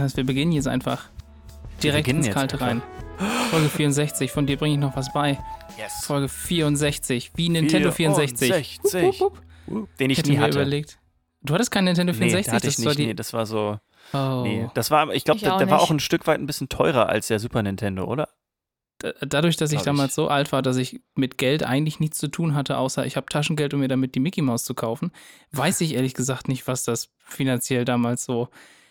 heißt, 0.00 0.16
wir 0.16 0.24
beginnen 0.24 0.52
jetzt 0.52 0.68
einfach 0.68 1.08
direkt 1.82 2.08
ins 2.08 2.30
Kalte 2.30 2.60
rein. 2.60 2.82
Folge 3.50 3.68
64, 3.68 4.30
von 4.30 4.46
dir 4.46 4.56
bringe 4.56 4.74
ich 4.74 4.80
noch 4.80 4.96
was 4.96 5.12
bei. 5.12 5.38
Yes. 5.78 6.04
Folge 6.04 6.28
64, 6.28 7.32
wie 7.36 7.48
Nintendo 7.48 7.90
64. 7.92 8.48
64. 8.52 9.02
Wupp, 9.02 9.20
wupp, 9.20 9.42
wupp. 9.66 9.96
Den 9.98 10.10
ich 10.10 10.18
Hätte 10.18 10.30
nie 10.30 10.36
mir 10.38 10.42
hatte. 10.44 10.58
überlegt. 10.58 10.98
Du 11.42 11.54
hattest 11.54 11.70
keinen 11.70 11.84
Nintendo 11.86 12.12
Nee, 12.12 12.18
64? 12.18 12.44
den 12.46 12.54
hatte 12.54 12.68
ich 12.68 12.76
das 12.76 12.84
war 12.84 12.90
nicht. 12.92 12.98
die. 12.98 13.06
Nee, 13.06 13.14
das 13.14 13.32
war 13.32 13.46
so. 13.46 13.78
oh. 14.12 14.40
Nee, 14.42 14.68
das 14.74 14.90
war, 14.90 15.10
ich 15.12 15.24
glaube, 15.24 15.40
der, 15.40 15.56
der 15.58 15.70
war 15.70 15.80
auch 15.80 15.90
ein 15.90 16.00
Stück 16.00 16.26
weit 16.26 16.38
ein 16.40 16.46
bisschen 16.46 16.68
teurer 16.68 17.08
als 17.08 17.28
der 17.28 17.38
Super 17.38 17.62
Nintendo, 17.62 18.04
oder? 18.04 18.28
Da- 18.98 19.12
Dadurch, 19.22 19.56
dass 19.56 19.72
ich 19.72 19.80
damals 19.82 20.10
ich. 20.12 20.16
so 20.16 20.28
alt 20.28 20.52
war, 20.52 20.60
dass 20.62 20.76
ich 20.76 21.00
mit 21.14 21.38
Geld 21.38 21.62
eigentlich 21.62 22.00
nichts 22.00 22.18
zu 22.18 22.28
tun 22.28 22.54
hatte, 22.54 22.76
außer 22.76 23.06
ich 23.06 23.16
habe 23.16 23.26
Taschengeld, 23.26 23.72
um 23.74 23.80
mir 23.80 23.88
damit 23.88 24.14
die 24.14 24.20
Mickey 24.20 24.42
Maus 24.42 24.64
zu 24.64 24.74
kaufen, 24.74 25.12
weiß 25.52 25.80
ich 25.82 25.94
ehrlich 25.94 26.12
gesagt 26.14 26.48
nicht, 26.48 26.66
was 26.66 26.84
das 26.84 27.08
finanziell 27.24 27.84
damals 27.86 28.24
so 28.24 28.48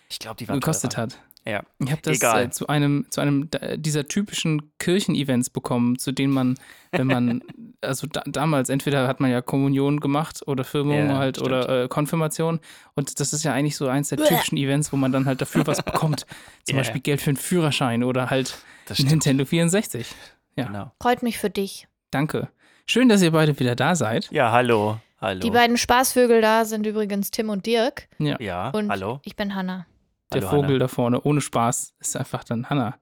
Ich 0.09 0.19
glaube, 0.19 0.37
die 0.37 0.47
war 0.47 0.55
gekostet 0.55 0.93
teurer. 0.93 1.03
hat. 1.03 1.19
Ja. 1.45 1.63
Ich 1.79 1.89
habe 1.91 2.01
das 2.01 2.17
Egal. 2.17 2.43
äh, 2.45 2.49
zu 2.49 2.67
einem, 2.67 3.05
zu 3.09 3.21
einem 3.21 3.49
dieser 3.77 4.07
typischen 4.07 4.71
Kirchen-Events 4.77 5.49
bekommen, 5.49 5.97
zu 5.97 6.11
denen 6.11 6.33
man, 6.33 6.55
wenn 6.91 7.07
man, 7.07 7.41
also 7.81 8.07
da, 8.07 8.21
damals, 8.25 8.69
entweder 8.69 9.07
hat 9.07 9.19
man 9.19 9.31
ja 9.31 9.41
Kommunion 9.41 9.99
gemacht 9.99 10.41
oder 10.47 10.63
Firmung 10.63 11.07
Ja, 11.09 11.17
halt 11.17 11.37
stimmt. 11.37 11.47
oder 11.49 11.83
äh, 11.83 11.87
Konfirmation. 11.87 12.59
Und 12.95 13.19
das 13.19 13.31
ist 13.33 13.43
ja 13.43 13.53
eigentlich 13.53 13.77
so 13.77 13.87
eins 13.87 14.09
der 14.09 14.17
typischen 14.17 14.57
Events, 14.57 14.91
wo 14.91 14.97
man 14.97 15.11
dann 15.11 15.25
halt 15.25 15.41
dafür 15.41 15.65
was 15.65 15.81
bekommt. 15.81 16.25
Zum 16.65 16.75
Ja. 16.75 16.81
Beispiel 16.81 17.01
Geld 17.01 17.21
für 17.21 17.29
einen 17.29 17.37
Führerschein 17.37 18.03
oder 18.03 18.29
halt. 18.29 18.57
Nintendo 18.97 19.45
64. 19.45 20.07
Ja. 20.55 20.65
Genau. 20.65 20.91
Freut 21.01 21.23
mich 21.23 21.37
für 21.37 21.49
dich. 21.49 21.87
Danke. 22.11 22.49
Schön, 22.85 23.07
dass 23.07 23.21
ihr 23.21 23.31
beide 23.31 23.57
wieder 23.59 23.75
da 23.75 23.95
seid. 23.95 24.29
Ja, 24.31 24.51
hallo. 24.51 24.99
Hallo. 25.21 25.39
Die 25.41 25.51
beiden 25.51 25.77
Spaßvögel 25.77 26.41
da 26.41 26.65
sind 26.65 26.85
übrigens 26.85 27.29
Tim 27.31 27.49
und 27.49 27.65
Dirk. 27.65 28.07
Ja. 28.17 28.37
ja, 28.39 28.69
Und 28.71 28.89
hallo. 28.89 29.19
ich 29.23 29.35
bin 29.35 29.53
Hanna. 29.53 29.85
Der 30.33 30.41
Hallo, 30.41 30.49
Vogel 30.51 30.69
Hanna. 30.75 30.79
da 30.79 30.87
vorne 30.87 31.21
ohne 31.21 31.41
Spaß 31.41 31.93
ist 31.99 32.15
einfach 32.15 32.43
dann 32.43 32.69
Hanna. 32.69 32.97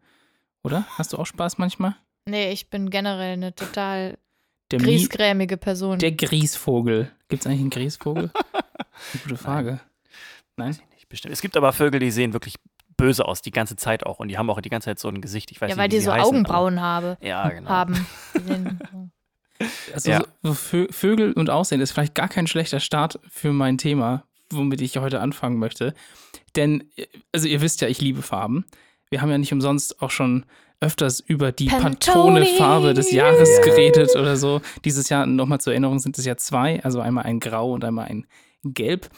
Oder? 0.64 0.86
Hast 0.97 1.14
du 1.14 1.17
auch 1.17 1.25
Spaß 1.25 1.58
manchmal? 1.58 1.95
Nee, 2.25 2.52
ich 2.52 2.70
bin 2.70 2.89
generell 2.89 3.33
eine 3.33 3.53
total 3.53 4.17
Der, 4.72 4.80
Mi 4.80 4.86
griesgrämige 4.86 5.58
Person. 5.58 6.00
der 6.00 6.11
Griesvogel. 6.14 7.11
Gibt 7.28 7.42
es 7.42 7.48
eigentlich 7.48 7.61
einen 7.61 7.70
Griesvogel? 7.70 8.31
Eine 9.14 9.22
gute 9.23 9.38
Frage. 9.38 9.80
Nein? 10.55 10.75
Nicht 10.95 11.08
bestimmt. 11.08 11.31
Es 11.31 11.42
gibt 11.42 11.55
aber 11.55 11.72
Vögel, 11.72 12.00
die 12.00 12.09
sehen 12.09 12.33
wirklich 12.33 12.55
böse 12.98 13.25
aus, 13.25 13.44
die 13.44 13.52
ganze 13.52 13.75
Zeit 13.75 14.03
auch. 14.08 14.17
Und 14.17 14.30
die 14.30 14.39
haben 14.39 14.50
auch 14.50 14.59
die 14.59 14.70
ganze 14.70 14.86
Zeit 14.86 14.98
so 14.98 15.08
ein 15.08 15.22
Gesicht. 15.22 15.52
Ich 15.52 15.61
weiß 15.61 15.70
ja, 15.70 15.75
nicht, 15.75 15.81
weil 15.81 15.89
die 15.89 16.00
sie 16.00 16.05
so 16.05 16.14
heißen, 16.14 16.25
Augenbrauen 16.25 16.81
habe, 16.81 17.16
ja, 17.22 17.48
genau. 17.50 17.70
haben. 17.70 18.08
Also 19.94 20.11
Ja. 20.11 20.23
so 20.44 20.53
Vö 20.53 20.88
Vögel 20.92 21.33
und 21.33 21.50
Aussehen 21.50 21.81
ist 21.81 21.92
vielleicht 21.92 22.14
gar 22.16 22.28
kein 22.28 22.48
schlechter 22.48 22.80
Start 22.80 23.20
für 23.28 23.52
mein 23.53 23.78
Thema, 23.78 24.23
womit 24.52 24.81
ich 24.81 24.98
heute 24.98 25.20
anfangen 25.20 25.58
möchte. 25.58 25.94
Denn, 26.58 26.91
äh, 26.97 27.05
also 27.31 27.47
ihr 27.47 27.61
wisst 27.61 27.80
ja, 27.81 27.88
ich 27.88 28.02
liebe 28.02 28.22
Farben. 28.22 28.66
Wir 29.09 29.22
haben 29.22 29.30
ja 29.30 29.38
nicht 29.38 29.53
umsonst 29.53 30.02
auch 30.02 30.11
schon 30.11 30.45
öfters 30.81 31.22
über 31.22 31.52
die 31.52 31.67
Pantone. 31.67 32.41
Pantone-Farbe 32.41 32.94
des 32.94 33.11
Jahres 33.11 33.49
geredet 33.64 34.16
oder 34.16 34.36
so. 34.36 34.61
Dieses 34.83 35.09
Jahr, 35.09 35.25
nochmal 35.25 35.59
zur 35.59 35.73
Erinnerung, 35.73 35.99
sind 35.99 36.17
es 36.17 36.25
ja 36.25 36.38
zwei, 36.38 36.83
also 36.83 36.99
einmal 36.99 37.23
ein 37.23 37.39
Grau 37.39 37.72
und 37.72 37.83
einmal 37.86 38.08
ein 38.08 38.27
Gelb. 38.64 39.09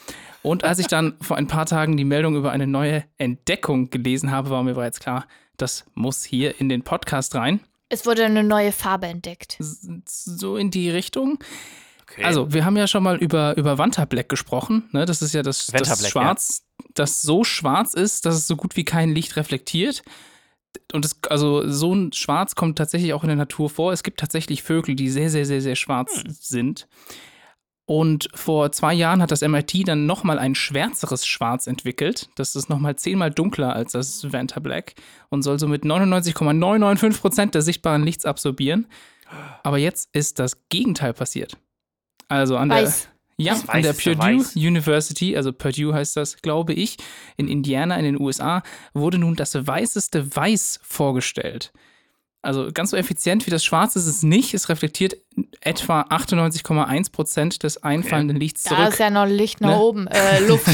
Und 0.41 0.63
als 0.63 0.79
ich 0.79 0.87
dann 0.87 1.15
vor 1.21 1.37
ein 1.37 1.47
paar 1.47 1.65
Tagen 1.65 1.97
die 1.97 2.05
Meldung 2.05 2.35
über 2.35 2.51
eine 2.51 2.67
neue 2.67 3.03
Entdeckung 3.17 3.89
gelesen 3.89 4.31
habe, 4.31 4.51
war 4.51 4.63
mir 4.63 4.75
bereits 4.75 4.99
klar, 4.99 5.27
das 5.57 5.85
muss 5.95 6.23
hier 6.23 6.61
in 6.61 6.69
den 6.69 6.83
Podcast 6.83 7.35
rein. 7.35 7.59
Es 7.89 8.05
wurde 8.05 8.23
eine 8.23 8.43
neue 8.43 8.71
Farbe 8.71 9.07
entdeckt. 9.07 9.57
So 10.05 10.57
in 10.57 10.69
die 10.71 10.89
Richtung. 10.89 11.39
Okay. 12.11 12.23
Also, 12.23 12.52
wir 12.52 12.65
haben 12.65 12.75
ja 12.77 12.88
schon 12.88 13.03
mal 13.03 13.17
über, 13.17 13.55
über 13.57 13.77
Vanta 13.77 14.05
Black 14.05 14.29
gesprochen. 14.29 14.89
Ne? 14.92 15.05
Das 15.05 15.21
ist 15.21 15.33
ja 15.33 15.43
das, 15.43 15.67
das 15.67 16.08
Schwarz, 16.09 16.64
das 16.95 17.21
so 17.21 17.43
schwarz 17.43 17.93
ist, 17.93 18.25
dass 18.25 18.36
es 18.36 18.47
so 18.47 18.55
gut 18.55 18.75
wie 18.75 18.83
kein 18.86 19.09
Licht 19.14 19.36
reflektiert. 19.36 20.02
Und 20.92 21.05
es, 21.05 21.20
also 21.30 21.67
so 21.70 21.93
ein 21.93 22.14
Schwarz 22.14 22.55
kommt 22.55 22.77
tatsächlich 22.77 23.14
auch 23.14 23.23
in 23.23 23.27
der 23.27 23.36
Natur 23.36 23.70
vor. 23.70 23.92
Es 23.93 24.03
gibt 24.03 24.20
tatsächlich 24.20 24.64
Vögel, 24.64 24.95
die 24.95 25.09
sehr, 25.09 25.30
sehr, 25.30 25.45
sehr, 25.45 25.61
sehr 25.61 25.75
schwarz 25.75 26.23
Hm. 26.23 26.36
sind. 26.39 26.87
Und 27.86 28.30
vor 28.36 28.71
zwei 28.71 28.93
Jahren 28.93 29.20
hat 29.20 29.31
das 29.31 29.41
MIT 29.41 29.87
dann 29.87 30.05
nochmal 30.05 30.37
ein 30.37 30.53
schwärzeres 30.53 31.26
Schwarz 31.26 31.65
entwickelt. 31.65 32.30
Das 32.36 32.55
ist 32.55 32.70
nochmal 32.70 32.95
zehnmal 32.97 33.31
dunkler 33.31 33.73
als 33.73 33.93
das 33.93 34.31
Vanta 34.31 34.59
Black 34.59 34.93
und 35.30 35.41
soll 35.41 35.58
somit 35.58 35.86
99,995 35.86 37.20
Prozent 37.20 37.55
des 37.55 37.65
sichtbaren 37.65 38.03
Lichts 38.03 38.26
absorbieren. 38.26 38.86
Aber 39.64 39.80
jetzt 39.80 40.09
ist 40.14 40.37
das 40.37 40.58
Gegenteil 40.70 41.14
passiert. 41.14 41.58
Also 42.29 42.55
an 42.55 42.69
der, 42.69 42.83
Weiß. 42.83 43.09
ja, 43.37 43.53
Das 43.53 43.67
an 43.67 43.81
der 43.81 43.93
Purdue 43.93 44.39
Weiß. 44.39 44.55
University, 44.55 45.35
also 45.35 45.51
Purdue 45.51 45.93
heißt 45.93 46.15
das, 46.15 46.37
glaube 46.37 46.73
ich, 46.73 46.97
in 47.35 47.47
Indiana 47.47 47.97
in 47.97 48.05
den 48.05 48.21
USA, 48.21 48.63
wurde 48.93 49.17
nun 49.17 49.35
das 49.35 49.55
weißeste 49.55 50.35
Weiß 50.35 50.79
vorgestellt. 50.83 51.73
Also 52.42 52.70
ganz 52.73 52.92
so 52.92 52.98
effizient 52.98 53.45
wie 53.48 53.52
das 53.52 53.66
Schwarz 53.66 53.95
ist 53.98 54.05
es 54.05 54.23
nicht. 54.23 54.54
Es 54.54 54.70
reflektiert 54.70 55.17
etwa 55.60 56.02
98,1 56.04 57.11
Prozent 57.11 57.64
des 57.64 57.83
einfallenden 57.83 58.38
Lichts 58.38 58.64
Da 58.64 58.76
zurück. 58.76 58.89
ist 58.89 59.00
ja 59.00 59.10
noch 59.10 59.26
Licht 59.26 59.60
nach 59.61 59.72
Ne? 59.72 59.77
oben. 59.80 60.08
Äh, 60.08 60.39
Luft. 60.48 60.67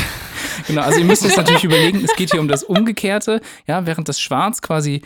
Genau, 0.67 0.83
also 0.83 0.99
ihr 0.99 1.05
müsst 1.05 1.23
jetzt 1.23 1.37
natürlich 1.37 1.63
überlegen, 1.63 2.03
es 2.05 2.15
geht 2.15 2.31
hier 2.31 2.39
um 2.39 2.47
das 2.47 2.63
Umgekehrte, 2.63 3.41
ja, 3.67 3.85
während 3.85 4.07
das 4.07 4.21
Schwarz 4.21 4.61
quasi 4.61 5.01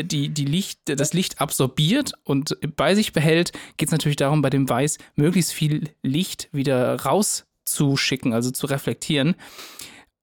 die, 0.00 0.30
die 0.30 0.44
Licht, 0.46 0.78
das 0.86 1.12
Licht 1.12 1.40
absorbiert 1.42 2.12
und 2.24 2.56
bei 2.76 2.94
sich 2.94 3.12
behält, 3.12 3.52
geht 3.76 3.88
es 3.88 3.92
natürlich 3.92 4.16
darum, 4.16 4.40
bei 4.40 4.50
dem 4.50 4.66
Weiß 4.68 4.96
möglichst 5.16 5.52
viel 5.52 5.90
Licht 6.02 6.48
wieder 6.52 6.94
rauszuschicken, 7.02 8.32
also 8.32 8.50
zu 8.50 8.66
reflektieren. 8.66 9.34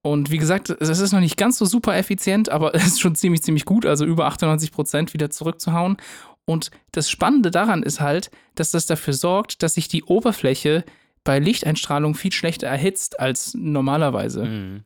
Und 0.03 0.31
wie 0.31 0.39
gesagt, 0.39 0.69
es 0.69 0.99
ist 0.99 1.11
noch 1.11 1.19
nicht 1.19 1.37
ganz 1.37 1.57
so 1.57 1.65
super 1.65 1.95
effizient, 1.95 2.49
aber 2.49 2.73
es 2.75 2.87
ist 2.87 3.01
schon 3.01 3.15
ziemlich, 3.15 3.43
ziemlich 3.43 3.65
gut, 3.65 3.85
also 3.85 4.05
über 4.05 4.25
98 4.25 4.71
Prozent 4.71 5.13
wieder 5.13 5.29
zurückzuhauen. 5.29 5.97
Und 6.45 6.71
das 6.91 7.09
Spannende 7.09 7.51
daran 7.51 7.83
ist 7.83 8.01
halt, 8.01 8.31
dass 8.55 8.71
das 8.71 8.85
dafür 8.85 9.13
sorgt, 9.13 9.63
dass 9.63 9.75
sich 9.75 9.87
die 9.87 10.03
Oberfläche 10.03 10.83
bei 11.23 11.39
Lichteinstrahlung 11.39 12.15
viel 12.15 12.31
schlechter 12.31 12.67
erhitzt 12.67 13.19
als 13.19 13.53
normalerweise. 13.53 14.45
Mhm. 14.45 14.83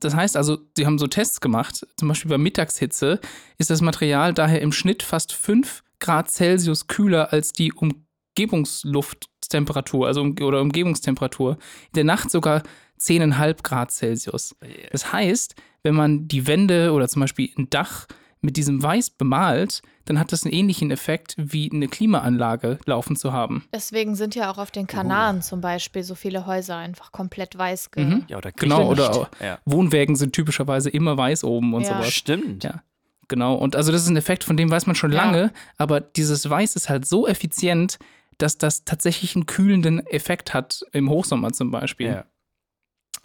Das 0.00 0.14
heißt 0.14 0.36
also, 0.36 0.58
sie 0.76 0.84
haben 0.86 0.98
so 0.98 1.06
Tests 1.06 1.40
gemacht, 1.40 1.86
zum 1.96 2.08
Beispiel 2.08 2.30
bei 2.30 2.38
Mittagshitze 2.38 3.20
ist 3.58 3.70
das 3.70 3.80
Material 3.80 4.34
daher 4.34 4.60
im 4.60 4.72
Schnitt 4.72 5.02
fast 5.02 5.32
5 5.32 5.82
Grad 5.98 6.30
Celsius 6.30 6.88
kühler 6.88 7.32
als 7.32 7.52
die 7.52 7.72
Umgebungslufttemperatur, 7.72 10.06
also 10.06 10.20
um, 10.20 10.36
oder 10.42 10.60
Umgebungstemperatur. 10.60 11.52
In 11.52 11.94
der 11.94 12.04
Nacht 12.04 12.30
sogar 12.30 12.62
10,5 12.98 13.62
Grad 13.62 13.90
Celsius. 13.92 14.56
Das 14.92 15.12
heißt, 15.12 15.54
wenn 15.82 15.94
man 15.94 16.28
die 16.28 16.46
Wände 16.46 16.92
oder 16.92 17.08
zum 17.08 17.20
Beispiel 17.20 17.50
ein 17.58 17.68
Dach 17.70 18.06
mit 18.40 18.56
diesem 18.56 18.82
Weiß 18.82 19.10
bemalt, 19.10 19.82
dann 20.04 20.20
hat 20.20 20.30
das 20.30 20.44
einen 20.44 20.52
ähnlichen 20.54 20.90
Effekt 20.92 21.34
wie 21.36 21.70
eine 21.72 21.88
Klimaanlage 21.88 22.78
laufen 22.86 23.16
zu 23.16 23.32
haben. 23.32 23.64
Deswegen 23.72 24.14
sind 24.14 24.34
ja 24.36 24.50
auch 24.52 24.58
auf 24.58 24.70
den 24.70 24.86
Kanaren 24.86 25.42
zum 25.42 25.60
Beispiel 25.60 26.02
so 26.04 26.14
viele 26.14 26.46
Häuser 26.46 26.76
einfach 26.76 27.10
komplett 27.12 27.56
weiß. 27.58 27.90
Ge 27.90 28.04
Mhm. 28.04 28.24
Ja, 28.28 28.36
oder 28.38 28.52
Genau, 28.52 28.88
oder 28.90 29.28
Ja. 29.42 29.58
Wohnwägen 29.64 30.14
sind 30.14 30.32
typischerweise 30.32 30.90
immer 30.90 31.16
weiß 31.16 31.42
oben 31.44 31.74
und 31.74 31.82
Ja. 31.82 31.94
sowas. 31.96 32.12
Stimmt. 32.12 32.62
Ja. 32.62 32.82
Genau, 33.28 33.54
und 33.54 33.74
also 33.74 33.90
das 33.90 34.02
ist 34.02 34.08
ein 34.08 34.16
Effekt, 34.16 34.44
von 34.44 34.56
dem 34.56 34.70
weiß 34.70 34.86
man 34.86 34.94
schon 34.94 35.10
Ja. 35.12 35.24
lange, 35.24 35.52
aber 35.78 36.00
dieses 36.00 36.48
Weiß 36.48 36.76
ist 36.76 36.88
halt 36.88 37.04
so 37.06 37.26
effizient, 37.26 37.98
dass 38.38 38.58
das 38.58 38.84
tatsächlich 38.84 39.34
einen 39.34 39.46
kühlenden 39.46 40.06
Effekt 40.06 40.54
hat, 40.54 40.82
im 40.92 41.10
Hochsommer 41.10 41.52
zum 41.52 41.72
Beispiel. 41.72 42.08
Ja. 42.08 42.24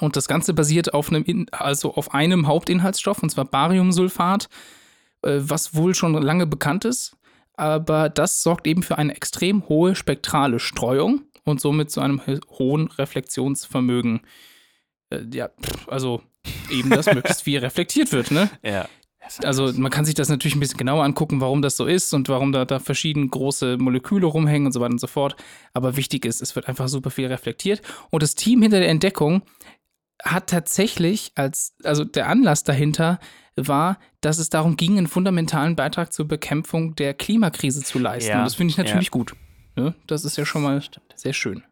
Und 0.02 0.16
das 0.16 0.28
Ganze 0.28 0.54
basiert 0.54 0.94
auf 0.94 1.10
einem, 1.10 1.24
In 1.24 1.48
also 1.52 1.94
auf 1.94 2.14
einem 2.14 2.48
Hauptinhaltsstoff, 2.48 3.24
und 3.24 3.30
zwar 3.30 3.46
Bariumsulfat, 3.46 4.50
äh, 5.24 5.38
was 5.40 5.76
wohl 5.76 5.96
schon 5.96 6.14
lange 6.14 6.48
bekannt 6.48 6.86
ist. 6.86 7.16
Aber 7.56 8.10
das 8.10 8.42
sorgt 8.44 8.66
eben 8.68 8.82
für 8.84 8.98
eine 8.98 9.16
extrem 9.16 9.68
hohe 9.70 9.96
spektrale 9.96 10.60
Streuung 10.60 11.22
und 11.44 11.62
somit 11.62 11.92
zu 11.92 12.02
einem 12.02 12.26
ho- 12.26 12.40
hohen 12.58 12.88
Reflexionsvermögen. 12.88 14.22
Äh, 15.10 15.22
ja, 15.34 15.50
also 15.88 16.22
eben, 16.70 16.90
dass 16.90 17.06
möglichst 17.14 17.44
viel 17.44 17.60
reflektiert 17.60 18.12
wird, 18.12 18.32
ne? 18.32 18.50
Ja. 18.64 18.88
Also 19.44 19.72
man 19.80 19.92
kann 19.92 20.04
sich 20.04 20.16
das 20.16 20.30
natürlich 20.30 20.56
ein 20.56 20.60
bisschen 20.60 20.80
genauer 20.80 21.04
angucken, 21.04 21.40
warum 21.40 21.62
das 21.62 21.78
so 21.78 21.86
ist 21.86 22.12
und 22.14 22.28
warum 22.28 22.52
da, 22.52 22.66
da 22.66 22.80
verschiedene 22.80 23.28
große 23.28 23.78
Moleküle 23.78 24.26
rumhängen 24.26 24.66
und 24.66 24.72
so 24.72 24.82
weiter 24.82 24.92
und 24.94 25.00
so 25.00 25.08
fort. 25.08 25.36
Aber 25.74 25.96
wichtig 25.96 26.26
ist, 26.26 26.42
es 26.42 26.56
wird 26.56 26.68
einfach 26.68 26.88
super 26.90 27.12
viel 27.12 27.28
reflektiert. 27.28 27.82
Und 28.10 28.24
das 28.24 28.36
Team 28.36 28.62
hinter 28.64 28.80
der 28.80 28.90
Entdeckung 28.90 29.44
hat 30.24 30.48
tatsächlich 30.50 31.32
als, 31.36 31.74
also 31.84 32.04
der 32.04 32.28
Anlass 32.28 32.64
dahinter 32.64 33.20
war, 33.56 33.98
dass 34.22 34.38
es 34.38 34.50
darum 34.50 34.78
ging, 34.78 34.98
einen 34.98 35.08
fundamentalen 35.08 35.76
Beitrag 35.76 36.14
zur 36.14 36.28
Bekämpfung 36.28 36.96
der 36.96 37.14
Klimakrise 37.14 37.82
zu 37.84 38.00
leisten. 38.00 38.30
Ja, 38.32 38.40
Und 38.40 38.46
das 38.46 38.56
finde 38.56 38.72
ich 38.72 38.78
natürlich 38.78 39.12
gut. 39.12 39.36
Ne? 39.76 39.94
Das 40.08 40.24
ist 40.26 40.38
ja 40.38 40.46
schon 40.46 40.62
mal 40.64 40.82
sehr 41.16 41.34
schön. 41.34 41.64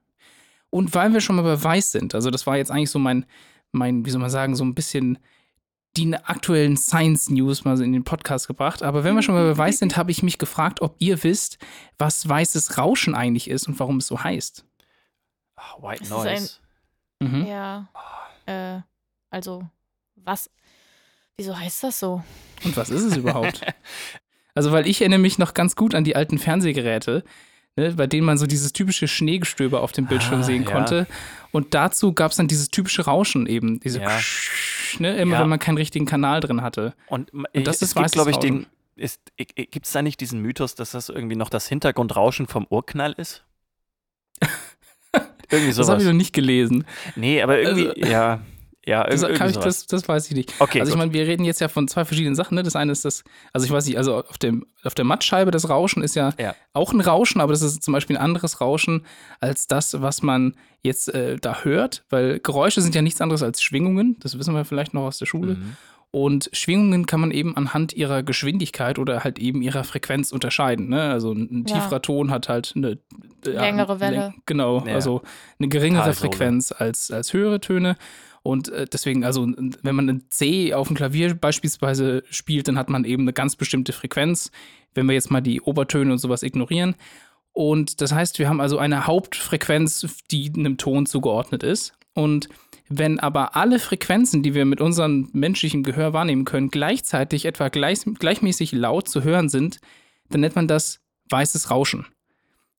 Und 0.70 0.94
weil 0.94 1.14
wir 1.14 1.22
schon 1.22 1.36
mal 1.36 1.42
bei 1.44 1.62
Weiß 1.64 1.92
sind, 1.92 2.14
also 2.16 2.30
das 2.32 2.46
war 2.48 2.58
jetzt 2.58 2.70
eigentlich 2.72 2.92
so 2.92 3.00
mein, 3.00 3.26
mein, 3.72 4.06
wie 4.06 4.10
soll 4.10 4.22
man 4.22 4.30
sagen, 4.30 4.56
so 4.56 4.64
ein 4.64 4.76
bisschen 4.76 5.20
die 5.98 6.14
aktuellen 6.16 6.78
Science 6.78 7.30
News 7.32 7.66
mal 7.66 7.76
so 7.76 7.84
in 7.84 7.94
den 7.94 8.04
Podcast 8.04 8.48
gebracht. 8.48 8.84
Aber 8.84 9.04
wenn 9.04 9.16
wir 9.16 9.24
schon 9.24 9.34
mal 9.36 9.52
bei 9.52 9.58
Weiß 9.58 9.80
sind, 9.80 9.98
habe 9.98 10.12
ich 10.12 10.22
mich 10.22 10.38
gefragt, 10.38 10.82
ob 10.82 10.96
ihr 11.00 11.24
wisst, 11.24 11.58
was 11.98 12.28
weißes 12.28 12.78
Rauschen 12.78 13.16
eigentlich 13.16 13.50
ist 13.50 13.68
und 13.68 13.80
warum 13.80 13.98
es 13.98 14.08
so 14.08 14.24
heißt. 14.24 14.66
Ah, 15.56 15.82
White 15.82 16.04
ist 16.04 16.12
ein- 16.14 16.18
Noise. 16.18 16.52
Mhm. 17.22 17.46
Ja. 17.48 17.90
Äh, 18.50 18.82
also, 19.30 19.64
was. 20.16 20.50
Wieso 21.38 21.58
heißt 21.58 21.84
das 21.84 22.00
so? 22.00 22.24
Und 22.66 22.76
was 22.76 22.90
ist 22.90 23.04
es 23.04 23.16
überhaupt? 23.18 23.62
also, 24.56 24.72
weil 24.72 24.88
ich 24.88 25.02
erinnere 25.02 25.20
mich 25.20 25.38
noch 25.38 25.54
ganz 25.54 25.76
gut 25.76 25.96
an 25.96 26.04
die 26.04 26.16
alten 26.16 26.38
Fernsehgeräte, 26.38 27.24
ne, 27.78 27.94
bei 27.94 28.08
denen 28.08 28.26
man 28.26 28.38
so 28.38 28.46
dieses 28.46 28.74
typische 28.74 29.08
Schneegestöber 29.08 29.82
auf 29.82 29.92
dem 29.94 30.08
Bildschirm 30.08 30.42
Ah, 30.42 30.44
sehen 30.44 30.64
ja. 30.64 30.72
konnte. 30.72 31.08
Und 31.52 31.74
dazu 31.74 32.14
gab 32.14 32.32
es 32.32 32.38
dann 32.38 32.48
dieses 32.48 32.70
typische 32.70 33.06
Rauschen 33.06 33.48
eben, 33.48 33.80
diese 33.80 34.02
Ja. 34.02 34.20
ne, 35.00 35.16
immer 35.18 35.36
Ja. 35.36 35.42
wenn 35.42 35.50
man 35.50 35.60
keinen 35.60 35.78
richtigen 35.78 36.06
Kanal 36.06 36.42
drin 36.42 36.62
hatte. 36.62 36.94
Und, 37.08 37.32
Und 37.34 37.48
das 37.68 37.82
ist 37.82 37.96
glaube 38.12 38.32
ich, 38.32 38.38
den. 38.38 38.66
Gibt 39.38 39.86
es 39.86 39.92
da 39.94 40.02
nicht 40.02 40.20
diesen 40.20 40.42
Mythos, 40.42 40.76
dass 40.76 40.92
das 40.92 41.08
irgendwie 41.08 41.38
noch 41.38 41.50
das 41.50 41.68
Hintergrundrauschen 41.70 42.48
vom 42.48 42.68
Urknall 42.70 43.14
ist? 43.14 43.46
Irgendwie 45.52 45.70
Das 45.70 45.78
habe 45.78 45.86
sowas. 45.88 46.02
ich 46.04 46.08
noch 46.08 46.14
nicht 46.16 46.34
gelesen. 46.34 46.86
Nee, 47.16 47.42
aber 47.42 47.60
irgendwie, 47.60 47.90
Also- 47.90 48.02
ja. 48.12 48.42
Ja, 48.86 49.04
Das, 49.04 49.22
irgendwie 49.22 49.38
kann 49.38 49.50
ich, 49.50 49.56
sowas. 49.56 49.66
das, 49.86 49.88
das 49.88 50.08
weiß 50.08 50.30
ich 50.30 50.36
nicht. 50.36 50.54
okay, 50.60 50.80
also 50.80 50.92
ich 50.92 50.98
meine, 50.98 51.14
wir 51.14 51.28
reden 51.28 51.44
jetzt 51.46 51.60
ja 51.62 51.68
von 51.68 51.88
zwei 51.88 52.06
verschiedenen 52.06 52.34
Sachen. 52.34 52.56
Ne? 52.56 52.64
Das 52.64 52.76
eine 52.76 52.92
ist 52.92 53.06
das, 53.06 53.24
also 53.54 53.66
ich 53.66 53.72
weiß 53.72 53.86
nicht, 53.86 53.98
also 54.00 54.16
auf, 54.24 54.40
dem, 54.40 54.66
auf 54.84 54.96
der 54.96 55.06
Mattscheibe 55.06 55.52
das 55.52 55.70
Rauschen 55.70 56.02
ist 56.02 56.16
ja, 56.16 56.34
Ja. 56.40 56.56
auch 56.74 56.92
ein 56.92 57.02
Rauschen, 57.02 57.40
aber 57.40 57.52
das 57.54 57.62
ist 57.62 57.84
zum 57.84 57.92
Beispiel 57.94 58.18
ein 58.18 58.24
anderes 58.24 58.62
Rauschen 58.62 59.06
als 59.42 59.68
das, 59.68 60.02
was 60.02 60.24
man 60.24 60.56
jetzt 60.82 61.14
äh, 61.14 61.36
da 61.40 61.62
hört, 61.64 62.04
weil 62.10 62.40
Geräusche 62.40 62.82
sind 62.82 62.96
ja 62.96 63.04
nichts 63.04 63.22
anderes 63.22 63.44
als 63.44 63.62
Schwingungen. 63.62 64.16
Das 64.22 64.40
wissen 64.40 64.56
wir 64.56 64.66
vielleicht 64.66 64.96
noch 64.96 65.04
aus 65.04 65.20
der 65.20 65.28
Schule. 65.28 65.56
Mhm. 65.56 65.76
Und 66.12 66.50
Schwingungen 66.54 67.06
kann 67.06 67.20
man 67.22 67.30
eben 67.30 67.56
anhand 67.56 67.94
ihrer 67.94 68.24
Geschwindigkeit 68.24 68.98
oder 68.98 69.24
halt 69.24 69.38
eben 69.38 69.62
ihrer 69.62 69.84
Frequenz 69.84 70.32
unterscheiden. 70.32 70.90
Ne? 70.90 71.02
Also 71.04 71.32
ein, 71.34 71.48
ein 71.52 71.66
Ja. 71.68 71.76
tieferer 71.76 72.02
Ton 72.02 72.32
hat 72.32 72.50
halt 72.50 72.74
eine 72.76 72.98
äh, 73.46 73.50
Längere 73.52 74.00
Welle. 74.00 74.18
läng- 74.30 74.34
genau, 74.48 74.84
Ja. 74.88 74.96
also 74.96 75.22
eine 75.60 75.68
geringere 75.70 76.06
Talsohle. 76.06 76.32
Frequenz 76.32 76.72
als, 76.72 77.12
als 77.12 77.32
höhere 77.34 77.60
Töne. 77.62 77.96
Und 78.42 78.70
äh, 78.70 78.88
deswegen, 78.92 79.24
also 79.24 79.48
wenn 79.84 79.96
man 79.96 80.10
ein 80.10 80.24
C 80.30 80.74
auf 80.74 80.88
dem 80.88 80.96
Klavier 80.96 81.36
beispielsweise 81.36 82.24
spielt, 82.32 82.68
dann 82.68 82.78
hat 82.80 82.90
man 82.90 83.04
eben 83.06 83.24
eine 83.24 83.34
ganz 83.34 83.56
bestimmte 83.56 83.94
Frequenz, 83.94 84.50
wenn 84.96 85.06
wir 85.06 85.14
jetzt 85.14 85.30
mal 85.30 85.42
die 85.42 85.62
Obertöne 85.62 86.12
und 86.12 86.18
sowas 86.18 86.42
ignorieren. 86.42 86.96
Und 87.54 88.02
das 88.02 88.14
heißt, 88.14 88.40
wir 88.40 88.50
haben 88.50 88.62
also 88.62 88.80
eine 88.80 89.06
Hauptfrequenz, 89.06 90.08
die 90.32 90.52
einem 90.56 90.78
Ton 90.78 91.06
zugeordnet 91.06 91.62
ist. 91.62 91.94
Und 92.14 92.50
wenn 92.90 93.20
aber 93.20 93.56
alle 93.56 93.80
Frequenzen, 93.80 94.42
die 94.44 94.56
wir 94.56 94.66
mit 94.66 94.82
unserem 94.82 95.30
menschlichen 95.32 95.84
Gehör 95.84 96.12
wahrnehmen 96.14 96.46
können, 96.46 96.70
gleichzeitig 96.70 97.46
etwa 97.46 97.70
gleich, 97.70 98.00
gleichmäßig 98.04 98.72
laut 98.72 99.08
zu 99.08 99.24
hören 99.24 99.48
sind, 99.48 99.80
dann 100.30 100.42
nennt 100.42 100.56
man 100.56 100.68
das 100.68 101.00
weißes 101.30 101.70
Rauschen. 101.70 102.08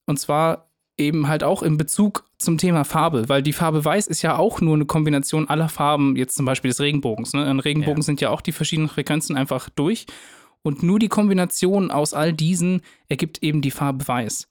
Und 0.06 0.18
zwar 0.18 0.70
eben 0.98 1.28
halt 1.28 1.44
auch 1.44 1.62
in 1.62 1.76
Bezug 1.76 2.24
zum 2.38 2.58
Thema 2.58 2.84
Farbe, 2.84 3.28
weil 3.28 3.42
die 3.42 3.52
Farbe 3.52 3.84
weiß 3.84 4.06
ist 4.08 4.22
ja 4.22 4.36
auch 4.36 4.60
nur 4.60 4.74
eine 4.74 4.84
Kombination 4.84 5.48
aller 5.48 5.68
Farben, 5.68 6.16
jetzt 6.16 6.34
zum 6.36 6.44
Beispiel 6.44 6.70
des 6.70 6.80
Regenbogens. 6.80 7.32
Ne? 7.32 7.44
Ein 7.46 7.60
Regenbogen 7.60 8.02
Ja. 8.02 8.04
sind 8.04 8.20
ja 8.20 8.30
auch 8.30 8.40
die 8.40 8.52
verschiedenen 8.52 8.88
Frequenzen 8.88 9.36
einfach 9.36 9.68
durch. 9.70 10.06
Und 10.62 10.82
nur 10.82 10.98
die 10.98 11.08
Kombination 11.08 11.90
aus 11.90 12.12
all 12.12 12.32
diesen 12.32 12.82
ergibt 13.08 13.42
eben 13.42 13.62
die 13.62 13.70
Farbe 13.70 14.06
weiß. 14.06 14.48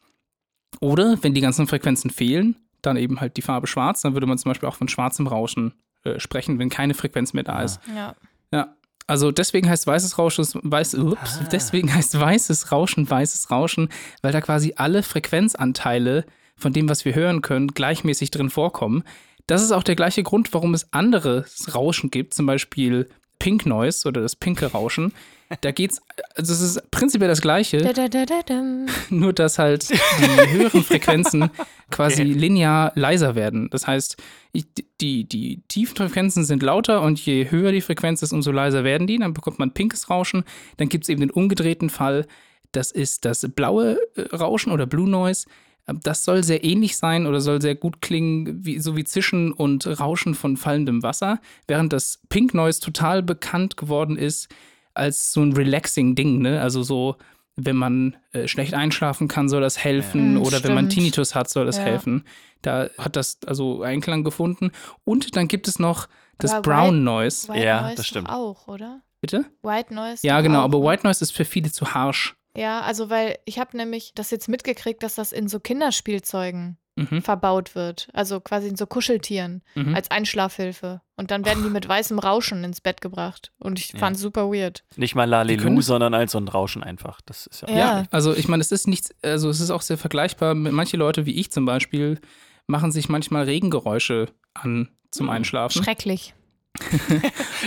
Oder 0.80 1.18
wenn 1.22 1.34
die 1.34 1.42
ganzen 1.42 1.68
Frequenzen 1.68 2.10
fehlen, 2.10 2.56
dann 2.82 2.98
eben 2.98 3.20
halt 3.22 3.38
die 3.38 3.42
Farbe 3.42 3.68
schwarz. 3.68 4.02
Dann 4.02 4.14
würde 4.14 4.28
man 4.28 4.38
zum 4.38 4.50
Beispiel 4.50 4.68
auch 4.70 4.76
von 4.76 4.88
schwarzem 4.88 5.28
Rauschen 5.28 5.74
äh, 6.04 6.20
sprechen, 6.20 6.60
wenn 6.60 6.70
keine 6.70 6.94
Frequenz 6.94 7.34
mehr 7.34 7.44
da 7.44 7.62
ist. 7.62 7.80
Ja. 7.96 8.16
Ja. 8.52 8.76
Also 9.08 9.32
deswegen 9.32 9.68
heißt 9.68 9.88
weißes 9.88 10.18
Rauschen, 10.20 10.46
weiß, 10.64 10.94
ups, 10.96 11.40
Ah. 11.42 11.48
deswegen 11.52 11.94
heißt 11.94 12.20
weißes 12.20 12.72
Rauschen 12.72 13.10
weißes 13.10 13.50
Rauschen, 13.50 13.90
weil 14.22 14.32
da 14.32 14.40
quasi 14.42 14.74
alle 14.78 15.02
Frequenzanteile 15.02 16.26
von 16.56 16.74
dem, 16.74 16.90
was 16.90 17.06
wir 17.06 17.16
hören 17.16 17.42
können, 17.42 17.70
gleichmäßig 17.70 18.32
drin 18.32 18.50
vorkommen. 18.50 19.04
Das 19.48 19.64
ist 19.64 19.72
auch 19.72 19.82
der 19.84 19.96
gleiche 19.96 20.22
Grund, 20.22 20.54
warum 20.54 20.74
es 20.76 20.94
anderes 20.94 21.74
Rauschen 21.74 22.12
gibt, 22.12 22.36
zum 22.36 22.46
Beispiel 22.46 23.10
Pink 23.40 23.66
Noise 23.66 24.08
oder 24.08 24.22
das 24.22 24.36
pinke 24.36 24.68
Rauschen. 24.68 25.14
Da 25.62 25.72
geht's, 25.72 26.00
also 26.36 26.54
es 26.54 26.62
ist 26.62 26.92
prinzipiell 26.92 27.28
das 27.28 27.42
Gleiche, 27.42 27.78
Da, 27.78 28.08
da, 28.08 28.26
da, 28.26 28.62
nur 29.10 29.34
dass 29.34 29.58
halt 29.58 29.90
die 29.90 30.52
höheren 30.52 30.84
Frequenzen 30.84 31.50
quasi 31.90 32.22
Okay. 32.22 32.32
linear 32.34 32.92
leiser 32.94 33.34
werden. 33.34 33.68
Das 33.72 33.88
heißt, 33.88 34.18
ich, 34.52 34.66
die, 35.02 35.24
die 35.24 35.64
tiefen 35.68 35.96
Frequenzen 35.96 36.46
sind 36.46 36.62
lauter 36.62 37.02
und 37.02 37.20
je 37.26 37.50
höher 37.50 37.72
die 37.72 37.82
Frequenz 37.82 38.22
ist, 38.22 38.32
umso 38.32 38.52
leiser 38.52 38.84
werden 38.84 39.08
die. 39.08 39.18
Dann 39.18 39.34
bekommt 39.34 39.58
man 39.58 39.72
pinkes 39.74 40.12
Rauschen. 40.12 40.44
Dann 40.78 40.88
gibt 40.90 41.06
es 41.06 41.10
eben 41.10 41.22
den 41.22 41.32
umgedrehten 41.32 41.90
Fall, 41.90 42.28
das 42.72 42.92
ist 42.92 43.26
das 43.26 43.48
blaue 43.56 43.98
äh, 44.16 44.36
Rauschen 44.36 44.72
oder 44.72 44.86
Blue 44.86 45.10
Noise. 45.10 45.48
Ähm, 45.90 46.00
Das 46.04 46.24
soll 46.24 46.44
sehr 46.44 46.64
ähnlich 46.64 46.98
sein 46.98 47.26
oder 47.26 47.42
soll 47.42 47.62
sehr 47.62 47.76
gut 47.76 48.02
klingen, 48.02 48.66
wie, 48.66 48.80
so 48.80 48.96
wie 48.96 49.04
Zischen 49.04 49.52
und 49.52 49.88
Rauschen 50.00 50.36
von 50.36 50.58
fallendem 50.58 51.04
Wasser, 51.04 51.40
während 51.68 51.94
das 51.94 52.22
Pink 52.30 52.54
Noise 52.54 52.80
total 52.82 53.24
bekannt 53.24 53.78
geworden 53.78 54.18
ist 54.18 54.50
als 54.94 55.32
so 55.32 55.42
ein 55.42 55.54
relaxing 55.54 56.16
Ding, 56.16 56.42
ne? 56.42 56.62
Also 56.62 56.84
so, 56.84 57.16
wenn 57.56 57.76
man 57.76 58.18
äh, 58.32 58.48
schlecht 58.48 58.74
einschlafen 58.74 59.28
kann, 59.28 59.48
soll 59.50 59.62
das 59.62 59.78
helfen 59.78 60.36
Ja. 60.36 60.42
Oder 60.42 60.64
wenn 60.64 60.74
man 60.74 60.86
stimmt. 60.86 60.94
Tinnitus 60.94 61.36
hat, 61.36 61.50
soll 61.50 61.66
das 61.66 61.78
Ja. 61.78 61.84
helfen. 61.84 62.24
Da 62.62 62.90
hat 62.98 63.16
das 63.16 63.38
also 63.46 63.82
Einklang 63.84 64.24
gefunden. 64.24 64.72
Und 65.06 65.36
dann 65.38 65.48
gibt 65.48 65.68
es 65.68 65.80
noch 65.80 66.08
das 66.38 66.52
Aber 66.54 66.62
Brown 66.64 66.96
White- 66.96 67.04
Noise. 67.04 67.48
White 67.50 67.66
Ja, 67.66 67.82
Noise 67.82 67.96
das 67.96 68.08
stimmt. 68.08 68.30
auch, 68.30 68.68
oder? 68.68 69.02
Bitte? 69.22 69.46
White 69.62 69.94
Noise. 69.94 70.26
Ja, 70.26 70.42
genau, 70.42 70.60
auch, 70.62 70.64
aber 70.66 70.80
ne? 70.80 70.86
White 70.86 71.04
Noise 71.08 71.24
ist 71.24 71.32
für 71.32 71.46
viele 71.46 71.72
zu 71.72 71.94
harsh. 71.94 72.36
Ja, 72.60 72.82
also 72.82 73.10
weil 73.10 73.38
ich 73.46 73.58
habe 73.60 73.78
nämlich 73.78 74.12
das 74.16 74.32
jetzt 74.32 74.50
mitgekriegt, 74.50 75.02
dass 75.04 75.16
das 75.16 75.32
in 75.32 75.48
so 75.48 75.60
Kinderspielzeugen 75.60 76.78
Mhm. 76.96 77.22
verbaut 77.22 77.76
wird. 77.76 78.10
Also 78.12 78.42
quasi 78.42 78.68
in 78.68 78.76
so 78.76 78.86
Kuscheltieren 78.86 79.62
Mhm. 79.76 79.96
als 79.96 80.12
Einschlafhilfe. 80.12 81.00
Und 81.16 81.32
dann 81.32 81.46
werden 81.46 81.64
die 81.64 81.70
mit 81.70 81.88
weißem 81.88 82.20
Rauschen 82.20 82.66
ins 82.66 82.82
Bett 82.82 83.00
gebracht. 83.00 83.54
Und 83.58 83.80
ich 83.80 83.94
Ja. 83.94 84.00
fand 84.00 84.18
super 84.18 84.50
weird. 84.52 84.84
Nicht 84.98 85.16
mal 85.16 85.24
Lalelu, 85.24 85.64
können- 85.64 85.82
sondern 85.82 86.14
als 86.14 86.34
so 86.34 86.40
ein 86.40 86.50
Rauschen 86.50 86.84
einfach. 86.84 87.22
Das 87.26 87.48
ist 87.48 87.62
ja. 87.62 87.70
Ja. 87.70 87.76
Ja, 87.78 88.04
also 88.12 88.34
ich 88.36 88.50
meine, 88.50 88.60
es 88.60 88.74
ist 88.74 88.88
nichts, 88.88 89.12
also 89.24 89.50
es 89.50 89.62
ist 89.62 89.70
auch 89.70 89.82
sehr 89.82 89.98
vergleichbar. 89.98 90.56
mit- 90.56 90.74
Manche 90.74 90.98
Leute 90.98 91.26
wie 91.26 91.36
ich 91.40 91.52
zum 91.52 91.64
Beispiel 91.66 92.20
machen 92.68 92.92
sich 92.92 93.08
manchmal 93.08 93.46
Regengeräusche 93.46 94.28
an 94.54 94.90
zum 95.12 95.28
Hm. 95.28 95.32
Einschlafen. 95.36 95.82
Schrecklich. 95.82 96.34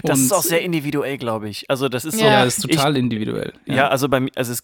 Das 0.05 0.21
ist 0.21 0.33
auch 0.33 0.43
sehr 0.43 0.63
individuell, 0.63 1.19
glaube 1.19 1.49
ich. 1.49 1.69
Also 1.69 1.89
das 1.89 2.05
ist 2.05 2.19
so. 2.19 2.25
Ja. 2.25 2.31
Ja, 2.33 2.45
das 2.45 2.59
ist 2.59 2.69
total 2.71 2.97
individuell. 2.97 3.53
Ja, 3.67 3.89
also 3.89 4.09
bei 4.09 4.21
mir, 4.21 4.31
also 4.37 4.53
es, 4.53 4.63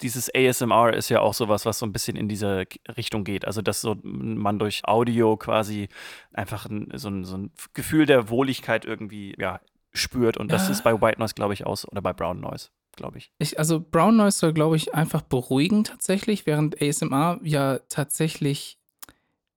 dieses 0.00 0.30
ASMR 0.34 0.94
ist 0.94 1.08
ja 1.10 1.20
auch 1.20 1.34
sowas, 1.34 1.66
was 1.66 1.78
so 1.78 1.86
ein 1.86 1.92
bisschen 1.92 2.16
in 2.16 2.28
diese 2.28 2.64
Richtung 2.96 3.24
geht. 3.24 3.46
Also, 3.46 3.62
dass 3.62 3.80
so 3.80 3.96
man 4.02 4.58
durch 4.58 4.82
Audio 4.84 5.36
quasi 5.36 5.88
einfach 6.32 6.66
ein, 6.66 6.88
so, 6.94 7.08
ein, 7.08 7.24
so 7.24 7.36
ein 7.36 7.52
Gefühl 7.74 8.06
der 8.06 8.30
Wohligkeit 8.30 8.84
irgendwie 8.84 9.34
ja, 9.38 9.60
spürt. 9.92 10.36
Und 10.36 10.50
das 10.50 10.66
Ja. 10.66 10.72
ist 10.72 10.84
bei 10.84 11.00
White 11.00 11.18
Noise, 11.18 11.34
glaube 11.34 11.54
ich, 11.54 11.66
aus 11.66 11.86
oder 11.86 12.00
bei 12.00 12.12
Brown 12.12 12.40
Noise, 12.40 12.68
glaube 12.96 13.18
ich. 13.18 13.32
Ich, 13.38 13.58
also 13.58 13.80
Brown 13.80 14.16
Noise 14.16 14.38
soll, 14.38 14.52
glaube 14.52 14.76
ich, 14.76 14.94
einfach 14.94 15.22
beruhigen 15.22 15.84
tatsächlich, 15.84 16.46
während 16.46 16.80
ASMR 16.80 17.38
ja 17.42 17.78
tatsächlich. 17.88 18.78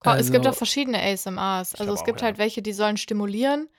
Oh, 0.06 0.10
es 0.12 0.32
gibt 0.32 0.46
auch 0.46 0.50
also- 0.50 0.58
verschiedene 0.58 1.02
ASMRs. 1.02 1.76
Also 1.76 1.94
es 1.94 2.04
gibt 2.04 2.18
auch, 2.18 2.22
ja. 2.24 2.28
halt 2.28 2.38
welche, 2.38 2.62
die 2.62 2.74
sollen 2.74 2.98
stimulieren. 2.98 3.70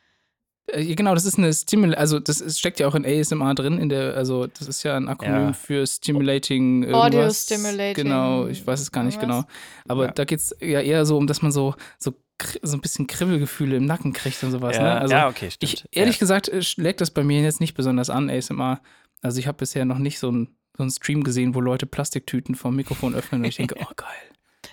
Äh, 0.66 0.94
Genau, 0.94 1.14
das 1.14 1.24
ist 1.26 1.38
eine 1.38 1.52
Stimul, 1.52 1.94
also 1.94 2.18
das 2.18 2.40
ist, 2.40 2.58
steckt 2.58 2.80
ja 2.80 2.86
auch 2.88 2.94
in 2.94 3.04
ASMR 3.04 3.54
drin, 3.54 3.78
in 3.78 3.88
der, 3.88 4.14
also 4.16 4.46
das 4.46 4.66
ist 4.68 4.82
ja 4.82 4.96
ein 4.96 5.08
Akronym 5.08 5.48
Ja. 5.48 5.52
für 5.52 5.86
Stimulating 5.86 6.82
irgendwas. 6.84 7.02
Audio 7.04 7.30
Stimulating 7.32 8.04
Genau, 8.04 8.46
ich 8.46 8.66
weiß 8.66 8.80
es 8.80 8.90
gar 8.92 9.04
nicht 9.04 9.20
irgendwas. 9.20 9.44
genau. 9.46 9.54
Aber 9.88 10.06
Ja. 10.06 10.10
da 10.12 10.24
geht 10.24 10.40
es 10.40 10.56
ja 10.60 10.80
eher 10.80 11.04
so 11.06 11.16
um, 11.16 11.26
dass 11.26 11.42
man 11.42 11.52
so, 11.52 11.74
so, 11.98 12.14
so 12.62 12.76
ein 12.76 12.80
bisschen 12.80 13.06
Kribbelgefühle 13.06 13.76
im 13.76 13.84
Nacken 13.86 14.12
kriegt 14.12 14.42
und 14.42 14.50
sowas. 14.50 14.76
ja, 14.76 14.82
ne? 14.82 15.00
Also 15.00 15.14
ja, 15.14 15.28
okay, 15.28 15.50
stimmt. 15.50 15.72
ich, 15.74 15.84
ehrlich 15.92 16.18
gesagt, 16.18 16.48
äh, 16.48 16.62
schlägt 16.62 17.00
das 17.00 17.10
bei 17.10 17.22
mir 17.24 17.42
jetzt 17.42 17.60
nicht 17.60 17.74
besonders 17.74 18.10
an, 18.10 18.30
ASMR. 18.30 18.80
Also 19.22 19.38
ich 19.38 19.46
habe 19.46 19.58
bisher 19.58 19.84
noch 19.84 19.98
nicht 19.98 20.18
so 20.18 20.28
einen 20.28 20.56
so 20.76 20.82
einen 20.82 20.90
Stream 20.90 21.22
gesehen, 21.22 21.54
wo 21.54 21.60
Leute 21.60 21.86
Plastiktüten 21.86 22.56
vom 22.56 22.74
Mikrofon 22.74 23.14
öffnen 23.14 23.42
und 23.42 23.46
ich 23.46 23.54
denke, 23.56 23.76
oh 23.80 23.92
geil. 23.94 24.08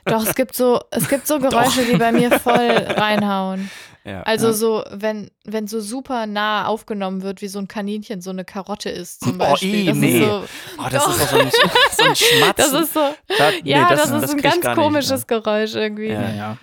Doch, 0.06 0.26
es 0.26 0.34
gibt 0.34 0.56
so, 0.56 0.82
es 0.90 1.08
gibt 1.08 1.28
so 1.28 1.38
Geräusche, 1.40 1.86
die 1.86 1.96
bei 1.98 2.12
mir 2.12 2.40
voll 2.40 2.56
reinhauen. 2.58 3.70
Ja. 4.04 4.24
Also 4.24 4.48
Ja. 4.48 4.54
so, 4.54 4.84
wenn, 4.92 5.30
wenn 5.46 5.68
so 5.68 5.80
super 5.80 6.26
nah 6.28 6.66
aufgenommen 6.68 7.22
wird, 7.22 7.42
wie 7.42 7.48
so 7.48 7.60
ein 7.60 7.68
Kaninchen 7.68 8.22
so 8.22 8.30
eine 8.32 8.46
Karotte 8.46 8.90
ist 8.90 9.22
zum 9.24 9.36
Oh, 9.36 9.38
Beispiel. 9.38 9.76
ih, 9.76 9.86
das 9.86 9.98
nee. 9.98 10.20
ist 10.20 10.26
so, 10.26 10.44
Oh, 10.80 10.84
das 10.92 11.04
Doch. 11.06 11.12
ist 11.12 11.22
doch 11.22 11.30
so 11.30 11.38
ein, 11.38 11.52
so 11.98 12.04
ein 12.04 12.16
Schmatzen. 12.16 12.54
das 12.58 12.74
ist 12.74 12.94
so, 12.94 13.00
Da- 13.38 13.52
nee, 13.64 13.70
ja, 13.72 13.90
das, 13.90 14.10
das 14.10 14.24
ist 14.24 14.32
ein 14.36 14.42
ganz 14.42 14.64
nicht, 14.64 14.76
komisches 14.76 15.26
ja. 15.30 15.38
Geräusch 15.40 15.76
irgendwie. 15.76 16.08
Ja. 16.10 16.34
Ja. 16.34 16.58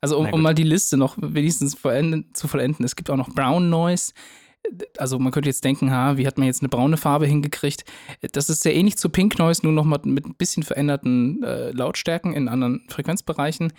Also 0.00 0.18
um, 0.18 0.32
um 0.32 0.42
mal 0.42 0.54
die 0.54 0.64
Liste 0.64 0.96
noch 0.96 1.16
wenigstens 1.18 1.74
vollenden, 1.76 2.34
zu 2.34 2.48
vollenden, 2.48 2.84
es 2.84 2.96
gibt 2.96 3.08
auch 3.08 3.16
noch 3.16 3.28
Brown 3.30 3.70
Noise. 3.70 4.12
Also 4.98 5.18
man 5.18 5.32
könnte 5.32 5.48
jetzt 5.48 5.64
denken, 5.64 5.90
ha, 5.92 6.16
wie 6.16 6.26
hat 6.26 6.38
man 6.38 6.46
jetzt 6.46 6.60
eine 6.62 6.68
braune 6.68 6.96
Farbe 6.96 7.26
hingekriegt? 7.26 7.84
Das 8.32 8.48
ist 8.50 8.62
sehr 8.62 8.74
ähnlich 8.74 8.96
zu 8.96 9.08
Pink 9.08 9.38
Noise, 9.38 9.62
nur 9.64 9.72
noch 9.72 9.84
mal 9.84 10.00
mit 10.04 10.24
ein 10.26 10.34
bisschen 10.34 10.62
veränderten 10.62 11.42
äh, 11.42 11.70
Lautstärken 11.72 12.32
in 12.32 12.48
anderen 12.48 12.82
Frequenzbereichen. 12.88 13.72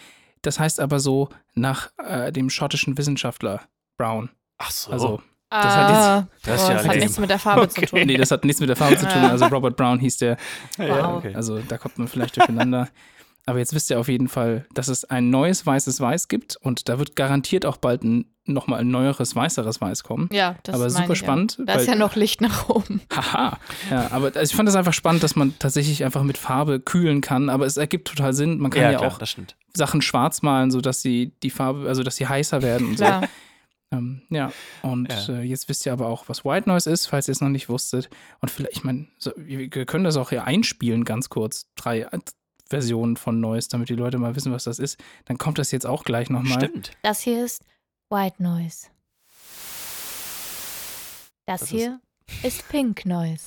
Das 0.43 0.59
heißt 0.59 0.79
aber 0.79 0.99
so 0.99 1.29
nach 1.55 1.89
äh, 1.97 2.31
dem 2.31 2.49
schottischen 2.51 2.97
Wissenschaftler 2.97 3.61
Brown. 3.97 4.29
Ach 4.59 4.69
so. 4.71 4.91
Also 4.91 5.21
Ah, 5.55 5.61
hat 5.61 5.89
jetzt- 5.89 6.47
Das 6.47 6.65
oh, 6.65 6.69
ja 6.69 6.73
das 6.77 6.87
hat 6.87 6.95
nichts 6.95 7.19
mit 7.19 7.29
der 7.29 7.37
Farbe 7.39 7.69
zu 7.69 7.77
Okay. 7.77 7.85
tun. 7.85 8.01
nee, 8.07 8.17
das 8.17 8.31
hat 8.31 8.43
nichts 8.43 8.59
mit 8.59 8.69
der 8.69 8.75
Farbe 8.75 8.97
zu 8.97 9.07
tun. 9.07 9.23
Also 9.23 9.45
Robert 9.45 9.75
Brown 9.77 9.99
hieß 9.99 10.17
der. 10.17 10.37
ja, 10.79 10.87
Wow. 11.11 11.17
okay. 11.17 11.35
Also 11.35 11.59
da 11.59 11.77
kommt 11.77 11.97
man 11.99 12.07
vielleicht 12.07 12.37
durcheinander. 12.37 12.89
Aber 13.45 13.59
jetzt 13.59 13.73
wisst 13.75 13.89
ihr 13.91 13.99
auf 13.99 14.07
jeden 14.07 14.29
Fall, 14.29 14.65
dass 14.73 14.87
es 14.87 15.05
ein 15.05 15.29
neues 15.29 15.63
weißes 15.65 15.99
Weiß 15.99 16.27
gibt 16.27 16.55
und 16.55 16.89
da 16.89 16.97
wird 16.97 17.15
garantiert 17.15 17.65
auch 17.67 17.77
bald 17.77 18.03
ein 18.03 18.32
nochmal 18.45 18.81
ein 18.81 18.89
neueres, 18.91 19.35
weißeres 19.35 19.79
Weiß 19.81 20.03
kommen. 20.03 20.29
Ja, 20.31 20.55
das 20.63 20.75
Aber 20.75 20.89
super 20.89 21.13
ich, 21.13 21.19
spannend, 21.19 21.57
Ja. 21.59 21.65
Da 21.65 21.73
ist 21.75 21.87
ja 21.87 21.95
noch 21.95 22.15
Licht 22.15 22.41
nach 22.41 22.69
oben. 22.69 23.01
Haha. 23.13 23.57
Ja, 23.89 24.11
aber 24.11 24.27
also 24.27 24.41
ich 24.41 24.55
fand 24.55 24.67
das 24.67 24.75
einfach 24.75 24.93
spannend, 24.93 25.23
dass 25.23 25.35
man 25.35 25.57
tatsächlich 25.59 26.03
einfach 26.03 26.23
mit 26.23 26.37
Farbe 26.37 26.79
kühlen 26.79 27.21
kann. 27.21 27.49
Aber 27.49 27.65
es 27.65 27.77
ergibt 27.77 28.07
total 28.07 28.33
Sinn. 28.33 28.59
Man 28.59 28.71
kann 28.71 28.81
ja, 28.81 28.97
klar, 28.97 29.13
auch. 29.13 29.19
Sachen 29.73 30.01
schwarz 30.01 30.41
malen, 30.41 30.71
sodass 30.71 31.01
sie 31.01 31.31
die 31.41 31.49
Farbe, 31.49 31.87
also 31.87 32.03
dass 32.03 32.17
sie 32.17 32.27
heißer 32.27 32.61
werden 32.61 32.87
und 32.89 32.97
so. 32.97 33.05
Klar. 33.05 33.23
Ähm, 33.91 34.23
ja, 34.29 34.51
und 34.81 35.11
Ja. 35.11 35.35
Äh, 35.35 35.43
jetzt 35.43 35.69
wisst 35.69 35.85
ihr 35.85 35.93
aber 35.93 36.07
auch, 36.07 36.27
was 36.27 36.43
White 36.43 36.67
Noise 36.67 36.89
ist, 36.89 37.07
falls 37.07 37.27
ihr 37.27 37.33
es 37.33 37.41
noch 37.41 37.49
nicht 37.49 37.69
wusstet. 37.69 38.09
Und 38.41 38.49
vielleicht, 38.49 38.77
ich 38.77 38.83
meine, 38.83 39.07
so, 39.19 39.31
wir 39.37 39.69
können 39.69 40.03
das 40.03 40.17
auch 40.17 40.29
hier 40.29 40.45
einspielen, 40.45 41.05
ganz 41.05 41.29
kurz. 41.29 41.67
Drei 41.75 42.07
Versionen 42.67 43.17
von 43.17 43.39
Noise, 43.39 43.69
damit 43.69 43.89
die 43.89 43.95
Leute 43.95 44.17
mal 44.17 44.35
wissen, 44.35 44.51
was 44.51 44.63
das 44.63 44.79
ist. 44.79 44.99
Dann 45.25 45.37
kommt 45.37 45.59
das 45.59 45.71
jetzt 45.71 45.85
auch 45.85 46.03
gleich 46.03 46.29
nochmal. 46.29 46.63
Stimmt. 46.63 46.91
Das 47.03 47.21
hier 47.21 47.45
ist 47.45 47.63
White 48.13 48.43
Noise. 48.43 48.89
Das, 51.47 51.61
Das 51.61 51.61
ist- 51.63 51.69
hier 51.69 51.99
ist 52.43 52.69
Pink 52.69 53.07
Noise. 53.07 53.45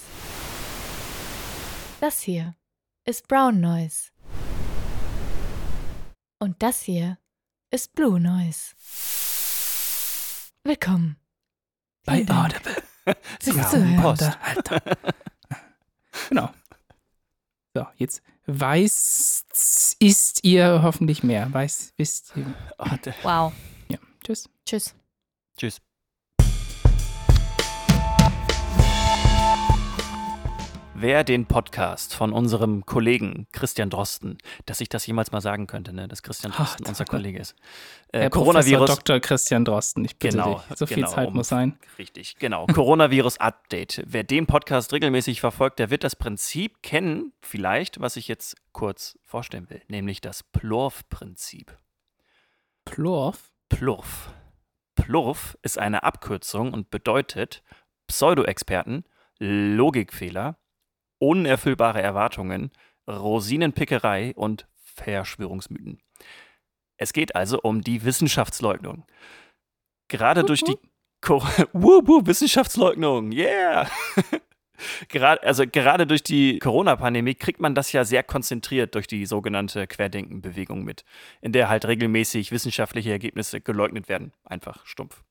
Das 2.01 2.19
hier 2.21 2.57
ist 3.05 3.29
Brown 3.29 3.61
Noise. 3.61 4.11
Und 6.41 6.61
das 6.65 6.83
hier 6.83 7.17
ist 7.71 7.95
Blue 7.95 8.19
Noise. 8.19 8.75
Willkommen. 10.65 11.17
Bei 12.05 12.17
Vielen. 12.25 12.31
Audible. 12.33 12.83
Sie 13.41 13.53
Ja, 13.53 13.71
zuhören. 13.71 14.03
Post. 14.03 14.23
Alter. 14.43 14.83
genau. 16.29 16.51
So, 17.73 17.87
jetzt 17.99 18.21
weiß 18.47 19.97
ist 20.01 20.43
ihr 20.43 20.83
hoffentlich 20.83 21.23
mehr. 21.23 21.55
Weiß 21.55 21.93
wisst 21.97 22.33
ihr. 22.37 22.53
Oh, 22.79 22.87
Wow. 23.23 23.53
Tschüss. 24.27 24.49
Tschüss. 24.65 24.97
tschüss. 25.57 25.81
Wer 30.97 31.23
den 31.23 31.47
Podcast 31.47 32.13
von 32.13 32.33
unserem 32.33 32.85
Kollegen 32.85 33.47
Christian 33.53 33.89
Drosten, 33.89 34.39
dass 34.65 34.81
ich 34.81 34.89
das 34.89 35.07
jemals 35.07 35.31
mal 35.31 35.41
sagen 35.41 35.69
könnte, 35.69 35.93
ne, 35.93 36.09
dass 36.09 36.25
Christian 36.25 36.53
Ach, 36.53 36.57
Drosten 36.57 36.87
unser 36.89 37.05
danke. 37.05 37.11
Kollege 37.19 37.39
ist. 37.39 37.55
Äh, 38.11 38.23
Herr 38.23 38.31
Coronavirus. 38.31 38.87
Professor 38.89 38.97
Dr. 39.05 39.21
Christian 39.21 39.65
Drosten, 39.65 40.05
ich 40.05 40.19
bitte 40.19 40.39
Genau, 40.39 40.55
dich. 40.69 40.77
So 40.77 40.87
viel 40.87 40.97
genau, 40.97 41.09
Zeit 41.09 41.29
um- 41.29 41.35
muss 41.35 41.47
sein. 41.47 41.79
Richtig, 41.97 42.35
genau. 42.41 42.67
Coronavirus-Update. 42.75 44.03
Wer 44.09 44.25
den 44.25 44.47
Podcast 44.49 44.93
regelmäßig 44.93 45.41
verfolgt, 45.41 45.79
der 45.79 45.91
wird 45.91 46.03
das 46.03 46.17
Prinzip 46.17 46.83
kennen, 46.83 47.33
vielleicht, 47.43 48.01
was 48.01 48.17
ich 48.17 48.27
jetzt 48.27 48.57
kurz 48.73 49.17
vorstellen 49.23 49.71
will, 49.71 49.83
nämlich 49.87 50.21
das 50.21 50.43
Plurf-Prinzip. 50.43 51.79
Plorf? 52.85 53.53
Plurf. 53.69 54.33
Plurf 54.95 55.59
ist 55.63 55.79
eine 55.79 56.03
Abkürzung 56.03 56.73
und 56.73 56.91
bedeutet 56.91 57.63
Pseudo-Experten, 58.07 59.05
Logikfehler, 59.39 60.59
unerfüllbare 61.19 62.01
Erwartungen, 62.01 62.71
Rosinenpickerei 63.09 64.35
und 64.35 64.67
Verschwörungsmythen. 64.77 66.01
Es 66.97 67.13
geht 67.13 67.37
also 67.37 67.61
um 67.61 67.83
die 67.83 68.05
Wissenschaftsleugnung. 68.05 69.07
Gerade 70.09 70.45
durch 70.45 70.63
die 70.63 70.79
Cor 71.21 71.43
Wissenschaftsleugnung, 71.73 73.33
yeah! 73.33 73.89
gerade, 75.09 75.43
also 75.43 75.65
gerade 75.67 76.07
durch 76.07 76.23
die 76.23 76.59
Corona-Pandemie 76.59 77.35
kriegt 77.35 77.61
man 77.61 77.75
das 77.75 77.93
ja 77.93 78.05
sehr 78.05 78.23
konzentriert 78.23 78.95
durch 78.95 79.07
die 79.07 79.27
sogenannte 79.27 79.87
Querdenken-Bewegung 79.87 80.85
mit, 80.85 81.05
in 81.41 81.53
der 81.53 81.69
halt 81.69 81.87
regelmäßig 81.87 82.53
wissenschaftliche 82.53 83.11
Ergebnisse 83.11 83.61
geleugnet 83.61 84.09
werden. 84.09 84.33
Einfach 84.45 84.85
stumpf. 84.87 85.23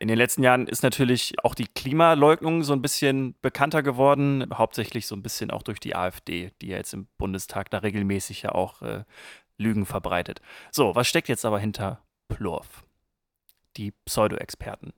In 0.00 0.06
den 0.06 0.16
letzten 0.16 0.44
Jahren 0.44 0.68
ist 0.68 0.82
natürlich 0.82 1.34
auch 1.42 1.56
die 1.56 1.66
Klimaleugnung 1.66 2.62
so 2.62 2.72
ein 2.72 2.82
bisschen 2.82 3.34
bekannter 3.42 3.82
geworden, 3.82 4.46
hauptsächlich 4.54 5.08
so 5.08 5.16
ein 5.16 5.22
bisschen 5.22 5.50
auch 5.50 5.62
durch 5.62 5.80
die 5.80 5.96
AfD, 5.96 6.52
die 6.62 6.68
ja 6.68 6.76
jetzt 6.76 6.94
im 6.94 7.08
Bundestag 7.18 7.68
da 7.70 7.78
regelmäßig 7.78 8.42
ja 8.42 8.52
auch 8.52 8.80
äh, 8.82 9.02
Lügen 9.56 9.86
verbreitet. 9.86 10.40
So, 10.70 10.94
was 10.94 11.08
steckt 11.08 11.28
jetzt 11.28 11.44
aber 11.44 11.58
hinter 11.58 12.04
Plurf? 12.28 12.84
Die 13.76 13.90
Pseudo-Experten. 14.04 14.92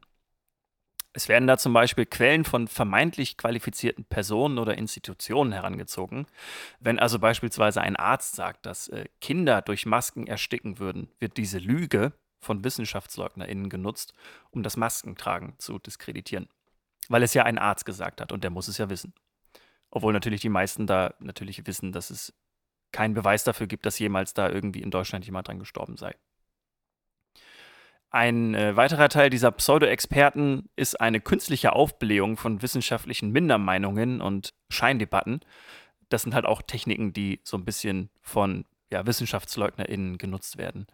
Es 1.13 1.29
werden 1.29 1.49
da 1.49 1.59
zum 1.59 1.73
Beispiel 1.73 2.07
Quellen 2.07 2.45
von 2.45 2.69
vermeintlich 2.69 3.37
qualifizierten 3.37 4.05
Personen 4.05 4.59
oder 4.59 4.79
Institutionen 4.79 5.53
herangezogen. 5.53 6.27
Wenn 6.79 7.01
also 7.01 7.19
beispielsweise 7.19 7.81
ein 7.81 7.97
Arzt 7.97 8.37
sagt, 8.37 8.65
dass 8.65 8.89
äh, 8.89 9.07
Kinder 9.21 9.61
durch 9.61 9.87
Masken 9.87 10.29
ersticken 10.29 10.79
würden, 10.79 11.11
wird 11.19 11.37
diese 11.37 11.59
Lüge 11.59 12.13
von 12.39 12.63
WissenschaftleugnerInnen 12.65 13.69
genutzt, 13.69 14.15
um 14.51 14.63
das 14.63 14.77
Maskentragen 14.77 15.55
zu 15.59 15.79
diskreditieren. 15.79 16.49
Weil 17.09 17.25
es 17.25 17.35
ja 17.35 17.45
ein 17.45 17.59
Arzt 17.59 17.85
gesagt 17.85 18.21
hat 18.21 18.31
und 18.31 18.45
der 18.45 18.51
muss 18.51 18.69
es 18.69 18.79
ja 18.79 18.89
wissen. 18.89 19.13
Obwohl 19.91 20.13
natürlich 20.13 20.41
die 20.41 20.49
meisten 20.49 20.87
da 20.87 21.15
natürlich 21.19 21.67
wissen, 21.67 21.91
dass 21.91 22.11
es 22.11 22.33
keinen 22.93 23.15
Beweis 23.15 23.43
dafür 23.43 23.67
gibt, 23.67 23.85
dass 23.85 23.99
jemals 23.99 24.33
da 24.35 24.49
irgendwie 24.49 24.83
in 24.83 24.91
Deutschland 24.91 25.25
jemand 25.25 25.49
dran 25.49 25.59
gestorben 25.59 25.97
sei. 25.97 26.15
Ein 28.11 28.55
äh, 28.55 28.75
weiterer 28.77 29.09
Teil 29.09 29.31
dieser 29.31 29.53
Pseudo-Experten 29.53 30.69
ist 30.75 31.01
eine 31.01 31.21
künstliche 31.21 31.73
Aufblähung 31.73 32.37
von 32.37 32.61
wissenschaftlichen 32.61 33.31
Mindermeinungen 33.31 34.21
und 34.21 34.53
Scheindebatten. 34.69 35.41
Das 36.09 36.23
sind 36.23 36.35
halt 36.35 36.45
auch 36.45 36.61
Techniken, 36.63 37.13
die 37.13 37.41
so 37.45 37.57
ein 37.57 37.65
bisschen 37.65 38.11
von 38.21 38.65
ja, 38.91 39.07
WissenschaftsleugnerInnen 39.07 40.19
genutzt 40.19 40.59
werden. 40.59 40.89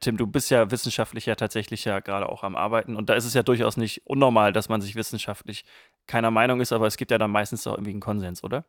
Tim, 0.00 0.18
du 0.18 0.26
bist 0.26 0.50
ja 0.50 0.70
wissenschaftlich 0.70 1.26
ja 1.26 1.34
tatsächlich 1.34 1.84
ja 1.84 2.00
gerade 2.00 2.28
auch 2.28 2.42
am 2.42 2.56
Arbeiten 2.56 2.96
und 2.96 3.08
da 3.10 3.14
ist 3.14 3.24
es 3.24 3.34
ja 3.34 3.42
durchaus 3.42 3.76
nicht 3.76 4.06
unnormal, 4.06 4.52
dass 4.52 4.68
man 4.68 4.80
sich 4.80 4.94
wissenschaftlich 4.94 5.64
keiner 6.06 6.30
Meinung 6.30 6.60
ist, 6.60 6.72
aber 6.72 6.86
es 6.86 6.96
gibt 6.96 7.10
ja 7.10 7.18
dann 7.18 7.30
meistens 7.30 7.66
auch 7.66 7.74
irgendwie 7.74 7.90
einen 7.90 8.00
Konsens, 8.00 8.42
oder? 8.42 8.64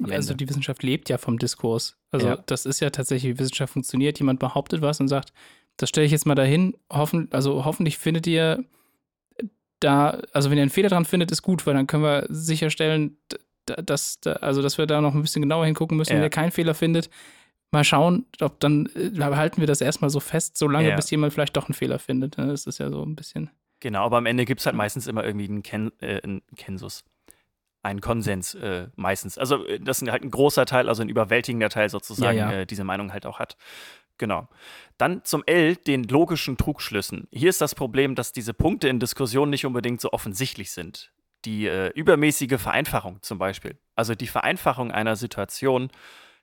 Ja, 0.00 0.14
also 0.14 0.32
die 0.32 0.48
Wissenschaft 0.48 0.82
lebt 0.82 1.10
ja 1.10 1.18
vom 1.18 1.38
Diskurs. 1.38 1.98
Also 2.10 2.28
Ja. 2.28 2.36
das 2.46 2.64
ist 2.64 2.80
ja 2.80 2.88
tatsächlich, 2.90 3.34
wie 3.34 3.38
Wissenschaft 3.38 3.74
funktioniert. 3.74 4.18
Jemand 4.18 4.40
behauptet 4.40 4.80
was 4.80 5.00
und 5.00 5.08
sagt, 5.08 5.32
das 5.76 5.88
stelle 5.88 6.06
ich 6.06 6.12
jetzt 6.12 6.26
mal 6.26 6.34
dahin. 6.34 6.76
Hoffen, 6.92 7.28
also 7.32 7.64
hoffentlich 7.64 7.98
findet 7.98 8.26
ihr 8.26 8.64
da, 9.80 10.20
also 10.32 10.50
wenn 10.50 10.58
ihr 10.58 10.62
einen 10.62 10.70
Fehler 10.70 10.88
dran 10.88 11.04
findet, 11.04 11.30
ist 11.32 11.42
gut, 11.42 11.66
weil 11.66 11.74
dann 11.74 11.86
können 11.86 12.04
wir 12.04 12.26
sicherstellen, 12.28 13.16
dass, 13.66 14.20
da- 14.20 14.34
also 14.34 14.62
dass 14.62 14.78
wir 14.78 14.86
da 14.86 15.00
noch 15.00 15.14
ein 15.14 15.22
bisschen 15.22 15.42
genauer 15.42 15.64
hingucken 15.66 15.96
müssen. 15.96 16.12
Ja. 16.12 16.16
Wenn 16.18 16.24
ihr 16.24 16.30
keinen 16.30 16.52
Fehler 16.52 16.74
findet, 16.74 17.10
mal 17.72 17.84
schauen, 17.84 18.26
ob 18.40 18.60
dann 18.60 18.86
äh, 18.94 19.10
halten 19.20 19.60
wir 19.60 19.66
das 19.66 19.80
erstmal 19.80 20.10
so 20.10 20.20
fest, 20.20 20.56
solange 20.56 20.90
Ja. 20.90 20.96
bis 20.96 21.10
jemand 21.10 21.32
vielleicht 21.32 21.56
doch 21.56 21.66
einen 21.68 21.74
Fehler 21.74 21.98
findet. 21.98 22.38
ne? 22.38 22.46
Das 22.48 22.66
ist 22.66 22.78
ja 22.78 22.90
so 22.90 23.02
ein 23.04 23.16
bisschen. 23.16 23.50
Genau, 23.80 24.04
aber 24.04 24.18
am 24.18 24.26
Ende 24.26 24.44
gibt 24.44 24.60
es 24.60 24.66
halt 24.66 24.76
meistens 24.76 25.06
immer 25.08 25.24
irgendwie 25.24 25.46
einen, 25.48 25.62
Ken 25.62 25.90
äh, 26.00 26.20
einen 26.22 26.42
Kensus. 26.56 27.04
Einen 27.84 28.00
Konsens 28.00 28.54
äh, 28.54 28.86
meistens. 28.94 29.38
Also, 29.38 29.66
äh, 29.66 29.80
das 29.80 30.00
ist 30.02 30.08
halt 30.08 30.22
ein 30.22 30.30
großer 30.30 30.66
Teil, 30.66 30.88
also 30.88 31.02
ein 31.02 31.08
überwältigender 31.08 31.68
Teil 31.68 31.88
sozusagen, 31.88 32.38
Ja, 32.38 32.52
ja. 32.52 32.58
Äh, 32.60 32.66
diese 32.66 32.84
Meinung 32.84 33.12
halt 33.12 33.26
auch 33.26 33.40
hat. 33.40 33.56
Genau. 34.22 34.46
Dann 34.98 35.24
zum 35.24 35.42
L, 35.46 35.74
den 35.74 36.04
logischen 36.04 36.56
Trugschlüssen. 36.56 37.26
Hier 37.32 37.50
ist 37.50 37.60
das 37.60 37.74
Problem, 37.74 38.14
dass 38.14 38.30
diese 38.30 38.54
Punkte 38.54 38.88
in 38.88 39.00
Diskussionen 39.00 39.50
nicht 39.50 39.66
unbedingt 39.66 40.00
so 40.00 40.12
offensichtlich 40.12 40.70
sind. 40.70 41.10
Die 41.44 41.66
äh, 41.66 41.88
übermäßige 41.88 42.60
Vereinfachung 42.60 43.20
zum 43.22 43.38
Beispiel. 43.38 43.80
Also 43.96 44.14
die 44.14 44.28
Vereinfachung 44.28 44.92
einer 44.92 45.16
Situation, 45.16 45.90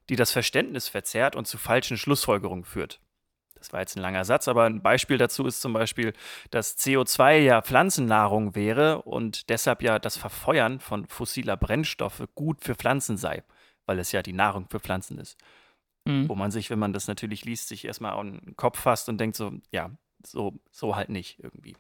die 0.09 0.17
das 0.17 0.33
Verständnis 0.33 0.89
verzerrt 0.89 1.37
und 1.37 1.47
zu 1.47 1.57
falschen 1.57 1.95
Schlussfolgerungen 1.95 2.65
führt. 2.65 2.99
Das 3.55 3.71
war 3.71 3.79
jetzt 3.79 3.95
ein 3.95 4.01
langer 4.01 4.25
Satz, 4.25 4.49
aber 4.49 4.65
ein 4.65 4.81
Beispiel 4.81 5.17
dazu 5.17 5.45
ist 5.45 5.61
zum 5.61 5.71
Beispiel, 5.71 6.11
dass 6.51 6.77
CO2 6.77 7.37
ja 7.37 7.61
Pflanzennahrung 7.61 8.55
wäre 8.55 9.03
und 9.03 9.49
deshalb 9.49 9.83
ja 9.83 9.99
das 9.99 10.17
Verfeuern 10.17 10.81
von 10.81 11.07
fossiler 11.07 11.55
Brennstoffe 11.55 12.23
gut 12.35 12.61
für 12.61 12.75
Pflanzen 12.75 13.15
sei, 13.15 13.41
weil 13.85 13.99
es 13.99 14.11
ja 14.11 14.21
die 14.21 14.33
Nahrung 14.33 14.67
für 14.69 14.81
Pflanzen 14.81 15.17
ist. 15.17 15.37
Mhm. 16.05 16.29
Wo 16.29 16.35
man 16.35 16.51
sich, 16.51 16.69
wenn 16.69 16.79
man 16.79 16.93
das 16.93 17.07
natürlich 17.07 17.45
liest, 17.45 17.67
sich 17.67 17.85
erstmal 17.85 18.13
an 18.13 18.39
den 18.45 18.55
Kopf 18.55 18.79
fasst 18.79 19.09
und 19.09 19.17
denkt 19.19 19.35
so, 19.35 19.51
ja, 19.71 19.91
so, 20.25 20.53
so 20.71 20.95
halt 20.95 21.09
nicht 21.09 21.39
irgendwie. 21.43 21.75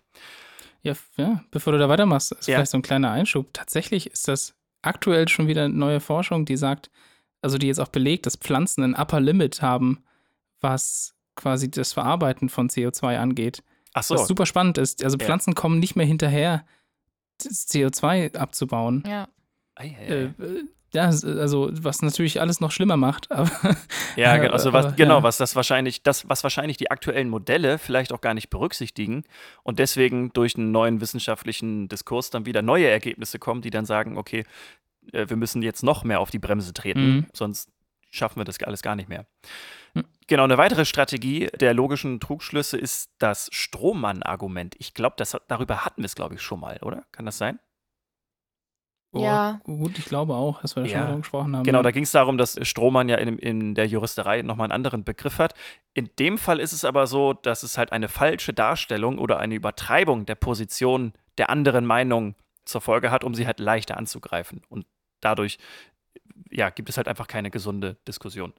Ja, 0.81 0.93
ja, 1.17 1.43
bevor 1.51 1.73
du 1.73 1.79
da 1.79 1.89
weitermachst, 1.89 2.31
ist 2.33 2.47
Ja. 2.47 2.55
vielleicht 2.57 2.71
so 2.71 2.77
ein 2.77 2.81
kleiner 2.83 3.11
Einschub. 3.11 3.53
Tatsächlich 3.53 4.07
ist 4.11 4.27
das 4.27 4.55
aktuell 4.81 5.27
schon 5.27 5.47
wieder 5.47 5.67
neue 5.67 5.99
Forschung, 5.99 6.45
die 6.45 6.57
sagt, 6.57 6.89
also 7.41 7.57
die 7.57 7.67
jetzt 7.67 7.79
auch 7.79 7.87
belegt, 7.89 8.25
dass 8.25 8.35
Pflanzen 8.35 8.83
ein 8.83 8.95
Upper 8.95 9.19
Limit 9.19 9.61
haben, 9.61 10.03
was 10.61 11.15
quasi 11.35 11.71
das 11.71 11.93
Verarbeiten 11.93 12.49
von 12.49 12.69
CO2 12.69 13.17
angeht. 13.17 13.63
Ach 13.93 14.03
so, 14.03 14.15
Was 14.15 14.27
super 14.27 14.45
spannend 14.45 14.77
ist. 14.77 15.03
Also 15.03 15.17
Ja. 15.17 15.25
Pflanzen 15.25 15.55
kommen 15.55 15.79
nicht 15.79 15.95
mehr 15.95 16.05
hinterher, 16.05 16.65
das 17.41 17.67
CO2 17.67 18.35
abzubauen. 18.37 19.03
Ja. 19.07 19.27
Äh, 19.75 20.25
äh, 20.25 20.63
ja, 20.93 21.05
also 21.05 21.69
was 21.71 22.01
natürlich 22.01 22.41
alles 22.41 22.59
noch 22.61 22.71
schlimmer 22.71 22.97
macht. 22.97 23.31
Aber 23.31 23.49
Ja, 24.15 24.31
also 24.51 24.73
was, 24.73 24.87
aber, 24.87 24.95
genau, 24.95 25.17
ja. 25.17 25.23
was 25.23 25.37
das 25.37 25.55
wahrscheinlich, 25.55 26.03
das, 26.03 26.27
was 26.29 26.43
wahrscheinlich 26.43 26.77
die 26.77 26.91
aktuellen 26.91 27.29
Modelle 27.29 27.77
vielleicht 27.77 28.11
auch 28.11 28.21
gar 28.21 28.33
nicht 28.33 28.49
berücksichtigen 28.49 29.23
und 29.63 29.79
deswegen 29.79 30.31
durch 30.33 30.55
einen 30.55 30.71
neuen 30.71 31.01
wissenschaftlichen 31.01 31.87
Diskurs 31.89 32.29
dann 32.29 32.45
wieder 32.45 32.61
neue 32.61 32.87
Ergebnisse 32.87 33.39
kommen, 33.39 33.61
die 33.61 33.69
dann 33.69 33.85
sagen, 33.85 34.17
okay, 34.17 34.45
äh, 35.13 35.27
wir 35.29 35.37
müssen 35.37 35.61
jetzt 35.61 35.83
noch 35.83 36.03
mehr 36.03 36.19
auf 36.19 36.31
die 36.31 36.39
Bremse 36.39 36.73
treten, 36.73 36.99
Mhm. 36.99 37.25
sonst 37.33 37.69
schaffen 38.11 38.39
wir 38.39 38.45
das 38.45 38.61
alles 38.63 38.81
gar 38.81 38.95
nicht 38.95 39.09
mehr. 39.09 39.25
Hm. 39.93 40.03
Genau, 40.27 40.43
eine 40.43 40.57
weitere 40.57 40.85
Strategie 40.85 41.47
der 41.59 41.73
logischen 41.73 42.19
Trugschlüsse 42.19 42.77
ist 42.77 43.11
das 43.19 43.49
Strohmann-Argument. 43.51 44.75
Ich 44.79 44.93
glaube, 44.93 45.15
darüber 45.47 45.85
hatten 45.85 46.01
wir 46.01 46.05
es, 46.05 46.15
glaube 46.15 46.35
ich, 46.35 46.41
schon 46.41 46.59
mal, 46.59 46.77
oder? 46.81 47.03
Kann 47.11 47.25
das 47.25 47.37
sein? 47.37 47.59
Oh, 49.11 49.23
ja. 49.23 49.59
Gut, 49.63 49.97
ich 49.97 50.05
glaube 50.05 50.35
auch, 50.35 50.61
dass 50.61 50.75
wir 50.75 50.83
da 50.83 50.89
ja. 50.89 50.93
schon 50.93 51.01
darüber 51.01 51.21
gesprochen 51.21 51.55
haben. 51.55 51.63
Genau, 51.63 51.81
da 51.81 51.91
ging 51.91 52.03
es 52.03 52.11
darum, 52.11 52.37
dass 52.37 52.59
Strohmann 52.67 53.09
ja 53.09 53.17
in, 53.17 53.39
in 53.39 53.75
der 53.75 53.87
Juristerei 53.87 54.43
nochmal 54.43 54.65
einen 54.65 54.73
anderen 54.73 55.03
Begriff 55.03 55.39
hat. 55.39 55.55
In 55.93 56.09
dem 56.19 56.37
Fall 56.37 56.59
ist 56.59 56.73
es 56.73 56.85
aber 56.85 57.07
so, 57.07 57.33
dass 57.33 57.63
es 57.63 57.77
halt 57.77 57.91
eine 57.91 58.07
falsche 58.07 58.53
Darstellung 58.53 59.17
oder 59.17 59.39
eine 59.39 59.55
Übertreibung 59.55 60.25
der 60.25 60.35
Position 60.35 61.13
der 61.39 61.49
anderen 61.49 61.85
Meinung 61.85 62.35
zur 62.65 62.81
Folge 62.81 63.09
hat, 63.09 63.23
um 63.23 63.33
sie 63.33 63.47
halt 63.47 63.59
leichter 63.59 63.97
anzugreifen. 63.97 64.61
Und 64.69 64.85
dadurch 65.21 65.57
ja, 66.51 66.69
gibt 66.69 66.89
es 66.89 66.97
halt 66.97 67.07
einfach 67.07 67.27
keine 67.27 67.49
gesunde 67.49 67.97
Diskussion. 68.07 68.53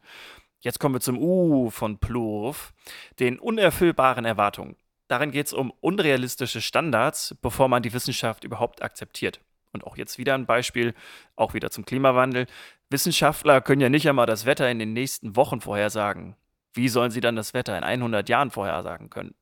Jetzt 0.61 0.79
kommen 0.79 0.95
wir 0.95 1.01
zum 1.01 1.19
U 1.19 1.71
von 1.71 1.99
Plurf, 1.99 2.75
den 3.19 3.39
unerfüllbaren 3.39 4.25
Erwartungen. 4.25 4.77
Darin 5.09 5.31
geht 5.31 5.47
es 5.47 5.53
um 5.53 5.73
unrealistische 5.81 6.61
Standards, 6.61 7.37
bevor 7.41 7.69
man 7.69 7.83
die 7.83 7.93
Wissenschaft 7.93 8.45
überhaupt 8.45 8.83
akzeptiert. 8.83 9.41
Und 9.73 9.85
auch 9.85 9.97
jetzt 9.97 10.19
wieder 10.19 10.35
ein 10.35 10.47
Beispiel, 10.47 10.95
auch 11.37 11.55
wieder 11.55 11.71
zum 11.71 11.85
Klimawandel. 11.85 12.47
Wissenschaftler 12.91 13.61
können 13.61 13.81
ja 13.81 13.89
nicht 13.89 14.09
einmal 14.09 14.27
das 14.27 14.47
Wetter 14.47 14.71
in 14.71 14.79
den 14.79 14.93
nächsten 14.93 15.37
Wochen 15.37 15.61
vorhersagen. 15.61 16.37
Wie 16.73 16.89
sollen 16.89 17.11
sie 17.11 17.21
dann 17.21 17.37
das 17.37 17.55
Wetter 17.55 17.77
in 17.77 17.85
100 17.85 18.29
Jahren 18.29 18.51
vorhersagen 18.51 19.11
können? 19.11 19.35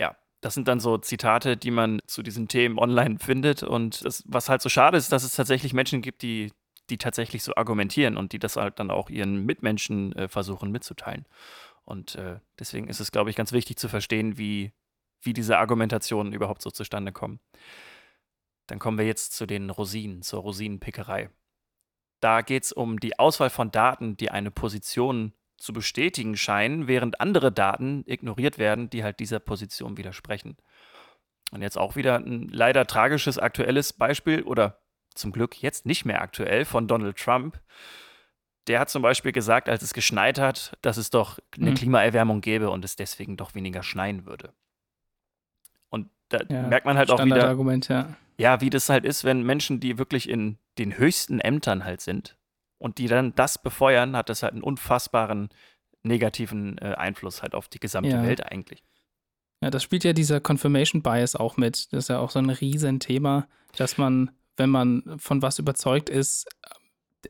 Ja, 0.00 0.16
das 0.40 0.54
sind 0.54 0.68
dann 0.68 0.80
so 0.80 0.98
Zitate, 0.98 1.56
die 1.56 1.70
man 1.70 2.00
zu 2.06 2.22
diesen 2.22 2.48
Themen 2.48 2.78
online 2.78 3.18
findet. 3.18 3.62
Und 3.62 4.04
das, 4.04 4.24
was 4.26 4.48
halt 4.48 4.62
so 4.62 4.68
schade 4.68 4.96
ist, 4.96 5.12
dass 5.12 5.24
es 5.24 5.34
tatsächlich 5.34 5.72
Menschen 5.72 6.02
gibt, 6.02 6.22
die, 6.22 6.52
die 6.90 6.98
tatsächlich 6.98 7.42
so 7.42 7.54
argumentieren 7.54 8.16
und 8.16 8.32
die 8.32 8.38
das 8.38 8.56
halt 8.56 8.78
dann 8.78 8.90
auch 8.90 9.10
ihren 9.10 9.44
Mitmenschen 9.44 10.12
äh, 10.14 10.28
versuchen 10.28 10.70
mitzuteilen. 10.70 11.26
Und 11.84 12.16
äh, 12.16 12.38
deswegen 12.58 12.88
ist 12.88 13.00
es, 13.00 13.12
glaube 13.12 13.30
ich, 13.30 13.36
ganz 13.36 13.52
wichtig 13.52 13.78
zu 13.78 13.88
verstehen, 13.88 14.36
wie, 14.36 14.72
wie 15.22 15.32
diese 15.32 15.58
Argumentationen 15.58 16.32
überhaupt 16.32 16.62
so 16.62 16.70
zustande 16.70 17.12
kommen. 17.12 17.40
Dann 18.68 18.78
kommen 18.78 18.98
wir 18.98 19.06
jetzt 19.06 19.32
zu 19.32 19.46
den 19.46 19.70
Rosinen, 19.70 20.22
zur 20.22 20.42
Rosinenpickerei. 20.42 21.30
Da 22.20 22.42
geht 22.42 22.64
es 22.64 22.72
um 22.72 23.00
die 23.00 23.18
Auswahl 23.18 23.50
von 23.50 23.70
Daten, 23.70 24.16
die 24.16 24.30
eine 24.30 24.50
Position 24.50 25.32
zu 25.56 25.72
bestätigen 25.72 26.36
scheinen, 26.36 26.86
während 26.86 27.20
andere 27.20 27.50
Daten 27.50 28.04
ignoriert 28.06 28.58
werden, 28.58 28.90
die 28.90 29.02
halt 29.02 29.20
dieser 29.20 29.40
Position 29.40 29.96
widersprechen. 29.96 30.56
Und 31.50 31.62
jetzt 31.62 31.78
auch 31.78 31.96
wieder 31.96 32.16
ein 32.16 32.48
leider 32.48 32.86
tragisches 32.86 33.38
aktuelles 33.38 33.94
Beispiel 33.94 34.42
oder 34.42 34.80
zum 35.14 35.32
Glück 35.32 35.60
jetzt 35.62 35.86
nicht 35.86 36.04
mehr 36.04 36.20
aktuell 36.20 36.64
von 36.64 36.86
Donald 36.86 37.16
Trump. 37.16 37.60
Der 38.66 38.80
hat 38.80 38.90
zum 38.90 39.00
Beispiel 39.00 39.32
gesagt, 39.32 39.70
als 39.70 39.82
es 39.82 39.94
geschneit 39.94 40.38
hat, 40.38 40.76
dass 40.82 40.98
es 40.98 41.08
doch 41.08 41.38
eine 41.56 41.70
mhm. 41.70 41.74
Klimaerwärmung 41.74 42.42
gäbe 42.42 42.68
und 42.68 42.84
es 42.84 42.96
deswegen 42.96 43.38
doch 43.38 43.54
weniger 43.54 43.82
schneien 43.82 44.26
würde. 44.26 44.52
Und 45.88 46.10
da 46.28 46.42
ja, 46.50 46.64
merkt 46.64 46.84
man 46.84 46.98
halt 46.98 47.10
auch 47.10 47.24
wieder. 47.24 47.48
Argument, 47.48 47.88
ja 47.88 48.14
ja, 48.38 48.60
wie 48.60 48.70
das 48.70 48.88
halt 48.88 49.04
ist, 49.04 49.24
wenn 49.24 49.42
Menschen, 49.42 49.80
die 49.80 49.98
wirklich 49.98 50.28
in 50.28 50.58
den 50.78 50.96
höchsten 50.96 51.40
Ämtern 51.40 51.84
halt 51.84 52.00
sind 52.00 52.36
und 52.78 52.98
die 52.98 53.08
dann 53.08 53.34
das 53.34 53.60
befeuern, 53.60 54.16
hat 54.16 54.28
das 54.28 54.42
halt 54.42 54.52
einen 54.52 54.62
unfassbaren 54.62 55.48
negativen 56.04 56.78
äh, 56.78 56.94
Einfluss 56.94 57.42
halt 57.42 57.54
auf 57.54 57.68
die 57.68 57.80
gesamte 57.80 58.10
ja. 58.10 58.22
Welt 58.22 58.44
eigentlich. 58.44 58.84
Ja, 59.60 59.70
das 59.70 59.82
spielt 59.82 60.04
ja 60.04 60.12
dieser 60.12 60.40
Confirmation 60.40 61.02
Bias 61.02 61.34
auch 61.34 61.56
mit. 61.56 61.92
Das 61.92 62.04
ist 62.04 62.08
ja 62.08 62.20
auch 62.20 62.30
so 62.30 62.38
ein 62.38 62.50
Riesenthema, 62.50 63.48
dass 63.76 63.98
man, 63.98 64.30
wenn 64.56 64.70
man 64.70 65.18
von 65.18 65.42
was 65.42 65.58
überzeugt 65.58 66.08
ist, 66.08 66.46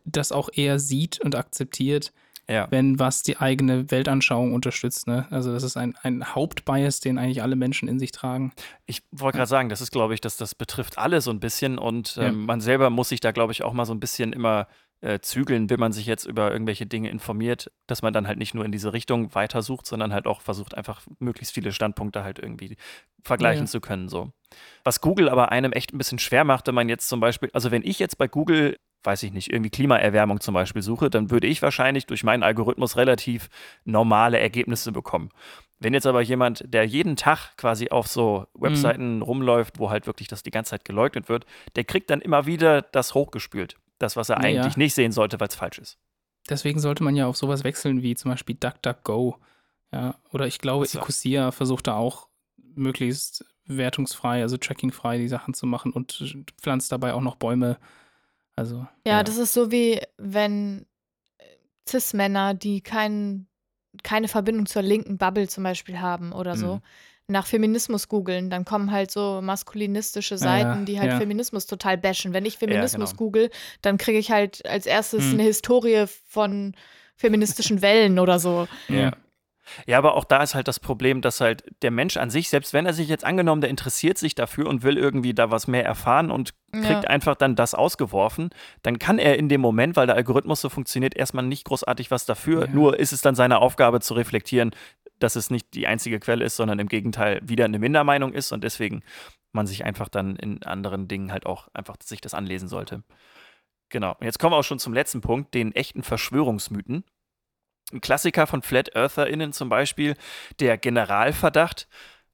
das 0.05 0.33
auch 0.33 0.51
eher 0.53 0.79
sieht 0.79 1.21
und 1.21 1.35
akzeptiert, 1.35 2.13
ja. 2.49 2.67
wenn 2.71 2.99
was 2.99 3.23
die 3.23 3.39
eigene 3.39 3.91
Weltanschauung 3.91 4.55
unterstützt. 4.55 5.07
Ne? 5.07 5.27
Also 5.31 5.53
das 5.53 5.63
ist 5.63 5.77
ein, 5.77 5.97
ein 6.03 6.35
Hauptbias, 6.35 7.01
den 7.01 7.19
eigentlich 7.19 7.43
alle 7.43 7.57
Menschen 7.57 7.89
in 7.89 7.99
sich 7.99 8.13
tragen. 8.13 8.53
Ich 8.87 9.03
wollte 9.13 9.37
gerade 9.37 9.49
sagen, 9.49 9.69
das 9.69 9.81
ist, 9.81 9.93
glaube 9.93 10.15
ich, 10.15 10.21
dass 10.21 10.37
das 10.37 10.55
betrifft 10.55 10.99
alle 10.99 11.21
so 11.21 11.31
ein 11.31 11.41
bisschen 11.41 11.79
und 11.79 12.17
ähm, 12.19 12.25
ja. 12.25 12.33
man 12.33 12.61
selber 12.61 12.91
muss 12.91 13.11
sich 13.11 13.21
da, 13.21 13.33
glaube 13.33 13.53
ich, 13.53 13.63
auch 13.63 13.73
mal 13.73 13.85
so 13.85 13.93
ein 13.93 14.01
bisschen 14.01 14.33
immer 14.33 14.67
äh, 15.01 15.21
zügeln, 15.21 15.71
wenn 15.71 15.79
man 15.79 15.93
sich 15.93 16.07
jetzt 16.07 16.25
über 16.25 16.51
irgendwelche 16.51 16.87
Dinge 16.87 17.11
informiert, 17.11 17.71
dass 17.87 18.03
man 18.03 18.13
dann 18.13 18.27
halt 18.27 18.39
nicht 18.39 18.55
nur 18.55 18.65
in 18.65 18.73
diese 18.73 18.93
Richtung 18.93 19.35
weitersucht, 19.35 19.87
sondern 19.87 20.13
halt 20.13 20.27
auch 20.27 20.41
versucht, 20.41 20.75
einfach 20.75 21.03
möglichst 21.21 21.55
viele 21.55 21.73
Standpunkte 21.73 22.25
halt 22.25 22.39
irgendwie 22.39 22.77
vergleichen 23.23 23.67
ja. 23.67 23.71
zu 23.71 23.81
können. 23.81 24.09
So. 24.09 24.33
Was 24.83 25.01
Google 25.01 25.29
aber 25.29 25.53
einem 25.53 25.73
echt 25.73 25.93
ein 25.93 25.99
bisschen 25.99 26.19
schwer 26.19 26.45
macht, 26.45 26.67
wenn 26.67 26.75
man 26.75 26.89
jetzt 26.89 27.09
zum 27.09 27.21
Beispiel, 27.21 27.51
also 27.53 27.71
wenn 27.71 27.85
ich 27.85 27.99
jetzt 27.99 28.19
bei 28.19 28.27
Google 28.27 28.77
weiß 29.05 29.23
ich 29.23 29.33
nicht, 29.33 29.53
irgendwie 29.53 29.71
Klimaerwärmung 29.71 30.41
zum 30.41 30.55
Beispiel 30.55 30.83
suche, 30.83 31.11
dann 31.11 31.31
würde 31.31 31.47
ich 31.47 31.63
wahrscheinlich 31.63 32.07
durch 32.07 32.25
meinen 32.25 32.43
Algorithmus 32.43 32.97
relativ 32.97 33.49
normale 33.85 34.39
Ergebnisse 34.39 34.93
bekommen. 34.93 35.31
Wenn 35.81 35.95
jetzt 35.95 36.07
aber 36.07 36.21
jemand, 36.23 36.65
der 36.67 36.85
jeden 36.85 37.17
Tag 37.17 37.57
quasi 37.57 37.91
auf 37.91 38.09
so 38.09 38.47
Webseiten 38.55 39.17
mhm. 39.17 39.23
rumläuft, 39.23 39.79
wo 39.79 39.91
halt 39.91 40.07
wirklich 40.07 40.29
das 40.29 40.43
die 40.43 40.51
ganze 40.51 40.71
Zeit 40.71 40.85
geleugnet 40.85 41.29
wird, 41.29 41.47
der 41.77 41.85
kriegt 41.85 42.11
dann 42.11 42.21
immer 42.21 42.47
wieder 42.47 42.83
das 42.83 43.15
hochgespült. 43.15 43.77
Das, 43.99 44.17
was 44.17 44.29
er 44.29 44.39
eigentlich 44.39 44.75
ja. 44.75 44.79
nicht 44.79 44.95
sehen 44.95 45.13
sollte, 45.13 45.41
weil 45.41 45.49
es 45.49 45.55
falsch 45.55 45.79
ist. 45.79 45.99
Deswegen 46.49 46.81
sollte 46.81 47.05
man 47.05 47.17
ja 47.17 47.27
auf 47.27 47.37
sowas 47.37 47.65
wechseln 47.65 48.03
wie 48.03 48.15
zum 48.15 48.31
Beispiel 48.31 48.57
DuckDuckGo. 48.59 49.37
Ja, 49.93 50.17
oder 50.33 50.47
ich 50.47 50.59
glaube, 50.59 50.87
so. 50.87 50.99
Ecosia 50.99 51.51
versucht 51.51 51.87
da 51.87 51.95
auch 51.95 52.29
möglichst 52.75 53.45
wertungsfrei, 53.67 54.43
also 54.43 54.57
trackingfrei 54.57 55.19
die 55.19 55.29
Sachen 55.29 55.55
zu 55.55 55.67
machen 55.67 55.93
und 55.93 56.47
pflanzt 56.61 56.91
dabei 56.91 57.13
auch 57.13 57.21
noch 57.21 57.37
Bäume 57.37 57.79
also. 58.59 58.87
Ja, 59.07 59.19
ja. 59.19 59.23
das 59.23 59.39
ist 59.39 59.55
so 59.55 59.71
wie 59.71 60.01
wenn 60.19 60.87
äh, 61.39 61.45
Cis-Männer, 61.89 62.55
die 62.55 62.81
kein, 62.81 63.47
keine 64.03 64.29
Verbindung 64.29 64.67
zur 64.67 64.83
linken 64.83 65.17
Bubble 65.17 65.49
zum 65.49 65.65
Beispiel 65.65 66.01
haben 66.01 66.33
oder 66.33 66.57
so, 66.57 66.77
mhm. 66.77 66.81
nach 67.29 67.47
Feminismus 67.47 68.09
googeln, 68.09 68.51
dann 68.51 68.65
kommen 68.65 68.91
halt 68.91 69.11
so 69.11 69.41
maskulinistische 69.43 70.37
Seiten, 70.37 70.81
ja, 70.81 70.85
die 70.85 71.01
halt 71.01 71.13
ja. 71.13 71.19
Feminismus 71.19 71.67
total 71.67 71.97
bashen. 71.97 72.33
Wenn 72.33 72.45
ich 72.45 72.59
Feminismus 72.59 73.11
genau. 73.11 73.19
google, 73.19 73.51
dann 73.81 73.97
kriege 73.97 74.19
ich 74.19 74.31
halt 74.31 74.67
als 74.67 74.87
erstes 74.87 75.25
mhm. 75.27 75.35
eine 75.35 75.43
Historie 75.45 76.07
von 76.27 76.75
feministischen 77.17 77.83
Wellen 77.83 78.19
oder 78.19 78.39
so. 78.39 78.69
Ja. 78.89 79.13
Ja, 79.87 79.99
aber 79.99 80.15
auch 80.15 80.25
da 80.25 80.43
ist 80.43 80.55
halt 80.55 80.69
das 80.69 80.81
Problem, 80.81 81.21
dass 81.21 81.41
halt 81.41 81.65
der 81.83 81.91
Mensch 81.91 82.17
an 82.17 82.31
sich, 82.31 82.49
selbst 82.49 82.73
wenn 82.73 82.87
er 82.87 82.95
sich 82.95 83.09
jetzt 83.09 83.25
angenommen, 83.25 83.61
der 83.61 83.71
interessiert 83.71 84.19
sich 84.19 84.35
dafür 84.35 84.67
und 84.67 84.83
will 84.83 84.97
irgendwie 84.97 85.35
da 85.35 85.51
was 85.51 85.67
mehr 85.67 85.85
erfahren 85.85 86.31
und 86.31 86.55
kriegt 86.73 87.05
ja. 87.05 87.11
einfach 87.11 87.35
dann 87.35 87.57
das 87.57 87.75
ausgeworfen, 87.75 88.51
dann 88.83 88.99
kann 88.99 89.19
er 89.19 89.39
in 89.39 89.49
dem 89.49 89.61
Moment, 89.61 89.97
weil 89.97 90.07
der 90.07 90.17
Algorithmus 90.17 90.61
so 90.61 90.69
funktioniert, 90.69 91.17
erstmal 91.17 91.45
nicht 91.45 91.65
großartig 91.65 92.11
was 92.11 92.27
dafür. 92.27 92.67
Ja. 92.67 92.73
Nur 92.73 92.99
ist 92.99 93.13
es 93.13 93.23
dann 93.23 93.35
seine 93.35 93.59
Aufgabe 93.59 94.01
zu 94.01 94.15
reflektieren, 94.15 94.73
dass 95.19 95.37
es 95.37 95.51
nicht 95.51 95.75
die 95.75 95.87
einzige 95.87 96.21
Quelle 96.21 96.45
ist, 96.45 96.57
sondern 96.57 96.79
im 96.79 96.89
Gegenteil 96.89 97.41
wieder 97.43 97.65
eine 97.65 97.79
Mindermeinung 97.79 98.33
ist 98.33 98.53
und 98.53 98.65
deswegen 98.65 99.03
man 99.53 99.67
sich 99.67 99.85
einfach 99.85 100.09
dann 100.09 100.37
in 100.37 100.63
anderen 100.63 101.09
Dingen 101.09 101.33
halt 101.33 101.47
auch 101.47 101.69
einfach 101.73 101.97
sich 102.03 102.21
das 102.21 102.35
anlesen 102.35 102.69
sollte. 102.69 103.03
Genau. 103.89 104.13
Und 104.13 104.25
jetzt 104.25 104.39
kommen 104.39 104.53
wir 104.53 104.59
auch 104.59 104.65
schon 104.65 104.79
zum 104.79 104.93
letzten 104.93 105.21
Punkt, 105.21 105.55
den 105.55 105.75
echten 105.75 106.03
Verschwörungsmythen. 106.03 107.05
Ein 107.93 108.01
Klassiker 108.01 108.47
von 108.47 108.63
Flat 108.63 108.95
EartherInnen 108.95 109.53
zum 109.53 109.69
Beispiel, 109.69 110.15
der 110.61 110.77
Generalverdacht, 110.77 111.89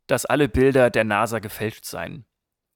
dass 0.07 0.27
alle 0.27 0.49
Bilder 0.49 0.90
der 0.90 1.05
NASA 1.05 1.38
gefälscht 1.38 1.85
seien. 1.85 2.25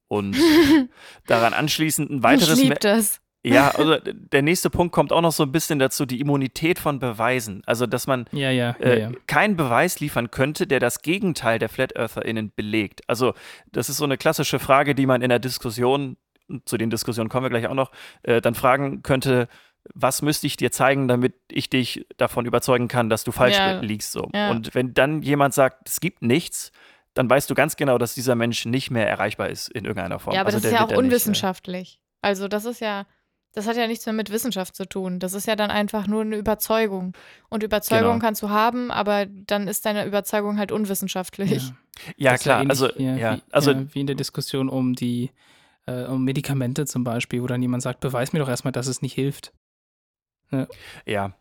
Und 0.09 0.37
daran 1.27 1.53
anschließend 1.53 2.11
ein 2.11 2.23
weiteres. 2.23 2.59
Ich 2.59 2.69
lieb 2.69 2.81
das. 2.81 3.21
Ja, 3.45 3.69
also 3.75 3.97
der 4.05 4.43
nächste 4.43 4.71
Punkt 4.71 4.93
kommt 4.93 5.12
auch 5.12 5.21
noch 5.21 5.33
so 5.33 5.43
ein 5.43 5.53
bisschen 5.53 5.79
dazu, 5.79 6.07
die 6.07 6.21
Immunität 6.21 6.79
von 6.79 6.99
Beweisen. 6.99 7.62
Also, 7.67 7.87
dass 7.87 8.07
man 8.07 8.27
ja, 8.33 8.51
ja, 8.51 8.71
äh, 8.81 9.01
ja, 9.01 9.12
keinen 9.27 9.57
Beweis 9.57 10.01
liefern 10.01 10.31
könnte, 10.31 10.67
der 10.67 10.81
das 10.81 11.03
Gegenteil 11.03 11.59
der 11.59 11.69
Flat 11.69 11.95
EartherInnen 11.97 12.53
belegt. 12.55 13.03
Also, 13.07 13.35
das 13.73 13.88
ist 13.88 13.99
so 13.99 14.05
eine 14.05 14.17
klassische 14.17 14.59
Frage, 14.59 14.95
die 14.95 15.07
man 15.07 15.23
in 15.23 15.29
der 15.29 15.38
Diskussion, 15.38 16.17
zu 16.64 16.79
den 16.79 16.91
Diskussionen 16.91 17.29
kommen 17.29 17.45
wir 17.45 17.51
gleich 17.51 17.67
auch 17.67 17.75
noch, 17.75 17.91
äh, 18.23 18.41
dann 18.41 18.55
fragen 18.55 19.03
könnte, 19.03 19.49
was 19.94 20.22
müsste 20.22 20.46
ich 20.46 20.57
dir 20.57 20.70
zeigen, 20.72 21.09
damit 21.09 21.35
ich 21.51 21.70
dich 21.70 22.07
davon 22.16 22.46
überzeugen 22.46 22.88
kann, 22.88 23.11
dass 23.11 23.24
du 23.24 23.33
falsch 23.33 23.57
ja. 23.57 23.81
liegst. 23.81 24.12
So. 24.12 24.29
Ja. 24.35 24.51
Und 24.51 24.74
wenn 24.74 24.94
dann 24.94 25.22
jemand 25.22 25.55
sagt, 25.55 25.88
es 25.88 26.01
gibt 26.01 26.22
nichts, 26.22 26.72
dann 27.14 27.29
weißt 27.29 27.51
du 27.51 27.55
ganz 27.55 27.77
genau, 27.77 27.98
dass 27.98 28.14
dieser 28.14 28.35
Mensch 28.35 28.64
nicht 28.64 28.90
mehr 28.90 29.09
erreichbar 29.09 29.48
ist 29.48 29.68
in 29.68 29.85
irgendeiner 29.85 30.18
Form. 30.18 30.35
Ja, 30.35 30.40
aber 30.40 30.48
also 30.48 30.59
das 30.59 30.66
ist 30.66 30.72
ja 30.72 30.85
auch 30.85 30.96
unwissenschaftlich. 30.96 31.79
Nicht, 31.79 32.01
also 32.22 32.48
das 32.48 32.64
ist 32.64 32.81
ja, 32.81 33.07
das 33.53 33.66
hat 33.66 33.77
ja 33.77 33.87
nichts 33.87 34.07
mehr 34.07 34.12
mit 34.12 34.31
Wissenschaft 34.31 34.77
zu 34.77 34.87
tun. 34.87 35.18
Das 35.18 35.35
ist 35.35 35.46
ja 35.46 35.57
dann 35.57 35.70
einfach 35.70 36.07
nur 36.07 36.20
eine 36.20 36.37
Überzeugung. 36.37 37.14
Und 37.48 37.62
Überzeugung 37.62 38.12
genau. 38.12 38.24
kannst 38.24 38.42
du 38.42 38.51
haben, 38.51 38.90
aber 38.90 39.27
dann 39.27 39.66
ist 39.66 39.85
deine 39.85 40.07
Überzeugung 40.07 40.59
halt 40.59 40.70
unwissenschaftlich. 40.70 41.72
Ja, 42.16 42.33
ja 42.33 42.38
klar. 42.38 42.64
also, 42.68 42.88
ja, 42.96 43.35
wie, 43.35 43.42
also 43.51 43.74
wie 43.92 44.01
in 44.01 44.07
der 44.07 44.16
Diskussion 44.16 44.68
um 44.68 44.94
die 44.94 45.31
äh, 45.88 46.05
um 46.05 46.22
Medikamente 46.22 46.87
zum 46.87 47.03
Beispiel, 47.03 47.42
wo 47.42 47.46
dann 47.46 47.62
jemand 47.62 47.83
sagt, 47.83 48.01
beweis 48.01 48.33
mir 48.33 48.40
doch 48.40 48.48
erstmal, 48.48 48.72
dass 48.72 48.87
es 48.87 49.03
nicht 49.03 49.14
hilft. 49.14 49.53
Ja. 50.51 50.67
ja. 51.07 51.33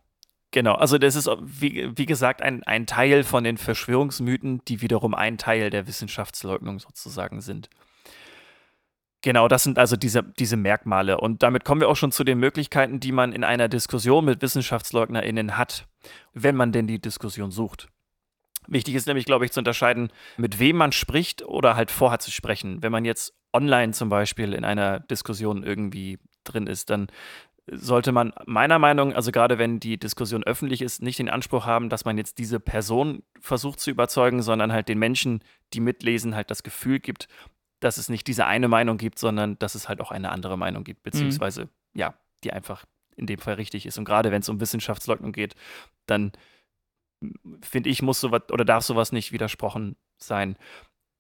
Genau, 0.52 0.76
also 0.76 0.98
das 0.98 1.16
ist, 1.16 1.30
wie, 1.42 1.92
wie 1.98 2.06
gesagt, 2.06 2.42
ein, 2.42 2.64
ein 2.64 2.88
Teil 2.88 3.24
von 3.24 3.44
den 3.44 3.58
Verschwörungsmythen, 3.58 4.62
die 4.66 4.82
wiederum 4.82 5.14
ein 5.14 5.38
Teil 5.38 5.70
der 5.70 5.88
Wissenschaftsleugnung 5.88 6.80
sozusagen 6.80 7.42
sind. 7.42 7.70
Genau, 9.22 9.48
das 9.48 9.64
sind 9.64 9.78
also 9.78 9.98
diese, 9.98 10.24
diese 10.24 10.56
Merkmale. 10.56 11.20
Und 11.20 11.44
damit 11.44 11.66
kommen 11.66 11.82
wir 11.82 11.90
auch 11.90 11.96
schon 11.96 12.12
zu 12.12 12.24
den 12.24 12.40
Möglichkeiten, 12.40 13.00
die 13.00 13.12
man 13.12 13.34
in 13.34 13.44
einer 13.44 13.68
Diskussion 13.68 14.24
mit 14.24 14.42
WissenschaftleugnerInnen 14.42 15.58
hat, 15.58 15.88
wenn 16.34 16.56
man 16.56 16.72
denn 16.72 16.88
die 16.88 17.02
Diskussion 17.02 17.52
sucht. 17.52 17.90
Wichtig 18.68 18.96
ist 18.96 19.08
nämlich, 19.08 19.26
glaube 19.26 19.46
ich, 19.46 19.52
zu 19.52 19.60
unterscheiden, 19.60 20.12
mit 20.38 20.60
wem 20.60 20.78
man 20.78 20.92
spricht 20.92 21.42
oder 21.42 21.76
halt 21.76 21.90
vorhat 21.90 22.22
zu 22.22 22.32
sprechen. 22.32 22.84
Wenn 22.84 22.92
man 22.92 23.06
jetzt 23.06 23.34
online 23.54 23.94
zum 23.94 24.10
Beispiel 24.10 24.54
in 24.54 24.66
einer 24.66 25.00
Diskussion 25.00 25.64
irgendwie 25.64 26.20
drin 26.44 26.68
ist, 26.68 26.90
dann 26.90 27.08
sollte 27.70 28.12
man 28.12 28.34
meiner 28.46 28.80
Meinung, 28.80 29.14
also 29.14 29.32
gerade 29.32 29.58
wenn 29.58 29.80
die 29.80 29.98
Diskussion 29.98 30.44
öffentlich 30.44 30.82
ist, 30.82 31.02
nicht 31.02 31.20
den 31.20 31.30
Anspruch 31.30 31.66
haben, 31.66 31.90
dass 31.90 32.06
man 32.06 32.18
jetzt 32.18 32.38
diese 32.38 32.60
Person 32.60 33.24
versucht 33.40 33.80
zu 33.80 33.92
überzeugen, 33.92 34.42
sondern 34.42 34.72
halt 34.72 34.88
den 34.88 35.00
Menschen, 35.00 35.44
die 35.74 35.82
mitlesen, 35.82 36.36
halt 36.36 36.50
das 36.50 36.64
Gefühl 36.64 37.00
gibt, 37.00 37.28
dass 37.80 37.98
es 37.98 38.10
nicht 38.10 38.28
diese 38.28 38.46
eine 38.46 38.68
Meinung 38.68 38.98
gibt, 38.98 39.20
sondern 39.20 39.60
dass 39.60 39.76
es 39.76 39.90
halt 39.90 40.02
auch 40.02 40.12
eine 40.12 40.32
andere 40.32 40.58
Meinung 40.58 40.84
gibt, 40.84 41.02
mhm. 41.02 41.12
beziehungsweise 41.12 41.66
mhm. 41.66 41.70
ja, 41.94 42.14
die 42.44 42.54
einfach 42.54 42.86
in 43.16 43.26
dem 43.26 43.40
Fall 43.40 43.56
richtig 43.56 43.86
ist. 43.86 43.98
Und 43.98 44.06
gerade 44.06 44.32
wenn 44.32 44.42
es 44.42 44.50
um 44.50 44.62
Wissenschaftsleugnung 44.62 45.32
geht, 45.32 45.56
dann 46.06 46.32
finde 47.62 47.90
ich, 47.90 48.02
muss 48.02 48.22
sowas 48.22 48.44
oder 48.52 48.64
darf 48.64 48.84
sowas 48.84 49.12
nicht 49.12 49.32
widersprochen 49.32 49.96
sein. 50.18 50.56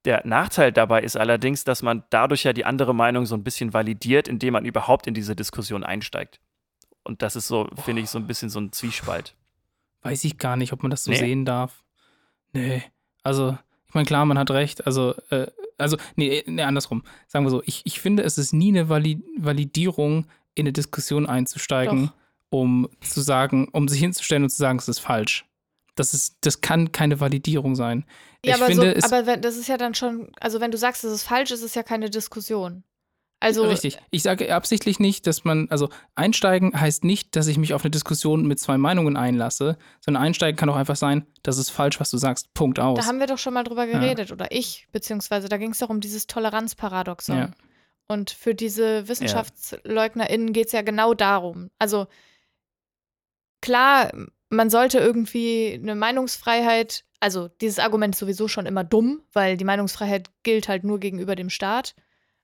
Der 0.07 0.25
Nachteil 0.25 0.71
dabei 0.71 1.01
ist 1.01 1.17
allerdings, 1.17 1.65
dass 1.65 1.83
man 1.83 2.05
dadurch 2.11 2.45
ja 2.45 2.53
die 2.53 2.63
andere 2.63 2.95
Meinung 2.95 3.25
so 3.25 3.35
ein 3.35 3.43
bisschen 3.43 3.73
validiert, 3.73 4.29
indem 4.29 4.53
man 4.53 4.63
überhaupt 4.63 5.05
in 5.05 5.13
diese 5.13 5.35
Diskussion 5.35 5.83
einsteigt. 5.83 6.39
Und 7.03 7.21
das 7.21 7.35
ist 7.35 7.49
so, 7.49 7.67
finde 7.83 8.01
ich, 8.01 8.09
so 8.09 8.17
ein 8.17 8.25
bisschen 8.25 8.49
so 8.49 8.61
ein 8.61 8.71
Zwiespalt. 8.71 9.35
Weiß 10.03 10.23
ich 10.23 10.37
gar 10.37 10.55
nicht, 10.55 10.71
ob 10.71 10.81
man 10.81 10.91
das 10.91 11.03
so 11.03 11.11
nee. 11.11 11.17
sehen 11.17 11.43
darf. 11.43 11.83
Nee. 12.53 12.83
Also, 13.21 13.57
ich 13.89 13.95
meine, 13.95 14.05
klar, 14.05 14.25
man 14.25 14.39
hat 14.39 14.49
recht. 14.49 14.85
Also, 14.85 15.13
äh, 15.29 15.47
also, 15.77 15.97
nee, 16.15 16.41
nee, 16.47 16.61
andersrum. 16.61 17.03
Sagen 17.27 17.45
wir 17.45 17.49
so, 17.49 17.61
ich, 17.65 17.81
ich 17.83 17.99
finde, 17.99 18.23
es 18.23 18.37
ist 18.37 18.53
nie 18.53 18.69
eine 18.69 18.87
Validierung, 18.87 20.27
in 20.55 20.67
eine 20.67 20.71
Diskussion 20.71 21.25
einzusteigen, 21.25 22.05
Doch. 22.05 22.13
um 22.59 22.87
zu 23.01 23.19
sagen, 23.19 23.67
um 23.73 23.89
sich 23.89 23.99
hinzustellen 23.99 24.43
und 24.43 24.51
zu 24.51 24.57
sagen, 24.57 24.79
es 24.79 24.87
ist 24.87 24.99
falsch. 24.99 25.43
Das, 25.97 26.13
ist, 26.13 26.37
das 26.41 26.61
kann 26.61 26.91
keine 26.91 27.19
Validierung 27.19 27.75
sein. 27.75 28.05
Ja, 28.45 28.55
ich 28.55 28.61
aber, 28.61 28.65
finde, 28.67 29.01
so, 29.01 29.15
aber 29.15 29.37
das 29.37 29.57
ist 29.57 29.67
ja 29.67 29.77
dann 29.77 29.93
schon, 29.93 30.31
also 30.39 30.61
wenn 30.61 30.71
du 30.71 30.77
sagst, 30.77 31.03
es 31.03 31.11
ist 31.11 31.23
falsch, 31.23 31.51
ist 31.51 31.63
es 31.63 31.75
ja 31.75 31.83
keine 31.83 32.09
Diskussion. 32.09 32.83
Also, 33.39 33.65
Richtig. 33.65 33.99
Ich 34.09 34.23
sage 34.23 34.53
absichtlich 34.53 34.99
nicht, 34.99 35.27
dass 35.27 35.43
man, 35.43 35.67
also 35.69 35.89
einsteigen 36.15 36.79
heißt 36.79 37.03
nicht, 37.03 37.35
dass 37.35 37.45
ich 37.47 37.59
mich 37.59 37.75
auf 37.75 37.83
eine 37.83 37.91
Diskussion 37.91 38.47
mit 38.47 38.59
zwei 38.59 38.79
Meinungen 38.79 39.15
einlasse, 39.15 39.77
sondern 40.01 40.23
einsteigen 40.23 40.57
kann 40.57 40.69
auch 40.69 40.75
einfach 40.75 40.95
sein, 40.95 41.27
das 41.43 41.59
ist 41.59 41.69
falsch, 41.69 41.99
was 41.99 42.09
du 42.09 42.17
sagst. 42.17 42.51
Punkt 42.55 42.79
aus. 42.79 42.97
Da 42.97 43.05
haben 43.05 43.19
wir 43.19 43.27
doch 43.27 43.37
schon 43.37 43.53
mal 43.53 43.63
drüber 43.63 43.85
geredet, 43.85 44.29
ja. 44.29 44.33
oder 44.33 44.51
ich, 44.51 44.87
beziehungsweise 44.91 45.49
da 45.49 45.57
ging 45.57 45.71
es 45.71 45.79
doch 45.79 45.89
um 45.89 45.99
dieses 45.99 46.25
Toleranzparadoxon. 46.25 47.37
Ja. 47.37 47.51
Und 48.07 48.31
für 48.31 48.55
diese 48.55 49.07
WissenschaftsleugnerInnen 49.07 50.51
geht 50.53 50.67
es 50.67 50.71
ja 50.71 50.81
genau 50.81 51.13
darum. 51.13 51.69
Also 51.77 52.07
klar, 53.61 54.11
man 54.49 54.69
sollte 54.69 54.99
irgendwie 54.99 55.79
eine 55.81 55.95
Meinungsfreiheit, 55.95 57.03
also 57.19 57.47
dieses 57.47 57.79
Argument 57.79 58.15
ist 58.15 58.19
sowieso 58.19 58.47
schon 58.47 58.65
immer 58.65 58.83
dumm, 58.83 59.23
weil 59.33 59.57
die 59.57 59.65
Meinungsfreiheit 59.65 60.29
gilt 60.43 60.67
halt 60.67 60.83
nur 60.83 60.99
gegenüber 60.99 61.35
dem 61.35 61.49
Staat. 61.49 61.95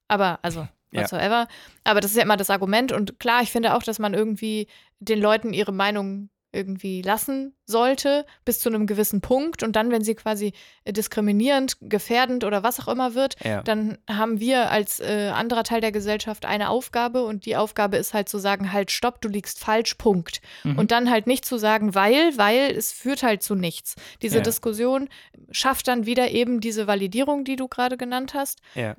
Aber, 0.07 0.39
also, 0.41 0.67
whatsoever. 0.91 1.41
Ja. 1.41 1.47
Aber 1.83 2.01
das 2.01 2.11
ist 2.11 2.17
ja 2.17 2.23
immer 2.23 2.37
das 2.37 2.49
Argument. 2.49 2.91
Und 2.91 3.19
klar, 3.19 3.41
ich 3.41 3.51
finde 3.51 3.75
auch, 3.75 3.83
dass 3.83 3.99
man 3.99 4.13
irgendwie 4.13 4.67
den 4.99 5.19
Leuten 5.19 5.53
ihre 5.53 5.71
Meinung 5.71 6.29
irgendwie 6.53 7.01
lassen 7.01 7.53
sollte, 7.65 8.25
bis 8.45 8.59
zu 8.59 8.69
einem 8.69 8.87
gewissen 8.87 9.21
Punkt. 9.21 9.63
Und 9.63 9.75
dann, 9.75 9.91
wenn 9.91 10.03
sie 10.03 10.15
quasi 10.15 10.53
äh, 10.85 10.93
diskriminierend, 10.93 11.77
gefährdend 11.81 12.43
oder 12.43 12.63
was 12.63 12.79
auch 12.79 12.87
immer 12.87 13.15
wird, 13.15 13.35
ja. 13.43 13.61
dann 13.63 13.97
haben 14.09 14.39
wir 14.39 14.71
als 14.71 14.99
äh, 14.99 15.31
anderer 15.33 15.63
Teil 15.63 15.81
der 15.81 15.91
Gesellschaft 15.91 16.45
eine 16.45 16.69
Aufgabe. 16.69 17.23
Und 17.23 17.45
die 17.45 17.55
Aufgabe 17.55 17.97
ist 17.97 18.13
halt 18.13 18.29
zu 18.29 18.37
sagen, 18.37 18.71
halt, 18.71 18.91
stopp, 18.91 19.21
du 19.21 19.27
liegst 19.27 19.59
falsch, 19.59 19.95
Punkt. 19.95 20.41
Mhm. 20.63 20.77
Und 20.77 20.91
dann 20.91 21.09
halt 21.09 21.27
nicht 21.27 21.45
zu 21.45 21.57
sagen, 21.57 21.95
weil, 21.95 22.37
weil 22.37 22.71
es 22.71 22.91
führt 22.91 23.23
halt 23.23 23.43
zu 23.43 23.55
nichts. 23.55 23.95
Diese 24.21 24.37
ja. 24.37 24.43
Diskussion 24.43 25.09
schafft 25.51 25.87
dann 25.87 26.05
wieder 26.05 26.31
eben 26.31 26.61
diese 26.61 26.87
Validierung, 26.87 27.43
die 27.43 27.55
du 27.55 27.67
gerade 27.67 27.97
genannt 27.97 28.33
hast. 28.33 28.59
Ja 28.75 28.95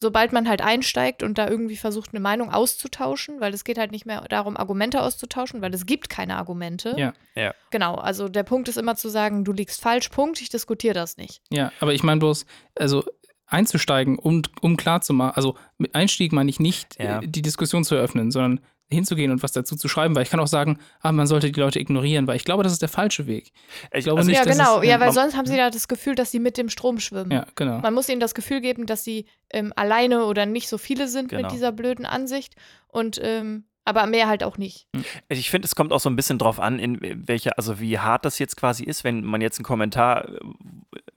sobald 0.00 0.32
man 0.32 0.48
halt 0.48 0.60
einsteigt 0.62 1.22
und 1.22 1.38
da 1.38 1.48
irgendwie 1.48 1.76
versucht, 1.76 2.10
eine 2.12 2.20
Meinung 2.20 2.50
auszutauschen, 2.50 3.40
weil 3.40 3.54
es 3.54 3.64
geht 3.64 3.78
halt 3.78 3.92
nicht 3.92 4.06
mehr 4.06 4.22
darum, 4.28 4.56
Argumente 4.56 5.02
auszutauschen, 5.02 5.62
weil 5.62 5.72
es 5.72 5.86
gibt 5.86 6.08
keine 6.08 6.36
Argumente. 6.36 6.94
Ja. 6.98 7.14
ja. 7.34 7.54
Genau, 7.70 7.94
also 7.94 8.28
der 8.28 8.42
Punkt 8.42 8.68
ist 8.68 8.76
immer 8.76 8.96
zu 8.96 9.08
sagen, 9.08 9.44
du 9.44 9.52
liegst 9.52 9.80
falsch, 9.80 10.08
Punkt, 10.10 10.40
ich 10.40 10.50
diskutiere 10.50 10.94
das 10.94 11.16
nicht. 11.16 11.40
Ja, 11.50 11.72
aber 11.80 11.94
ich 11.94 12.02
meine 12.02 12.20
bloß, 12.20 12.44
also 12.74 13.04
einzusteigen, 13.46 14.18
um, 14.18 14.42
um 14.60 14.76
klar 14.76 15.00
zu 15.00 15.12
machen, 15.14 15.36
also 15.36 15.56
mit 15.78 15.94
Einstieg 15.94 16.32
meine 16.32 16.50
ich 16.50 16.60
nicht, 16.60 16.98
ja. 16.98 17.20
die 17.20 17.42
Diskussion 17.42 17.84
zu 17.84 17.94
eröffnen, 17.94 18.30
sondern 18.30 18.60
hinzugehen 18.88 19.32
und 19.32 19.42
was 19.42 19.52
dazu 19.52 19.74
zu 19.76 19.88
schreiben, 19.88 20.14
weil 20.14 20.22
ich 20.22 20.30
kann 20.30 20.38
auch 20.38 20.46
sagen, 20.46 20.78
ah, 21.00 21.10
man 21.10 21.26
sollte 21.26 21.50
die 21.50 21.60
Leute 21.60 21.80
ignorieren, 21.80 22.26
weil 22.26 22.36
ich 22.36 22.44
glaube, 22.44 22.62
das 22.62 22.72
ist 22.72 22.82
der 22.82 22.88
falsche 22.88 23.26
Weg. 23.26 23.52
Ich 23.92 24.04
glaube 24.04 24.18
also 24.18 24.30
nicht, 24.30 24.38
ja, 24.38 24.44
genau, 24.44 24.80
es, 24.80 24.88
ja, 24.88 25.00
weil 25.00 25.12
sonst 25.12 25.36
haben 25.36 25.46
sie 25.46 25.56
ja 25.56 25.70
das 25.70 25.88
Gefühl, 25.88 26.14
dass 26.14 26.30
sie 26.30 26.38
mit 26.38 26.56
dem 26.56 26.68
Strom 26.68 27.00
schwimmen. 27.00 27.32
Ja, 27.32 27.46
genau. 27.56 27.78
Man 27.80 27.94
muss 27.94 28.08
ihnen 28.08 28.20
das 28.20 28.34
Gefühl 28.34 28.60
geben, 28.60 28.86
dass 28.86 29.02
sie 29.02 29.26
ähm, 29.50 29.72
alleine 29.74 30.26
oder 30.26 30.46
nicht 30.46 30.68
so 30.68 30.78
viele 30.78 31.08
sind 31.08 31.30
genau. 31.30 31.42
mit 31.42 31.52
dieser 31.52 31.72
blöden 31.72 32.06
Ansicht 32.06 32.54
und 32.88 33.20
ähm, 33.22 33.64
aber 33.86 34.06
mehr 34.06 34.26
halt 34.26 34.42
auch 34.42 34.58
nicht. 34.58 34.88
Hm. 34.94 35.04
Also 35.28 35.40
ich 35.40 35.48
finde, 35.48 35.66
es 35.66 35.74
kommt 35.74 35.92
auch 35.92 36.00
so 36.00 36.10
ein 36.10 36.16
bisschen 36.16 36.38
drauf 36.38 36.60
an, 36.60 36.78
in 36.78 36.98
welcher, 37.26 37.56
also 37.56 37.80
wie 37.80 37.98
hart 37.98 38.24
das 38.24 38.38
jetzt 38.38 38.56
quasi 38.56 38.84
ist, 38.84 39.04
wenn 39.04 39.24
man 39.24 39.40
jetzt 39.40 39.58
einen 39.58 39.64
Kommentar, 39.64 40.26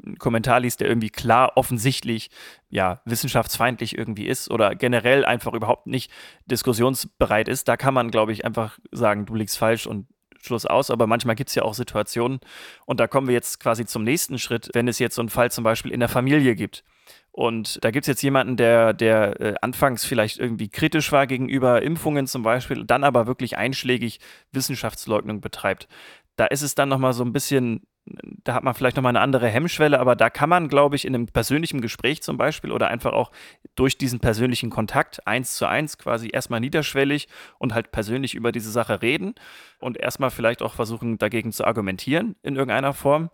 einen 0.06 0.18
Kommentar 0.20 0.60
liest, 0.60 0.80
der 0.80 0.88
irgendwie 0.88 1.10
klar 1.10 1.54
offensichtlich 1.56 2.30
ja 2.70 3.02
wissenschaftsfeindlich 3.06 3.98
irgendwie 3.98 4.28
ist 4.28 4.52
oder 4.52 4.76
generell 4.76 5.26
einfach 5.26 5.54
überhaupt 5.54 5.88
nicht 5.88 6.12
diskussionsbereit 6.46 7.48
ist. 7.48 7.68
Da 7.68 7.76
kann 7.76 7.96
man, 7.96 8.12
glaube 8.12 8.32
ich, 8.32 8.46
einfach 8.46 8.78
sagen, 8.92 9.26
du 9.26 9.34
liegst 9.36 9.58
falsch 9.58 9.88
und 9.88 10.08
Schluss 10.42 10.66
aus, 10.66 10.92
aber 10.92 11.08
manchmal 11.08 11.36
gibt 11.36 11.50
es 11.50 11.56
ja 11.56 11.64
auch 11.64 11.74
Situationen 11.74 12.40
und 12.86 13.00
da 13.00 13.08
kommen 13.08 13.28
wir 13.28 13.34
jetzt 13.34 13.60
quasi 13.60 13.86
zum 13.86 14.04
nächsten 14.04 14.40
Schritt, 14.40 14.70
wenn 14.74 14.88
es 14.88 15.00
jetzt 15.00 15.16
so 15.16 15.22
einen 15.22 15.30
Fall 15.30 15.52
zum 15.52 15.64
Beispiel 15.64 15.92
in 15.92 16.00
der 16.00 16.08
Familie 16.08 16.56
gibt 16.56 16.86
und 17.40 17.82
da 17.86 17.92
gibt 17.92 18.04
es 18.04 18.08
jetzt 18.08 18.22
jemanden, 18.22 18.58
der, 18.58 18.92
der 18.92 19.40
äh, 19.40 19.56
anfangs 19.62 20.04
vielleicht 20.04 20.40
irgendwie 20.40 20.68
kritisch 20.68 21.14
war 21.14 21.26
gegenüber 21.26 21.82
Impfungen 21.82 22.28
zum 22.28 22.44
Beispiel, 22.44 22.84
dann 22.84 23.06
aber 23.06 23.28
wirklich 23.28 23.58
einschlägig 23.58 24.20
Wissenschaftsleugnung 24.52 25.40
betreibt. 25.40 25.88
Da 26.36 26.48
ist 26.48 26.64
es 26.64 26.76
dann 26.76 26.90
nochmal 26.90 27.14
so 27.14 27.24
ein 27.24 27.32
bisschen, 27.32 27.88
da 28.44 28.56
hat 28.56 28.66
man 28.66 28.74
vielleicht 28.74 28.98
nochmal 28.98 29.12
eine 29.12 29.22
andere 29.22 29.48
Hemmschwelle, 29.48 30.02
aber 30.02 30.18
da 30.18 30.30
kann 30.30 30.50
man, 30.50 30.68
glaube 30.68 30.98
ich, 30.98 31.06
in 31.06 31.16
einem 31.16 31.28
persönlichen 31.28 31.80
Gespräch 31.80 32.22
zum 32.22 32.36
Beispiel 32.36 32.74
oder 32.74 32.90
einfach 32.90 33.14
auch 33.14 33.32
durch 33.74 33.98
diesen 33.98 34.20
persönlichen 34.20 34.70
Kontakt 34.70 35.26
eins 35.26 35.56
zu 35.56 35.66
eins 35.66 35.98
quasi 35.98 36.30
erstmal 36.34 36.60
niederschwellig 36.60 37.30
und 37.58 37.74
halt 37.74 37.94
persönlich 37.94 38.36
über 38.36 38.52
diese 38.52 38.70
Sache 38.70 39.02
reden 39.02 39.34
und 39.80 39.96
erstmal 39.96 40.30
vielleicht 40.30 40.62
auch 40.62 40.74
versuchen, 40.74 41.18
dagegen 41.18 41.54
zu 41.54 41.64
argumentieren 41.64 42.36
in 42.44 42.58
irgendeiner 42.58 42.94
Form. 42.94 43.30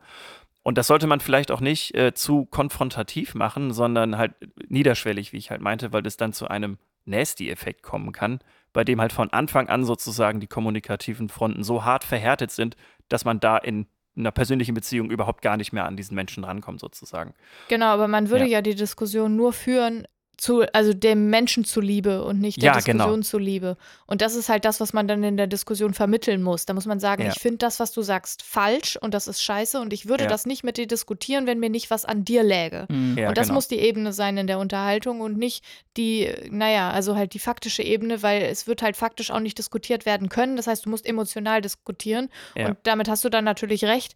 Und 0.67 0.79
das 0.79 0.87
sollte 0.87 1.05
man 1.05 1.19
vielleicht 1.19 1.51
auch 1.51 1.59
nicht 1.59 1.93
äh, 1.93 2.15
zu 2.15 2.45
konfrontativ 2.45 3.35
machen, 3.35 3.71
sondern 3.71 4.17
halt 4.17 4.33
niederschwellig, 4.67 5.31
wie 5.31 5.37
ich 5.37 5.51
halt 5.51 5.61
meinte, 5.61 5.93
weil 5.93 6.01
das 6.01 6.17
dann 6.17 6.33
zu 6.33 6.47
einem 6.47 6.79
Nasty-Effekt 7.05 7.83
kommen 7.83 8.11
kann, 8.11 8.39
bei 8.73 8.83
dem 8.83 8.99
halt 8.99 9.13
von 9.13 9.31
Anfang 9.31 9.69
an 9.69 9.85
sozusagen 9.85 10.39
die 10.39 10.47
kommunikativen 10.47 11.29
Fronten 11.29 11.63
so 11.63 11.85
hart 11.85 12.03
verhärtet 12.03 12.49
sind, 12.49 12.75
dass 13.09 13.25
man 13.25 13.39
da 13.39 13.59
in 13.59 13.85
einer 14.17 14.31
persönlichen 14.31 14.73
Beziehung 14.73 15.11
überhaupt 15.11 15.43
gar 15.43 15.55
nicht 15.55 15.71
mehr 15.71 15.85
an 15.85 15.97
diesen 15.97 16.15
Menschen 16.15 16.43
rankommt, 16.43 16.79
sozusagen. 16.79 17.35
Genau, 17.67 17.87
aber 17.87 18.07
man 18.07 18.31
würde 18.31 18.45
ja, 18.45 18.53
ja 18.53 18.61
die 18.63 18.73
Diskussion 18.73 19.35
nur 19.35 19.53
führen, 19.53 20.07
zu, 20.37 20.63
also 20.73 20.93
dem 20.93 21.29
Menschen 21.29 21.65
zuliebe 21.65 22.23
und 22.23 22.39
nicht 22.39 22.61
der 22.61 22.73
ja, 22.73 22.79
genau. 22.79 23.05
Diskussion 23.05 23.13
genau. 23.13 23.25
zuliebe. 23.25 23.77
Und 24.05 24.21
das 24.21 24.35
ist 24.35 24.49
halt 24.49 24.65
das, 24.65 24.79
was 24.79 24.93
man 24.93 25.07
dann 25.07 25.23
in 25.23 25.37
der 25.37 25.47
Diskussion 25.47 25.93
vermitteln 25.93 26.41
muss. 26.41 26.65
Da 26.65 26.73
muss 26.73 26.85
man 26.85 26.99
sagen, 26.99 27.23
ja. 27.23 27.29
ich 27.29 27.39
finde 27.39 27.59
das, 27.59 27.79
was 27.79 27.91
du 27.91 28.01
sagst, 28.01 28.43
falsch 28.43 28.97
und 28.99 29.13
das 29.13 29.27
ist 29.27 29.41
scheiße 29.41 29.79
und 29.79 29.93
ich 29.93 30.07
würde 30.07 30.23
ja. 30.23 30.29
das 30.29 30.45
nicht 30.45 30.63
mit 30.63 30.77
dir 30.77 30.87
diskutieren, 30.87 31.47
wenn 31.47 31.59
mir 31.59 31.69
nicht 31.69 31.89
was 31.89 32.05
an 32.05 32.25
dir 32.25 32.43
läge. 32.43 32.85
Mhm. 32.89 33.17
und 33.27 33.37
das 33.37 33.47
genau. 33.47 33.55
muss 33.55 33.67
die 33.67 33.79
Ebene 33.79 34.13
sein 34.13 34.37
in 34.37 34.47
der 34.47 34.59
Unterhaltung 34.59 35.21
und 35.21 35.37
nicht 35.37 35.63
die, 35.97 36.29
naja, 36.49 36.91
also 36.91 37.15
halt 37.15 37.33
die 37.33 37.39
faktische 37.39 37.83
Ebene, 37.83 38.21
weil 38.21 38.43
es 38.43 38.67
wird 38.67 38.81
halt 38.81 38.97
faktisch 38.97 39.31
auch 39.31 39.39
nicht 39.39 39.57
diskutiert 39.57 40.05
werden 40.05 40.29
können. 40.29 40.55
Das 40.57 40.67
heißt, 40.67 40.85
du 40.85 40.89
musst 40.89 41.05
emotional 41.05 41.61
diskutieren 41.61 42.29
und 42.55 42.77
damit 42.83 43.07
hast 43.09 43.23
du 43.23 43.29
dann 43.29 43.45
natürlich 43.45 43.85
recht 43.85 44.15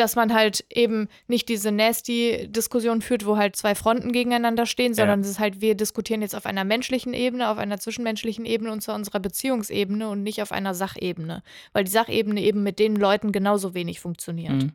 dass 0.00 0.16
man 0.16 0.34
halt 0.34 0.64
eben 0.70 1.08
nicht 1.28 1.48
diese 1.48 1.70
nasty-Diskussion 1.70 3.02
führt, 3.02 3.26
wo 3.26 3.36
halt 3.36 3.54
zwei 3.54 3.74
Fronten 3.74 4.12
gegeneinander 4.12 4.66
stehen, 4.66 4.94
sondern 4.94 5.20
ja. 5.20 5.24
es 5.24 5.32
ist 5.32 5.38
halt, 5.38 5.60
wir 5.60 5.74
diskutieren 5.74 6.22
jetzt 6.22 6.34
auf 6.34 6.46
einer 6.46 6.64
menschlichen 6.64 7.14
Ebene, 7.14 7.48
auf 7.48 7.58
einer 7.58 7.78
zwischenmenschlichen 7.78 8.46
Ebene 8.46 8.72
und 8.72 8.80
zu 8.80 8.92
unserer 8.92 9.20
Beziehungsebene 9.20 10.08
und 10.08 10.22
nicht 10.22 10.42
auf 10.42 10.52
einer 10.52 10.74
Sachebene. 10.74 11.42
Weil 11.72 11.84
die 11.84 11.90
Sachebene 11.90 12.40
eben 12.40 12.62
mit 12.62 12.78
den 12.78 12.96
Leuten 12.96 13.30
genauso 13.30 13.74
wenig 13.74 14.00
funktioniert. 14.00 14.52
Mhm. 14.52 14.72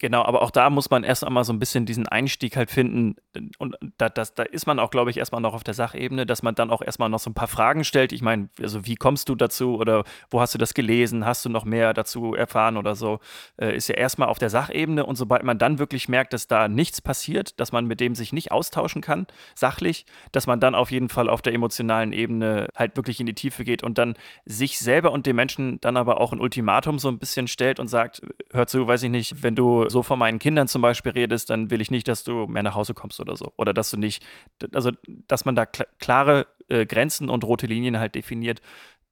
Genau, 0.00 0.22
aber 0.22 0.42
auch 0.42 0.52
da 0.52 0.70
muss 0.70 0.90
man 0.90 1.02
erst 1.02 1.24
einmal 1.24 1.42
so 1.42 1.52
ein 1.52 1.58
bisschen 1.58 1.84
diesen 1.84 2.06
Einstieg 2.06 2.56
halt 2.56 2.70
finden. 2.70 3.16
Und 3.58 3.76
da, 3.98 4.08
das, 4.08 4.32
da 4.32 4.44
ist 4.44 4.66
man 4.66 4.78
auch, 4.78 4.90
glaube 4.90 5.10
ich, 5.10 5.16
erstmal 5.16 5.40
noch 5.40 5.54
auf 5.54 5.64
der 5.64 5.74
Sachebene, 5.74 6.24
dass 6.24 6.44
man 6.44 6.54
dann 6.54 6.70
auch 6.70 6.82
erstmal 6.82 7.08
noch 7.08 7.18
so 7.18 7.30
ein 7.30 7.34
paar 7.34 7.48
Fragen 7.48 7.82
stellt. 7.82 8.12
Ich 8.12 8.22
meine, 8.22 8.48
also 8.62 8.86
wie 8.86 8.94
kommst 8.94 9.28
du 9.28 9.34
dazu 9.34 9.76
oder 9.76 10.04
wo 10.30 10.40
hast 10.40 10.54
du 10.54 10.58
das 10.58 10.72
gelesen? 10.74 11.26
Hast 11.26 11.44
du 11.44 11.48
noch 11.48 11.64
mehr 11.64 11.94
dazu 11.94 12.34
erfahren 12.34 12.76
oder 12.76 12.94
so? 12.94 13.18
Äh, 13.60 13.76
ist 13.76 13.88
ja 13.88 13.96
erstmal 13.96 14.28
auf 14.28 14.38
der 14.38 14.50
Sachebene. 14.50 15.04
Und 15.04 15.16
sobald 15.16 15.42
man 15.42 15.58
dann 15.58 15.80
wirklich 15.80 16.08
merkt, 16.08 16.32
dass 16.32 16.46
da 16.46 16.68
nichts 16.68 17.00
passiert, 17.00 17.58
dass 17.58 17.72
man 17.72 17.86
mit 17.86 17.98
dem 17.98 18.14
sich 18.14 18.32
nicht 18.32 18.52
austauschen 18.52 19.02
kann, 19.02 19.26
sachlich, 19.56 20.06
dass 20.30 20.46
man 20.46 20.60
dann 20.60 20.76
auf 20.76 20.92
jeden 20.92 21.08
Fall 21.08 21.28
auf 21.28 21.42
der 21.42 21.54
emotionalen 21.54 22.12
Ebene 22.12 22.68
halt 22.76 22.96
wirklich 22.96 23.18
in 23.18 23.26
die 23.26 23.34
Tiefe 23.34 23.64
geht 23.64 23.82
und 23.82 23.98
dann 23.98 24.14
sich 24.44 24.78
selber 24.78 25.10
und 25.10 25.26
den 25.26 25.34
Menschen 25.34 25.80
dann 25.80 25.96
aber 25.96 26.20
auch 26.20 26.32
ein 26.32 26.40
Ultimatum 26.40 27.00
so 27.00 27.08
ein 27.08 27.18
bisschen 27.18 27.48
stellt 27.48 27.80
und 27.80 27.88
sagt, 27.88 28.22
hör 28.52 28.68
zu, 28.68 28.86
weiß 28.86 29.02
ich 29.02 29.10
nicht, 29.10 29.42
wenn 29.42 29.56
du 29.56 29.87
so 29.88 30.02
von 30.02 30.18
meinen 30.18 30.38
Kindern 30.38 30.68
zum 30.68 30.82
Beispiel 30.82 31.12
redest, 31.12 31.50
dann 31.50 31.70
will 31.70 31.80
ich 31.80 31.90
nicht, 31.90 32.08
dass 32.08 32.24
du 32.24 32.46
mehr 32.46 32.62
nach 32.62 32.74
Hause 32.74 32.94
kommst 32.94 33.20
oder 33.20 33.36
so. 33.36 33.52
Oder 33.56 33.74
dass 33.74 33.90
du 33.90 33.96
nicht, 33.96 34.24
also 34.72 34.90
dass 35.26 35.44
man 35.44 35.54
da 35.54 35.66
kl 35.66 35.86
klare 35.98 36.46
äh, 36.68 36.86
Grenzen 36.86 37.28
und 37.28 37.44
rote 37.44 37.66
Linien 37.66 37.98
halt 37.98 38.14
definiert, 38.14 38.60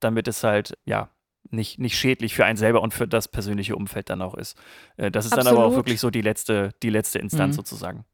damit 0.00 0.28
es 0.28 0.44
halt, 0.44 0.76
ja, 0.84 1.10
nicht, 1.50 1.78
nicht 1.78 1.96
schädlich 1.96 2.34
für 2.34 2.44
einen 2.44 2.56
selber 2.56 2.82
und 2.82 2.92
für 2.92 3.06
das 3.06 3.28
persönliche 3.28 3.76
Umfeld 3.76 4.10
dann 4.10 4.22
auch 4.22 4.34
ist. 4.34 4.58
Äh, 4.96 5.10
das 5.10 5.26
ist 5.26 5.32
Absolut. 5.32 5.52
dann 5.52 5.56
aber 5.56 5.66
auch 5.66 5.76
wirklich 5.76 6.00
so 6.00 6.10
die 6.10 6.22
letzte, 6.22 6.70
die 6.82 6.90
letzte 6.90 7.18
Instanz 7.18 7.54
mhm. 7.54 7.58
sozusagen. 7.58 8.04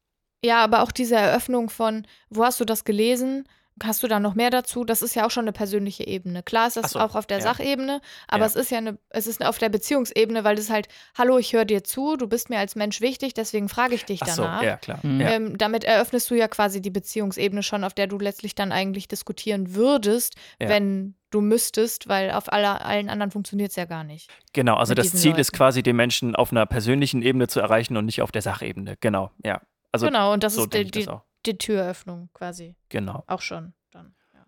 Ja, 0.45 0.63
aber 0.65 0.83
auch 0.83 0.93
diese 0.93 1.17
Eröffnung 1.17 1.71
von, 1.71 2.07
wo 2.29 2.45
hast 2.45 2.61
du 2.61 2.65
das 2.65 2.85
gelesen? 2.85 3.45
Hast 3.83 4.03
du 4.03 4.09
da 4.09 4.21
noch 4.21 4.35
mehr 4.35 4.51
dazu? 4.51 4.85
Das 4.85 5.03
ist 5.03 5.15
ja 5.15 5.27
auch 5.27 5.31
schon 5.31 5.45
eine 5.45 5.53
persönliche 5.53 6.07
Ebene. 6.07 6.43
Klar 6.43 6.69
ist 6.69 6.77
das 6.77 6.93
so, 6.93 6.99
auch 6.99 7.15
auf 7.15 7.27
der 7.27 7.39
ja. 7.39 7.43
Sachebene, 7.43 8.01
aber 8.29 8.41
ja. 8.41 8.47
es 8.47 8.55
ist 8.55 8.71
ja 8.71 8.79
eine, 8.79 8.99
es 9.09 9.27
ist 9.27 9.45
auf 9.45 9.59
der 9.59 9.71
Beziehungsebene, 9.71 10.45
weil 10.45 10.59
es 10.59 10.71
halt, 10.71 10.89
hallo, 11.17 11.39
ich 11.39 11.53
höre 11.53 11.65
dir 11.65 11.83
zu, 11.83 12.17
du 12.17 12.29
bist 12.29 12.51
mir 12.51 12.59
als 12.59 12.77
Mensch 12.77 13.01
wichtig, 13.01 13.35
deswegen 13.35 13.69
frage 13.69 13.95
ich 13.95 14.05
dich 14.05 14.21
Ach 14.23 14.37
danach. 14.37 14.61
So, 14.61 14.67
ja, 14.67 14.77
klar. 14.77 14.99
Mhm. 15.03 15.21
Ähm, 15.21 15.59
damit 15.59 15.85
eröffnest 15.85 16.31
du 16.31 16.35
ja 16.35 16.49
quasi 16.49 16.83
die 16.83 16.91
Beziehungsebene 16.91 17.63
schon, 17.63 17.85
auf 17.85 17.95
der 17.95 18.07
du 18.07 18.19
letztlich 18.19 18.55
dann 18.55 18.73
eigentlich 18.73 19.09
diskutieren 19.09 19.75
würdest, 19.75 20.37
ja. 20.61 20.69
wenn 20.69 21.15
du 21.31 21.41
müsstest, 21.41 22.09
weil 22.09 22.31
auf 22.31 22.53
aller, 22.53 22.85
allen 22.85 23.09
anderen 23.09 23.31
funktioniert 23.31 23.71
es 23.71 23.77
ja 23.77 23.87
gar 23.87 24.05
nicht. 24.05 24.31
Genau, 24.53 24.77
also 24.77 24.95
das 24.95 25.13
Ziel 25.13 25.31
Leuten. 25.31 25.41
ist 25.41 25.53
quasi, 25.53 25.83
den 25.83 25.97
Menschen 25.97 26.37
auf 26.37 26.53
einer 26.53 26.67
persönlichen 26.67 27.23
Ebene 27.23 27.49
zu 27.49 27.61
erreichen 27.61 27.97
und 27.97 28.05
nicht 28.05 28.23
auf 28.23 28.33
der 28.33 28.43
Sachebene. 28.43 28.97
Genau, 29.01 29.31
ja. 29.43 29.61
Also, 29.93 30.07
genau, 30.07 30.33
und 30.33 30.43
das 30.43 30.55
so 30.55 30.63
ist 30.63 30.75
die, 30.75 30.91
die, 30.91 31.07
die 31.47 31.59
Türöffnung 31.59 32.31
quasi. 32.33 32.77
Genau. 32.89 33.25
Auch 33.27 33.41
schon 33.41 33.75
dann. 33.91 34.15
Ja. 34.33 34.47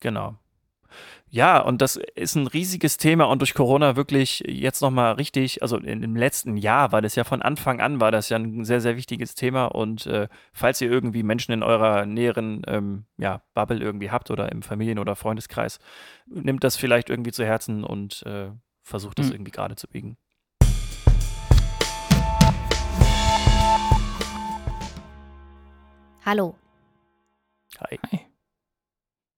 Genau. 0.00 0.38
Ja, 1.28 1.60
und 1.60 1.80
das 1.80 1.96
ist 2.16 2.34
ein 2.34 2.48
riesiges 2.48 2.96
Thema 2.96 3.26
und 3.26 3.38
durch 3.38 3.54
Corona 3.54 3.94
wirklich 3.94 4.42
jetzt 4.46 4.80
nochmal 4.80 5.12
richtig, 5.12 5.62
also 5.62 5.76
in, 5.76 6.02
im 6.02 6.16
letzten 6.16 6.56
Jahr 6.56 6.90
war 6.90 7.02
das 7.02 7.14
ja 7.14 7.22
von 7.22 7.40
Anfang 7.40 7.80
an, 7.80 8.00
war 8.00 8.10
das 8.10 8.28
ja 8.30 8.36
ein 8.36 8.64
sehr, 8.64 8.80
sehr 8.80 8.96
wichtiges 8.96 9.36
Thema 9.36 9.66
und 9.66 10.06
äh, 10.06 10.26
falls 10.52 10.80
ihr 10.80 10.90
irgendwie 10.90 11.22
Menschen 11.22 11.52
in 11.52 11.62
eurer 11.62 12.04
näheren 12.06 12.62
ähm, 12.66 13.04
ja, 13.16 13.42
Bubble 13.54 13.78
irgendwie 13.78 14.10
habt 14.10 14.30
oder 14.32 14.50
im 14.50 14.62
Familien- 14.62 14.98
oder 14.98 15.14
Freundeskreis, 15.14 15.78
nimmt 16.26 16.64
das 16.64 16.76
vielleicht 16.76 17.10
irgendwie 17.10 17.32
zu 17.32 17.44
Herzen 17.44 17.84
und 17.84 18.22
äh, 18.26 18.50
versucht 18.82 19.20
das 19.20 19.26
mhm. 19.26 19.34
irgendwie 19.34 19.52
gerade 19.52 19.76
zu 19.76 19.86
biegen. 19.86 20.16
Hallo. 26.24 26.58
Hi. 27.78 27.98
Hi. 28.12 28.26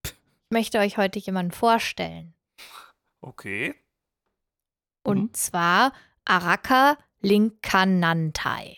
Ich 0.04 0.14
möchte 0.50 0.78
euch 0.78 0.98
heute 0.98 1.18
jemanden 1.20 1.52
vorstellen. 1.52 2.34
Okay. 3.20 3.74
Und 5.04 5.22
mhm. 5.22 5.34
zwar 5.34 5.92
Araka 6.24 6.98
Linkanantai. 7.20 8.76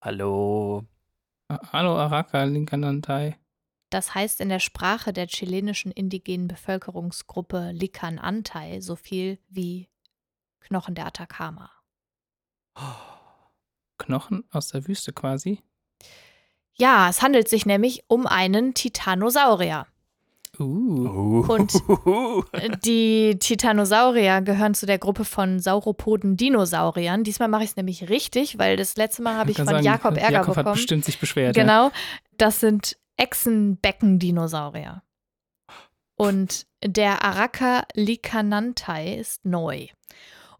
Hallo. 0.00 0.86
Hallo 1.50 1.96
Araka 1.96 2.44
Linkanantai. 2.44 3.36
Das 3.90 4.14
heißt 4.14 4.40
in 4.40 4.48
der 4.48 4.60
Sprache 4.60 5.12
der 5.12 5.26
chilenischen 5.26 5.90
indigenen 5.90 6.48
Bevölkerungsgruppe 6.48 7.72
Likanantai 7.72 8.80
so 8.80 8.94
viel 8.94 9.38
wie 9.48 9.88
Knochen 10.60 10.94
der 10.94 11.06
Atacama. 11.06 11.70
Knochen 13.98 14.44
aus 14.50 14.68
der 14.68 14.86
Wüste 14.86 15.12
quasi? 15.12 15.62
Ja, 16.78 17.08
es 17.08 17.22
handelt 17.22 17.48
sich 17.48 17.66
nämlich 17.66 18.04
um 18.08 18.26
einen 18.26 18.74
Titanosaurier. 18.74 19.86
Uh. 20.58 21.44
Und 21.48 21.72
die 22.84 23.38
Titanosaurier 23.38 24.40
gehören 24.40 24.74
zu 24.74 24.86
der 24.86 24.98
Gruppe 24.98 25.24
von 25.24 25.58
Sauropoden-Dinosauriern. 25.58 27.24
Diesmal 27.24 27.48
mache 27.48 27.64
ich 27.64 27.70
es 27.70 27.76
nämlich 27.76 28.08
richtig, 28.08 28.58
weil 28.58 28.76
das 28.76 28.96
letzte 28.96 29.22
Mal 29.22 29.36
habe 29.36 29.50
ich 29.50 29.56
von 29.56 29.66
sagen, 29.66 29.84
Jakob 29.84 30.16
Ärger 30.16 30.32
Jakob 30.32 30.54
bekommen. 30.54 30.66
hat 30.68 30.74
bestimmt 30.74 31.04
sich 31.04 31.18
beschwert. 31.18 31.54
Genau. 31.54 31.90
Das 32.38 32.60
sind 32.60 32.96
Echsenbecken-Dinosaurier. 33.16 35.02
Und 36.16 36.66
der 36.82 37.22
Araka 37.22 37.82
licanantai 37.94 39.16
ist 39.16 39.44
neu. 39.44 39.88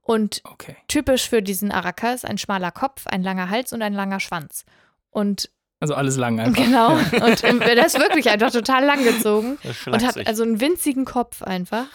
Und 0.02 0.42
okay. 0.44 0.76
typisch 0.88 1.28
für 1.28 1.42
diesen 1.42 1.72
Araka 1.72 2.12
ist 2.12 2.26
ein 2.26 2.38
schmaler 2.38 2.70
Kopf, 2.70 3.06
ein 3.06 3.22
langer 3.22 3.48
Hals 3.48 3.72
und 3.72 3.82
ein 3.82 3.94
langer 3.94 4.20
Schwanz. 4.20 4.64
Und 5.10 5.50
also 5.80 5.94
alles 5.94 6.16
lang 6.16 6.40
einfach. 6.40 6.62
Genau. 6.62 6.92
Und 7.26 7.44
ähm, 7.44 7.60
der 7.60 7.84
ist 7.84 7.98
wirklich 7.98 8.30
einfach 8.30 8.50
total 8.50 8.84
lang 8.84 9.04
gezogen. 9.04 9.58
Und 9.86 10.06
hat 10.06 10.26
also 10.26 10.42
einen 10.42 10.60
winzigen 10.60 11.04
Kopf 11.04 11.42
einfach. 11.42 11.86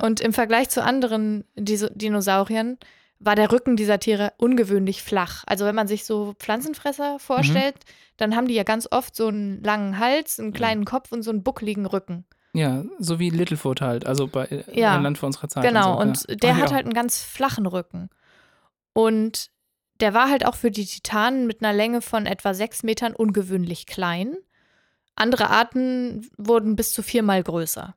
Und 0.00 0.20
im 0.20 0.32
Vergleich 0.32 0.70
zu 0.70 0.82
anderen 0.82 1.44
Dinosauriern 1.56 2.78
war 3.18 3.36
der 3.36 3.52
Rücken 3.52 3.76
dieser 3.76 3.98
Tiere 3.98 4.32
ungewöhnlich 4.38 5.02
flach. 5.02 5.44
Also 5.46 5.66
wenn 5.66 5.74
man 5.74 5.86
sich 5.86 6.06
so 6.06 6.34
Pflanzenfresser 6.38 7.18
vorstellt, 7.18 7.74
mhm. 7.74 7.92
dann 8.16 8.36
haben 8.36 8.48
die 8.48 8.54
ja 8.54 8.62
ganz 8.62 8.88
oft 8.90 9.14
so 9.14 9.28
einen 9.28 9.62
langen 9.62 9.98
Hals, 9.98 10.40
einen 10.40 10.54
kleinen 10.54 10.86
Kopf 10.86 11.12
und 11.12 11.22
so 11.22 11.30
einen 11.30 11.42
buckligen 11.42 11.84
Rücken. 11.84 12.24
Ja, 12.54 12.84
so 12.98 13.18
wie 13.18 13.30
Littlefoot 13.30 13.80
halt, 13.80 14.06
also 14.06 14.26
bei 14.26 14.46
äh, 14.46 14.64
ja, 14.72 14.96
Land 14.96 15.18
vor 15.18 15.28
unserer 15.28 15.48
Zeit. 15.48 15.62
Genau, 15.62 16.00
und, 16.00 16.16
so, 16.16 16.24
ja. 16.26 16.32
und 16.32 16.42
der 16.42 16.52
Ach, 16.54 16.60
hat 16.60 16.70
ja. 16.70 16.76
halt 16.76 16.86
einen 16.86 16.94
ganz 16.94 17.22
flachen 17.22 17.66
Rücken. 17.66 18.08
Und 18.92 19.50
der 20.00 20.14
war 20.14 20.30
halt 20.30 20.44
auch 20.46 20.54
für 20.54 20.70
die 20.70 20.86
Titanen 20.86 21.46
mit 21.46 21.62
einer 21.62 21.72
Länge 21.72 22.00
von 22.00 22.26
etwa 22.26 22.54
sechs 22.54 22.82
Metern 22.82 23.14
ungewöhnlich 23.14 23.86
klein. 23.86 24.36
Andere 25.14 25.50
Arten 25.50 26.28
wurden 26.36 26.76
bis 26.76 26.92
zu 26.92 27.02
viermal 27.02 27.42
größer. 27.42 27.94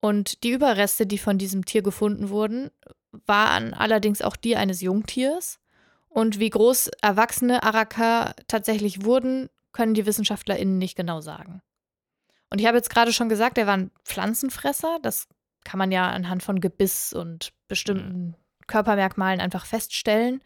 Und 0.00 0.42
die 0.44 0.50
Überreste, 0.50 1.06
die 1.06 1.18
von 1.18 1.38
diesem 1.38 1.64
Tier 1.64 1.82
gefunden 1.82 2.28
wurden, 2.28 2.70
waren 3.26 3.74
allerdings 3.74 4.22
auch 4.22 4.36
die 4.36 4.56
eines 4.56 4.80
Jungtiers. 4.80 5.58
Und 6.08 6.38
wie 6.38 6.50
groß 6.50 6.90
erwachsene 7.02 7.62
Araka 7.62 8.34
tatsächlich 8.48 9.04
wurden, 9.04 9.48
können 9.72 9.94
die 9.94 10.06
WissenschaftlerInnen 10.06 10.78
nicht 10.78 10.96
genau 10.96 11.20
sagen. 11.20 11.60
Und 12.50 12.60
ich 12.60 12.66
habe 12.66 12.76
jetzt 12.76 12.90
gerade 12.90 13.12
schon 13.12 13.28
gesagt, 13.28 13.58
er 13.58 13.66
war 13.66 13.76
ein 13.76 13.90
Pflanzenfresser. 14.04 14.98
Das 15.02 15.28
kann 15.64 15.78
man 15.78 15.92
ja 15.92 16.08
anhand 16.08 16.42
von 16.42 16.60
Gebiss 16.60 17.12
und 17.12 17.52
bestimmten 17.68 18.36
Körpermerkmalen 18.66 19.40
einfach 19.40 19.66
feststellen. 19.66 20.40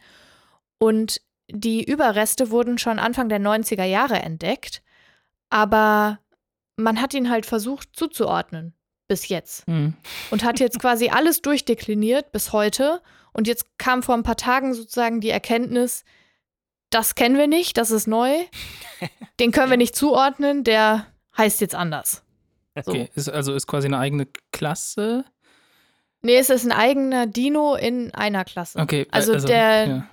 Und 0.81 1.21
die 1.47 1.83
Überreste 1.83 2.49
wurden 2.49 2.79
schon 2.79 2.97
Anfang 2.97 3.29
der 3.29 3.39
90er 3.39 3.83
Jahre 3.83 4.15
entdeckt, 4.15 4.81
aber 5.51 6.17
man 6.75 6.99
hat 6.99 7.13
ihn 7.13 7.29
halt 7.29 7.45
versucht 7.45 7.89
zuzuordnen 7.93 8.73
bis 9.07 9.27
jetzt 9.27 9.67
mhm. 9.67 9.93
und 10.31 10.43
hat 10.43 10.59
jetzt 10.59 10.79
quasi 10.79 11.09
alles 11.09 11.43
durchdekliniert 11.43 12.31
bis 12.31 12.51
heute. 12.51 13.03
Und 13.31 13.47
jetzt 13.47 13.77
kam 13.77 14.01
vor 14.01 14.15
ein 14.15 14.23
paar 14.23 14.37
Tagen 14.37 14.73
sozusagen 14.73 15.21
die 15.21 15.29
Erkenntnis, 15.29 16.03
das 16.89 17.13
kennen 17.13 17.37
wir 17.37 17.47
nicht, 17.47 17.77
das 17.77 17.91
ist 17.91 18.07
neu, 18.07 18.33
den 19.39 19.51
können 19.51 19.69
wir 19.69 19.77
nicht 19.77 19.95
zuordnen, 19.95 20.63
der 20.63 21.05
heißt 21.37 21.61
jetzt 21.61 21.75
anders. 21.75 22.23
So. 22.83 22.91
Okay, 22.91 23.09
ist 23.13 23.29
also 23.29 23.53
ist 23.53 23.67
quasi 23.67 23.85
eine 23.85 23.99
eigene 23.99 24.27
Klasse? 24.51 25.25
Nee, 26.23 26.37
es 26.37 26.49
ist 26.49 26.65
ein 26.65 26.71
eigener 26.71 27.27
Dino 27.27 27.75
in 27.75 28.11
einer 28.15 28.45
Klasse. 28.45 28.79
Okay, 28.79 29.07
also, 29.11 29.33
also 29.33 29.47
der, 29.47 29.87
ja. 29.87 30.07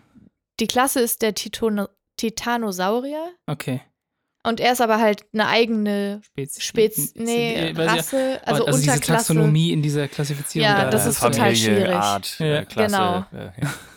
Die 0.61 0.66
Klasse 0.66 1.01
ist 1.01 1.23
der 1.23 1.35
Titono 1.35 1.88
Titanosaurier. 2.16 3.33
Okay. 3.47 3.81
Und 4.44 4.61
er 4.61 4.73
ist 4.73 4.81
aber 4.81 4.99
halt 4.99 5.27
eine 5.33 5.47
eigene 5.47 6.21
Spezies. 6.23 6.64
Spez 6.64 7.14
nee, 7.16 7.73
Rasse, 7.77 8.40
also, 8.44 8.64
also 8.64 8.79
Unterklasse. 8.79 8.81
diese 8.81 9.01
Taxonomie 9.01 9.73
in 9.73 9.83
dieser 9.83 10.09
Klassifizierung. 10.09 10.68
Ja, 10.68 10.85
da, 10.85 10.90
das 10.90 11.07
ist 11.07 11.18
Familie, 11.18 11.38
total 11.38 11.57
schwierig. 11.57 11.94
Art, 11.94 12.38
ja. 12.38 12.64
Klasse, 12.64 12.97
genau. 12.97 13.25
Äh, 13.33 13.51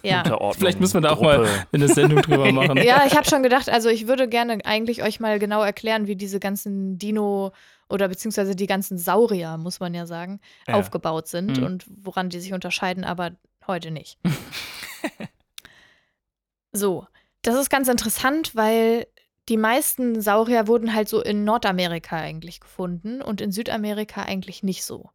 ja. 0.03 0.23
ja. 0.27 0.53
Vielleicht 0.53 0.79
müssen 0.79 0.95
wir 0.95 1.01
da 1.01 1.11
auch 1.11 1.21
mal 1.21 1.47
eine 1.71 1.87
Sendung 1.87 2.21
drüber 2.21 2.51
machen. 2.51 2.77
ja, 2.77 3.05
ich 3.05 3.15
habe 3.15 3.29
schon 3.29 3.43
gedacht, 3.43 3.69
also 3.69 3.89
ich 3.89 4.07
würde 4.07 4.27
gerne 4.27 4.59
eigentlich 4.65 5.03
euch 5.03 5.19
mal 5.19 5.39
genau 5.39 5.63
erklären, 5.63 6.07
wie 6.07 6.15
diese 6.15 6.39
ganzen 6.39 6.97
Dino- 6.97 7.51
oder 7.87 8.07
beziehungsweise 8.07 8.55
die 8.55 8.67
ganzen 8.67 8.97
Saurier, 8.97 9.57
muss 9.57 9.79
man 9.79 9.93
ja 9.93 10.05
sagen, 10.05 10.39
ja. 10.67 10.73
aufgebaut 10.73 11.27
sind 11.27 11.59
mhm. 11.59 11.65
und 11.65 11.85
woran 12.03 12.29
die 12.29 12.39
sich 12.39 12.53
unterscheiden, 12.53 13.03
aber 13.03 13.31
heute 13.67 13.91
nicht. 13.91 14.17
So, 16.73 17.05
das 17.41 17.55
ist 17.55 17.69
ganz 17.69 17.87
interessant, 17.87 18.55
weil 18.55 19.07
die 19.49 19.57
meisten 19.57 20.21
Saurier 20.21 20.67
wurden 20.67 20.93
halt 20.93 21.09
so 21.09 21.21
in 21.21 21.43
Nordamerika 21.43 22.17
eigentlich 22.17 22.59
gefunden 22.59 23.21
und 23.21 23.41
in 23.41 23.51
Südamerika 23.51 24.23
eigentlich 24.23 24.63
nicht 24.63 24.83
so. 24.83 25.09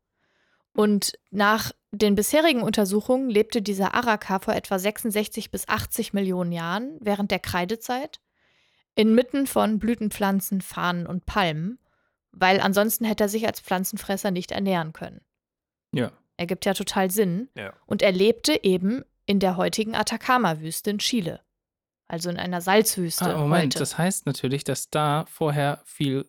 Und 0.73 1.19
nach 1.31 1.73
den 1.91 2.15
bisherigen 2.15 2.63
Untersuchungen 2.63 3.31
lebte 3.31 3.63
dieser 3.63 3.95
Araka 3.95 4.41
vor 4.41 4.55
etwa 4.55 4.79
66 4.79 5.51
bis 5.51 5.69
80 5.69 6.13
Millionen 6.13 6.53
Jahren 6.53 6.99
während 7.01 7.31
der 7.31 7.39
Kreidezeit 7.39 8.21
inmitten 8.95 9.47
von 9.47 9.79
Blütenpflanzen, 9.79 10.61
Farnen 10.61 11.07
und 11.07 11.25
Palmen, 11.25 11.79
weil 12.33 12.61
ansonsten 12.61 13.05
hätte 13.05 13.25
er 13.25 13.29
sich 13.29 13.47
als 13.47 13.61
Pflanzenfresser 13.61 14.31
nicht 14.31 14.53
ernähren 14.53 14.93
können. 14.93 15.21
Ja. 15.93 16.13
Ergibt 16.37 16.67
ja 16.67 16.75
total 16.75 17.11
Sinn. 17.11 17.49
Ja. 17.55 17.73
Und 17.87 18.03
er 18.03 18.13
lebte 18.13 18.63
eben 18.63 19.03
in 19.25 19.39
der 19.41 19.57
heutigen 19.57 19.95
Atacama-Wüste 19.95 20.91
in 20.91 20.99
Chile. 20.99 21.41
Also 22.09 22.31
in 22.31 22.37
einer 22.39 22.61
Salzwüste 22.61 23.25
Ah, 23.35 23.39
Moment, 23.39 23.75
heute. 23.75 23.79
das 23.81 23.99
heißt 23.99 24.27
natürlich, 24.27 24.63
dass 24.65 24.91
da 24.91 25.25
vorher 25.29 25.81
viel 25.85 26.25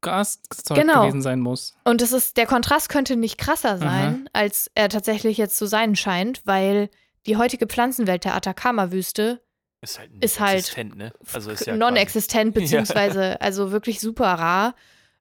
Gaszeug 0.00 0.76
Genau. 0.78 1.02
gewesen 1.02 1.22
sein 1.22 1.40
muss. 1.40 1.76
Und 1.84 2.02
es 2.02 2.12
ist, 2.12 2.36
der 2.36 2.46
Kontrast 2.46 2.88
könnte 2.88 3.14
nicht 3.16 3.38
krasser 3.38 3.78
sein, 3.78 4.28
als 4.32 4.70
er 4.74 4.88
tatsächlich 4.88 5.36
jetzt 5.38 5.56
zu 5.56 5.66
sein 5.66 5.94
scheint, 5.94 6.42
weil 6.44 6.90
die 7.26 7.36
heutige 7.36 7.68
Pflanzenwelt 7.68 8.24
der 8.24 8.34
Atacama-Wüste 8.34 9.40
Ist 9.80 9.98
halt 10.00 10.10
Ist 10.20 10.40
halt 10.40 10.58
existent, 10.58 10.96
ne? 10.96 11.12
Also 11.32 11.50
ist 11.52 11.66
ja 11.66 11.76
non-existent, 11.76 12.52
beziehungsweise 12.54 13.40
also 13.40 13.70
wirklich 13.70 14.00
super 14.00 14.26
rar, 14.26 14.74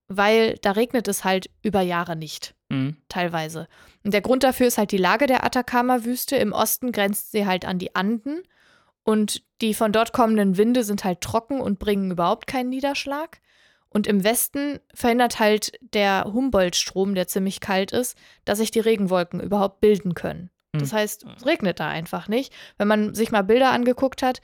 weil 0.08 0.58
da 0.64 0.72
regnet 0.72 1.08
es 1.08 1.24
halt 1.24 1.50
über 1.62 1.82
Jahre 1.82 2.16
nicht, 2.16 2.56
Mhm. 2.70 2.98
teilweise. 3.08 3.68
Und 4.04 4.14
der 4.16 4.22
Grund 4.22 4.44
dafür 4.44 4.66
ist 4.68 4.80
halt 4.80 4.92
die 4.92 4.98
Lage 4.98 5.28
der 5.28 5.44
Atacama-Wüste. 5.44 6.36
Im 6.38 6.54
Osten 6.54 6.92
grenzt 6.92 7.32
sie 7.32 7.46
halt 7.46 7.66
an 7.66 7.78
die 7.78 7.96
Anden 7.96 8.42
und 9.04 9.44
die 9.62 9.74
von 9.74 9.92
dort 9.92 10.14
kommenden 10.14 10.58
Winde 10.58 10.84
sind 10.84 11.04
halt 11.04 11.22
trocken 11.22 11.60
und 11.62 11.80
bringen 11.80 12.12
überhaupt 12.12 12.48
keinen 12.48 12.70
Niederschlag. 12.70 13.40
Und 13.90 14.08
im 14.08 14.24
Westen 14.24 14.80
verhindert 14.94 15.40
halt 15.40 15.74
der 15.82 16.24
Humboldt-Strom, 16.32 17.14
der 17.14 17.28
ziemlich 17.28 17.60
kalt 17.60 17.92
ist, 17.92 18.18
dass 18.46 18.60
sich 18.60 18.72
die 18.72 18.80
Regenwolken 18.80 19.40
überhaupt 19.42 19.82
bilden 19.82 20.14
können. 20.14 20.50
Das 20.72 20.92
Hm. 20.92 20.98
heißt, 21.00 21.26
es 21.36 21.46
regnet 21.46 21.80
da 21.82 21.90
einfach 21.90 22.30
nicht. 22.30 22.54
Wenn 22.78 22.88
man 22.88 23.14
sich 23.14 23.32
mal 23.32 23.42
Bilder 23.42 23.72
angeguckt 23.72 24.24
hat, 24.24 24.40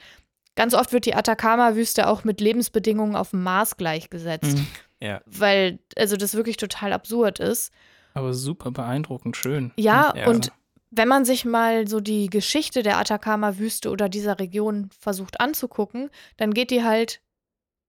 ganz 0.54 0.74
oft 0.74 0.92
wird 0.92 1.06
die 1.06 1.14
Atacama-Wüste 1.14 2.06
auch 2.08 2.24
mit 2.24 2.40
Lebensbedingungen 2.42 3.16
auf 3.16 3.30
dem 3.30 3.42
Mars 3.42 3.78
gleichgesetzt, 3.78 4.58
Mhm. 4.58 4.66
Ja. 5.00 5.22
weil 5.24 5.78
also 5.96 6.16
das 6.16 6.34
wirklich 6.34 6.58
total 6.58 6.92
absurd 6.92 7.38
ist. 7.38 7.72
Aber 8.12 8.34
super 8.34 8.70
beeindruckend, 8.72 9.36
schön. 9.38 9.72
Ja, 9.78 10.12
Ja. 10.14 10.26
und 10.28 10.52
wenn 10.90 11.08
man 11.08 11.24
sich 11.24 11.44
mal 11.44 11.86
so 11.86 12.00
die 12.00 12.28
Geschichte 12.28 12.82
der 12.82 12.98
Atacama-Wüste 12.98 13.90
oder 13.90 14.08
dieser 14.08 14.38
Region 14.38 14.90
versucht 14.98 15.40
anzugucken, 15.40 16.10
dann 16.36 16.54
geht 16.54 16.70
die 16.70 16.82
halt 16.84 17.20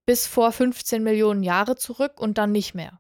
bis 0.06 0.28
vor 0.28 0.52
15 0.52 1.04
Millionen 1.04 1.44
Jahre 1.44 1.76
zurück 1.76 2.20
und 2.20 2.38
dann 2.38 2.52
nicht 2.52 2.74
mehr. 2.76 3.00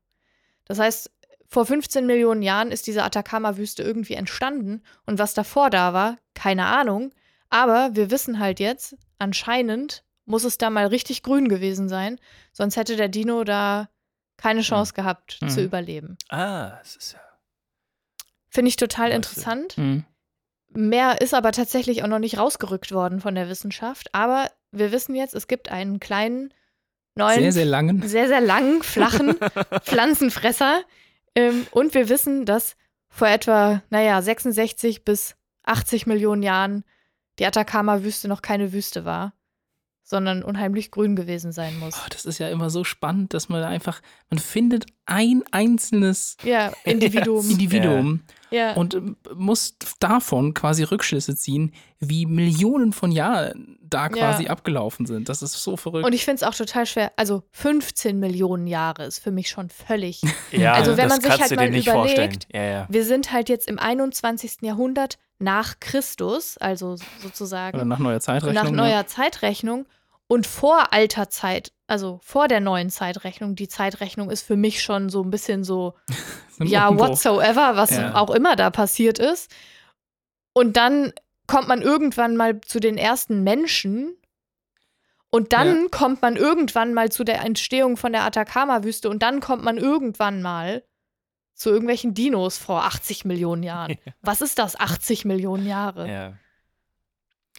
Das 0.65 0.79
heißt, 0.79 1.11
vor 1.47 1.65
15 1.65 2.05
Millionen 2.05 2.43
Jahren 2.43 2.71
ist 2.71 2.85
diese 2.87 3.03
Atacama-Wüste 3.03 3.81
irgendwie 3.83 4.13
entstanden 4.13 4.83
und 5.05 5.17
was 5.17 5.33
davor 5.33 5.69
da 5.71 5.93
war, 5.93 6.17
keine 6.35 6.65
Ahnung. 6.65 7.11
Aber 7.49 7.89
wir 7.95 8.11
wissen 8.11 8.39
halt 8.39 8.59
jetzt, 8.59 8.95
anscheinend 9.17 10.03
muss 10.25 10.43
es 10.43 10.59
da 10.59 10.69
mal 10.69 10.85
richtig 10.85 11.23
grün 11.23 11.49
gewesen 11.49 11.89
sein, 11.89 12.19
sonst 12.51 12.77
hätte 12.77 12.95
der 12.95 13.07
Dino 13.09 13.43
da 13.43 13.89
keine 14.37 14.61
Chance 14.61 14.93
gehabt 14.93 15.39
zu 15.47 15.59
Mhm. 15.59 15.65
überleben. 15.65 16.17
Ah, 16.29 16.77
es 16.83 16.95
ist 16.95 17.13
ja. 17.13 17.19
Finde 18.49 18.69
ich 18.69 18.75
total 18.75 19.11
interessant. 19.11 19.77
Mhm. 19.77 20.05
Mehr 20.71 21.21
ist 21.21 21.33
aber 21.33 21.51
tatsächlich 21.51 22.03
auch 22.03 22.07
noch 22.07 22.19
nicht 22.19 22.37
rausgerückt 22.37 22.91
worden 22.91 23.21
von 23.21 23.35
der 23.35 23.49
Wissenschaft. 23.49 24.13
Aber 24.13 24.49
wir 24.71 24.91
wissen 24.91 25.15
jetzt, 25.15 25.33
es 25.33 25.47
gibt 25.47 25.69
einen 25.71 25.99
kleinen, 25.99 26.53
neuen, 27.15 27.39
Sehr, 27.39 27.51
sehr 27.51 27.65
langen. 27.65 28.07
sehr, 28.07 28.27
sehr 28.27 28.41
langen, 28.41 28.83
flachen 28.83 29.35
Pflanzenfresser. 29.83 30.81
Ähm, 31.35 31.65
und 31.71 31.93
wir 31.93 32.09
wissen, 32.09 32.45
dass 32.45 32.75
vor 33.09 33.27
etwa, 33.27 33.81
naja, 33.89 34.21
66 34.21 35.03
bis 35.03 35.35
80 35.63 36.05
Millionen 36.05 36.43
Jahren 36.43 36.83
die 37.39 37.45
Atacama-Wüste 37.45 38.27
noch 38.27 38.41
keine 38.41 38.73
Wüste 38.73 39.05
war, 39.05 39.33
sondern 40.09 40.41
unheimlich 40.41 40.89
grün 40.89 41.15
gewesen 41.15 41.51
sein 41.51 41.77
muss. 41.77 41.93
Oh, 42.03 42.07
das 42.09 42.25
ist 42.25 42.39
ja 42.39 42.49
immer 42.49 42.71
so 42.71 42.83
spannend, 42.83 43.35
dass 43.35 43.47
man 43.47 43.63
einfach, 43.63 44.01
man 44.31 44.39
findet 44.39 44.87
ein 45.05 45.43
einzelnes 45.51 46.35
Ja, 46.43 46.71
Individuum. 46.83 47.47
Individuum 47.47 48.21
ja. 48.49 48.73
und 48.73 48.95
ähm, 48.95 49.17
muss 49.35 49.75
davon 49.99 50.55
quasi 50.55 50.81
Rückschlüsse 50.81 51.35
ziehen, 51.35 51.73
wie 51.99 52.25
Millionen 52.25 52.91
von 52.91 53.11
Jahren 53.11 53.77
da 53.83 54.09
quasi 54.09 54.47
abgelaufen 54.47 55.05
sind. 55.05 55.29
Das 55.29 55.43
ist 55.43 55.53
so 55.53 55.77
verrückt. 55.77 56.07
Und 56.07 56.13
ich 56.13 56.25
finde 56.25 56.37
es 56.37 56.43
auch 56.43 56.55
total 56.55 56.87
schwer. 56.87 57.11
Also 57.15 57.43
15 57.51 58.19
Millionen 58.19 58.65
Jahre 58.65 59.05
ist 59.05 59.19
für 59.19 59.31
mich 59.31 59.49
schon 59.49 59.69
völlig. 59.69 60.21
Ja, 60.51 60.73
Also 60.73 60.97
wenn 60.97 61.07
das 61.07 61.21
man 61.21 61.31
sich 61.31 61.41
halt 61.41 61.55
mal 61.55 61.75
überlegt. 61.75 62.47
Ja, 62.51 62.63
ja. 62.63 62.87
Wir 62.89 63.05
sind 63.05 63.31
halt 63.31 63.49
jetzt 63.49 63.67
im 63.67 63.77
21. 63.77 64.57
Jahrhundert 64.61 65.19
nach 65.37 65.79
Christus, 65.79 66.57
also 66.57 66.93
Oder 66.93 67.03
sozusagen 67.21 67.87
nach 67.87 67.99
neuer 67.99 68.19
Zeitrechnung. 68.19 68.55
nach 68.55 68.69
ja. 68.71 68.75
neuer 68.75 69.07
Zeitrechnung. 69.07 69.85
Und 70.31 70.45
vor 70.45 70.93
alter 70.93 71.29
Zeit, 71.31 71.73
also 71.87 72.19
vor 72.21 72.47
der 72.47 72.59
neuen 72.59 72.91
Zeitrechnung, 72.91 73.55
die 73.55 73.67
Zeitrechnung 73.67 74.29
ist 74.29 74.43
für 74.43 74.55
mich 74.55 74.83
schon 74.83 75.09
so 75.09 75.23
ein 75.23 75.31
bisschen 75.31 75.63
so, 75.63 75.95
ja, 76.59 76.95
whatsoever, 76.97 77.75
was 77.75 77.89
Ja. 77.89 78.13
auch 78.13 78.29
immer 78.29 78.55
da 78.55 78.69
passiert 78.69 79.17
ist. 79.17 79.51
Und 80.53 80.77
dann 80.77 81.13
kommt 81.47 81.67
man 81.67 81.81
irgendwann 81.81 82.37
mal 82.37 82.61
zu 82.61 82.79
den 82.79 82.97
ersten 82.99 83.43
Menschen. 83.43 84.15
Und 85.31 85.51
dann 85.51 85.89
kommt 85.89 86.21
man 86.21 86.35
irgendwann 86.35 86.93
mal 86.93 87.11
zu 87.11 87.23
der 87.23 87.41
Entstehung 87.43 87.97
von 87.97 88.11
der 88.11 88.23
Atacama-Wüste. 88.23 89.09
Und 89.09 89.23
dann 89.23 89.39
kommt 89.39 89.63
man 89.63 89.77
irgendwann 89.77 90.43
mal 90.43 90.83
zu 91.55 91.71
irgendwelchen 91.71 92.13
Dinos 92.13 92.59
vor 92.59 92.83
80 92.85 93.25
Millionen 93.25 93.63
Jahren. 93.63 93.97
Was 94.21 94.41
ist 94.41 94.59
das, 94.59 94.79
80 94.79 95.25
Millionen 95.25 95.65
Jahre? 95.67 96.07
ja. 96.07 96.33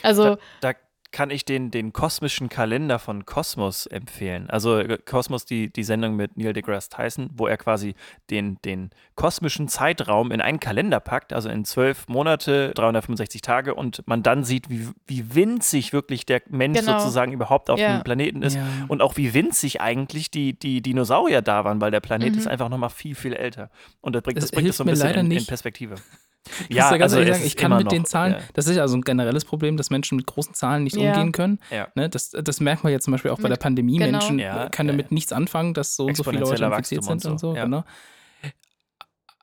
Also, 0.02 0.38
Da 0.60 0.72
kann 1.12 1.30
ich 1.30 1.44
den, 1.44 1.70
den 1.70 1.92
kosmischen 1.92 2.48
Kalender 2.48 2.98
von 2.98 3.26
Kosmos 3.26 3.86
empfehlen. 3.86 4.48
Also 4.48 4.78
äh, 4.78 4.98
Kosmos, 5.04 5.44
die, 5.44 5.72
die 5.72 5.82
Sendung 5.82 6.14
mit 6.16 6.36
Neil 6.36 6.52
deGrasse 6.52 6.88
Tyson, 6.90 7.30
wo 7.34 7.46
er 7.48 7.56
quasi 7.56 7.94
den, 8.30 8.58
den 8.64 8.90
kosmischen 9.16 9.66
Zeitraum 9.68 10.30
in 10.30 10.40
einen 10.40 10.60
Kalender 10.60 11.00
packt, 11.00 11.32
also 11.32 11.48
in 11.48 11.64
zwölf 11.64 12.06
Monate, 12.08 12.72
365 12.74 13.42
Tage 13.42 13.74
und 13.74 14.06
man 14.06 14.22
dann 14.22 14.44
sieht, 14.44 14.70
wie, 14.70 14.88
wie 15.06 15.34
winzig 15.34 15.92
wirklich 15.92 16.26
der 16.26 16.42
Mensch 16.48 16.78
Genau. 16.80 16.98
sozusagen 16.98 17.32
überhaupt 17.32 17.70
auf 17.70 17.78
Ja. 17.80 17.96
dem 17.96 18.04
Planeten 18.04 18.42
ist 18.42 18.54
Ja. 18.54 18.66
und 18.88 19.02
auch 19.02 19.16
wie 19.16 19.34
winzig 19.34 19.80
eigentlich 19.80 20.30
die, 20.30 20.58
die 20.58 20.80
Dinosaurier 20.80 21.42
da 21.42 21.64
waren, 21.64 21.80
weil 21.80 21.90
der 21.90 22.00
Planet 22.00 22.32
Mhm. 22.32 22.38
ist 22.38 22.46
einfach 22.46 22.68
nochmal 22.68 22.90
viel, 22.90 23.14
viel 23.14 23.32
älter. 23.32 23.70
Und 24.00 24.14
das 24.14 24.22
bringt 24.22 24.38
Es 24.38 24.44
das, 24.44 24.52
bringt 24.52 24.68
das 24.68 24.76
so 24.76 24.84
ein 24.84 24.90
bisschen 24.90 25.10
in, 25.10 25.18
in 25.20 25.28
nicht. 25.28 25.48
Perspektive. 25.48 25.96
Ich 26.68 26.76
muss 26.76 26.88
da 26.88 26.96
ganz 26.96 27.12
ehrlich 27.12 27.28
es 27.28 27.36
sagen, 27.36 27.46
ich 27.46 27.56
kann 27.56 27.76
mit 27.76 27.92
den 27.92 28.02
noch, 28.02 28.08
Zahlen, 28.08 28.32
ja. 28.32 28.38
das 28.54 28.66
ist 28.66 28.74
ja 28.76 28.88
so 28.88 28.96
ein 28.96 29.02
generelles 29.02 29.44
Problem, 29.44 29.76
dass 29.76 29.90
Menschen 29.90 30.16
mit 30.16 30.26
großen 30.26 30.54
Zahlen 30.54 30.84
nicht 30.84 30.96
Ja. 30.96 31.10
umgehen 31.12 31.32
können. 31.32 31.58
Ja. 31.70 31.88
Ne, 31.94 32.08
das, 32.08 32.30
das 32.30 32.60
merkt 32.60 32.82
man 32.82 32.92
jetzt 32.92 33.04
zum 33.04 33.12
Beispiel 33.12 33.30
auch 33.30 33.36
bei 33.36 33.44
Mit- 33.44 33.52
der 33.52 33.56
Pandemie. 33.62 33.98
genau. 33.98 34.12
Menschen 34.12 34.38
Ja, 34.38 34.68
können 34.70 34.88
ja, 34.88 34.94
damit 34.94 35.12
nichts 35.12 35.32
anfangen, 35.32 35.74
dass 35.74 35.96
so 35.96 36.06
und 36.06 36.16
so 36.16 36.24
viele 36.24 36.38
Leute 36.40 36.64
infiziert 36.64 37.04
sind 37.04 37.24
und 37.26 37.32
und 37.32 37.38
so, 37.40 37.50
so. 37.50 37.56
ja. 37.56 37.64
Genau. 37.64 37.84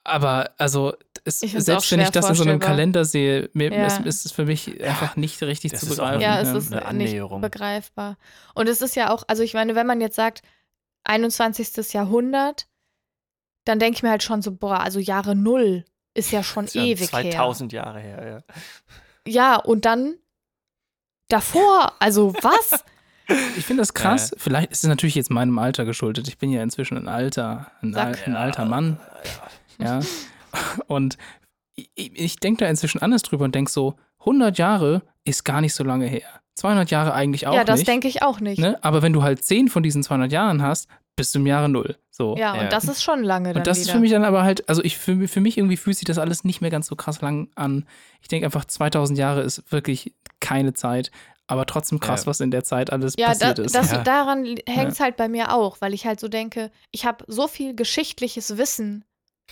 Aber 0.04 0.52
also, 0.58 0.94
es, 1.26 1.40
selbst 1.42 1.92
wenn 1.92 2.00
ich 2.00 2.10
das 2.12 2.30
in 2.30 2.36
so 2.36 2.44
einem. 2.44 2.60
Kalender 2.60 3.04
sehe, 3.04 3.50
mir, 3.54 3.72
Ja. 3.74 3.86
ist, 3.86 4.00
ist 4.06 4.26
es 4.26 4.32
für 4.32 4.46
mich 4.46 4.82
einfach 4.82 5.18
nicht 5.18 5.42
richtig 5.44 5.72
das 5.72 5.82
zu 5.82 5.88
begreifen. 5.90 6.22
Ja, 6.22 6.40
es 6.40 6.48
ja. 6.50 6.58
ist 6.58 6.72
eine 6.74 6.80
nicht 6.98 7.10
Annäherung. 7.10 7.42
begreifbar. 7.42 8.18
Und 8.56 8.70
es 8.70 8.82
ist 8.82 8.96
ja 8.96 9.12
auch, 9.12 9.24
also 9.28 9.44
ich 9.44 9.54
meine, 9.54 9.76
wenn 9.76 9.86
man 9.86 10.00
jetzt 10.00 10.16
sagt 10.16 10.44
21. 11.04 11.94
Jahrhundert, 11.94 12.68
dann 13.66 13.80
denke 13.80 13.98
ich 13.98 14.04
mir 14.04 14.10
halt 14.12 14.24
schon 14.24 14.42
so, 14.42 14.54
boah, 14.56 14.80
also 14.80 15.00
Jahre 15.00 15.36
Null 15.36 15.84
ist 16.18 16.32
ja 16.32 16.44
schon 16.44 16.66
ist 16.66 16.76
ja 16.76 16.84
ewig 16.84 17.08
2000 17.08 17.74
Jahre 17.74 18.00
her, 18.00 18.18
ja. 18.18 18.24
her. 18.24 18.44
Ja, 19.28 19.56
und 19.58 19.86
dann 19.86 20.16
davor, 21.28 21.94
also 22.00 22.34
was? 22.42 22.84
Ich 23.58 23.66
finde 23.66 23.82
das 23.82 23.94
krass. 23.94 24.34
Vielleicht 24.38 24.72
ist 24.72 24.84
es 24.84 24.90
natürlich 24.90 25.16
jetzt 25.16 25.30
meinem 25.30 25.60
Alter 25.60 25.84
geschuldet. 25.86 26.28
Ich 26.28 26.38
bin 26.38 26.50
ja 26.50 26.64
inzwischen 26.64 26.98
ein 26.98 27.08
alter, 27.10 27.72
ein, 27.82 27.94
al 27.94 28.18
ein 28.26 28.36
alter 28.36 28.66
Mann. 28.66 29.00
Ja. 29.80 30.00
Und 30.88 31.18
ich, 31.76 31.90
ich 31.96 32.38
denke 32.38 32.64
da 32.64 32.70
inzwischen 32.70 33.02
anders 33.02 33.22
drüber 33.22 33.46
und 33.46 33.54
denke 33.54 33.70
so, 33.70 33.96
100 34.20 34.58
Jahre 34.58 35.04
ist 35.26 35.44
gar 35.44 35.62
nicht 35.62 35.76
so 35.76 35.84
lange 35.84 36.08
her. 36.08 36.28
200 36.56 36.90
Jahre 36.90 37.14
eigentlich 37.14 37.48
auch 37.48 37.54
ja, 37.54 37.64
das 37.64 37.80
nicht. 37.80 37.88
denke 37.88 38.08
ich 38.08 38.24
auch 38.24 38.40
nicht. 38.40 38.60
ne? 38.60 38.78
Aber 38.82 39.02
wenn 39.02 39.14
du 39.14 39.22
halt 39.22 39.44
10 39.44 39.68
von 39.68 39.84
diesen 39.84 40.04
200 40.04 40.32
Jahren 40.32 40.62
hast, 40.62 40.88
bist 41.18 41.36
du 41.36 41.40
im 41.40 41.48
Jahre 41.48 41.68
Null. 41.68 41.98
So. 42.10 42.38
Ja, 42.38 42.54
und 42.54 42.62
Ja. 42.62 42.68
das 42.70 42.86
ist 42.86 43.04
schon 43.04 43.22
lange 43.24 43.50
dann 43.50 43.58
Und 43.58 43.68
das 43.68 43.78
wieder. 43.80 43.88
ist 43.88 43.92
für 43.92 44.00
mich 44.00 44.12
dann 44.12 44.24
aber 44.24 44.44
halt, 44.44 44.70
also 44.70 44.82
ich 44.84 44.98
für, 44.98 45.28
für 45.28 45.42
mich 45.42 45.58
irgendwie 45.58 45.76
fühlt 45.76 45.98
sich 45.98 46.06
das 46.06 46.18
alles 46.18 46.46
nicht 46.46 46.62
mehr 46.62 46.70
ganz 46.72 46.88
so 46.88 46.96
krass 46.96 47.20
lang 47.22 47.50
an. 47.56 47.86
Ich 48.22 48.30
denke 48.30 48.46
einfach, 48.46 48.64
2000 48.64 49.20
Jahre 49.20 49.42
ist 49.42 49.70
wirklich 49.72 50.16
keine 50.40 50.74
Zeit, 50.74 51.12
aber 51.48 51.66
trotzdem 51.66 52.00
krass, 52.00 52.22
Ja. 52.22 52.28
was 52.28 52.40
in 52.40 52.52
der 52.52 52.64
Zeit 52.64 52.92
alles 52.92 53.16
ja, 53.18 53.28
da, 53.28 53.32
passiert 53.34 53.60
ist. 53.60 53.76
das, 53.76 53.92
Ja. 53.92 54.04
daran 54.04 54.46
hängt 54.68 54.92
es 54.94 55.00
halt 55.00 55.18
bei 55.18 55.28
mir 55.28 55.54
auch, 55.54 55.82
weil 55.82 55.94
ich 55.94 56.06
halt 56.06 56.20
so 56.20 56.28
denke, 56.28 56.72
ich 56.92 57.06
habe 57.06 57.26
so 57.28 57.48
viel 57.48 57.76
geschichtliches 57.76 58.58
Wissen 58.58 59.04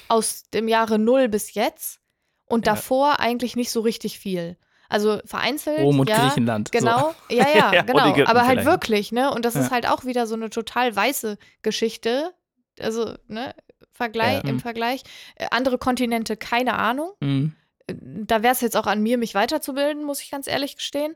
aus 0.07 0.43
dem 0.53 0.67
Jahre 0.67 0.99
Null 0.99 1.29
bis 1.29 1.53
jetzt 1.53 1.99
und 2.45 2.65
Ja. 2.67 2.73
davor 2.73 3.19
eigentlich 3.19 3.55
nicht 3.55 3.71
so 3.71 3.81
richtig 3.81 4.19
viel. 4.19 4.57
Also 4.89 5.19
vereinzelt. 5.25 5.79
Rom 5.79 5.99
und 5.99 6.09
ja, 6.09 6.27
Griechenland. 6.27 6.71
Genau, 6.71 7.13
ja, 7.29 7.47
ja, 7.55 7.73
Ja, 7.73 7.81
genau. 7.81 8.13
Aber 8.25 8.41
halt 8.45 8.59
vielleicht. 8.61 8.65
wirklich, 8.67 9.11
ne? 9.11 9.31
Und 9.31 9.45
das 9.45 9.55
Ja. 9.55 9.61
ist 9.61 9.71
halt 9.71 9.87
auch 9.87 10.05
wieder 10.05 10.27
so 10.27 10.35
eine 10.35 10.49
total 10.49 10.95
weiße 10.95 11.37
Geschichte. 11.61 12.33
Also, 12.79 13.13
ne? 13.27 13.55
Vergleich, 13.93 14.43
Ja. 14.43 14.49
im 14.49 14.55
Mhm. 14.55 14.59
Vergleich. 14.59 15.03
Äh, 15.35 15.47
andere 15.51 15.77
Kontinente, 15.77 16.35
keine 16.37 16.73
Ahnung. 16.75 17.11
Mhm. 17.21 17.55
Äh, 17.87 17.93
Da 17.97 18.43
wäre 18.43 18.53
es 18.53 18.61
jetzt 18.61 18.75
auch 18.77 18.87
an 18.87 19.01
mir, 19.01 19.17
mich 19.17 19.33
weiterzubilden, 19.35 20.03
muss 20.03 20.21
ich 20.21 20.31
ganz 20.31 20.47
ehrlich 20.47 20.75
gestehen. 20.75 21.15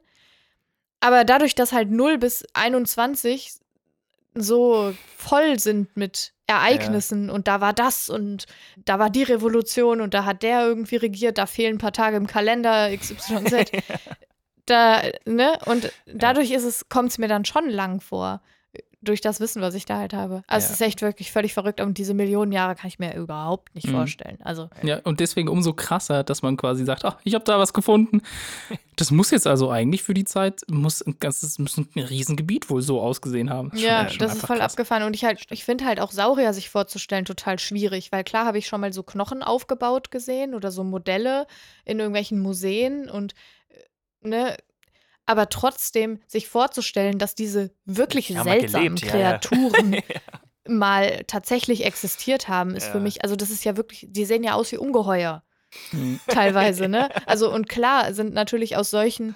Aber 1.01 1.23
dadurch, 1.25 1.55
dass 1.55 1.71
halt 1.71 1.91
0 1.91 2.17
bis 2.17 2.45
21 2.53 3.51
so 4.35 4.93
voll 5.17 5.59
sind 5.59 5.95
mit 5.97 6.33
Ereignissen 6.49 7.29
und 7.29 7.47
da 7.47 7.61
war 7.61 7.73
das 7.73 8.09
und 8.09 8.45
da 8.83 8.97
war 8.97 9.11
die 9.11 9.21
Revolution 9.21 10.01
und 10.01 10.15
da 10.15 10.25
hat 10.25 10.41
der 10.41 10.65
irgendwie 10.65 10.95
regiert, 10.95 11.37
da 11.37 11.45
fehlen 11.45 11.75
ein 11.75 11.79
paar 11.79 11.93
Tage 11.93 12.17
im 12.17 12.25
Kalender 12.25 12.89
XYZ. 12.95 13.71
da, 14.65 15.01
ne? 15.25 15.59
Und 15.67 15.91
dadurch 16.07 16.51
ist 16.51 16.63
es, 16.63 16.89
kommt 16.89 17.11
es 17.11 17.17
mir 17.19 17.27
dann 17.27 17.45
schon 17.45 17.69
lang 17.69 18.01
vor. 18.01 18.41
Durch 19.01 19.21
das 19.21 19.39
Wissen, 19.39 19.61
was 19.61 19.75
ich 19.75 19.85
da 19.85 19.97
halt 19.97 20.13
habe. 20.13 20.43
Also 20.45 20.65
Ja. 20.65 20.73
es 20.73 20.79
ist 20.79 20.81
echt 20.85 21.01
wirklich 21.01 21.31
völlig 21.31 21.53
verrückt 21.53 21.79
und 21.79 21.97
diese 21.97 22.13
Millionen 22.13 22.51
Jahre 22.51 22.75
kann 22.75 22.89
ich 22.89 22.99
mir 22.99 23.15
überhaupt 23.15 23.73
nicht 23.73 23.87
Mhm. 23.87 23.91
vorstellen. 23.91 24.37
Also 24.43 24.69
Ja, 24.83 24.99
und 25.05 25.21
deswegen 25.21 25.47
umso 25.47 25.71
krasser, 25.71 26.23
dass 26.25 26.41
man 26.41 26.57
quasi 26.57 26.83
sagt, 26.83 27.05
ach, 27.05 27.15
ich 27.23 27.33
habe 27.33 27.45
da 27.45 27.57
was 27.59 27.71
gefunden. 27.71 28.21
Das 28.97 29.11
muss 29.11 29.31
jetzt 29.31 29.47
also 29.47 29.69
eigentlich 29.71 30.03
für 30.03 30.13
die 30.13 30.25
Zeit, 30.25 30.63
muss 30.69 31.01
ein 31.01 31.15
ganzes, 31.19 31.57
muss 31.59 31.77
ein 31.77 31.87
Riesengebiet 31.95 32.69
wohl 32.69 32.81
so 32.81 32.99
ausgesehen 32.99 33.49
haben. 33.49 33.69
Schon- 33.71 33.79
Ja, 33.79 34.09
schon 34.09 34.19
das 34.19 34.35
ist 34.35 34.45
voll 34.45 34.57
krass. 34.57 34.73
abgefahren. 34.73 35.03
Und 35.03 35.13
ich 35.15 35.23
halt, 35.23 35.45
ich 35.49 35.63
finde 35.63 35.85
halt 35.85 36.01
auch 36.01 36.11
Saurier 36.11 36.51
sich 36.53 36.69
vorzustellen 36.69 37.23
total 37.23 37.57
schwierig, 37.57 38.11
weil 38.11 38.25
klar 38.25 38.45
habe 38.45 38.57
ich 38.57 38.67
schon 38.67 38.81
mal 38.81 38.91
so 38.91 39.03
Knochen 39.03 39.43
aufgebaut 39.43 40.11
gesehen 40.11 40.53
oder 40.53 40.71
so 40.71 40.83
Modelle 40.83 41.47
in 41.85 41.99
irgendwelchen 41.99 42.41
Museen 42.41 43.09
und 43.09 43.33
äh, 43.69 44.27
ne, 44.27 44.57
aber 45.29 45.47
trotzdem 45.49 46.19
sich 46.25 46.47
vorzustellen, 46.47 47.19
dass 47.19 47.35
diese 47.35 47.69
wirklich 47.85 48.31
mal 48.31 48.43
seltsamen 48.43 48.95
gelebt, 48.95 49.01
ja, 49.13 49.19
ja. 49.19 49.31
Kreaturen 49.37 50.01
mal 50.67 51.23
tatsächlich 51.27 51.85
existiert 51.85 52.47
haben, 52.47 52.73
ist 52.73 52.87
für 52.87 52.97
Ja. 52.97 53.03
mich, 53.03 53.23
also 53.23 53.35
das 53.35 53.51
ist 53.51 53.63
ja 53.63 53.77
wirklich, 53.77 54.07
die 54.09 54.25
sehen 54.25 54.43
ja 54.43 54.55
aus 54.55 54.71
wie 54.71 54.77
Ungeheuer 54.77 55.43
Mhm. 55.91 56.19
teilweise, 56.27 56.89
ne? 56.89 57.09
Also 57.27 57.53
und 57.53 57.69
klar 57.69 58.11
sind 58.15 58.33
natürlich 58.33 58.75
aus 58.75 58.89
solchen, 58.89 59.35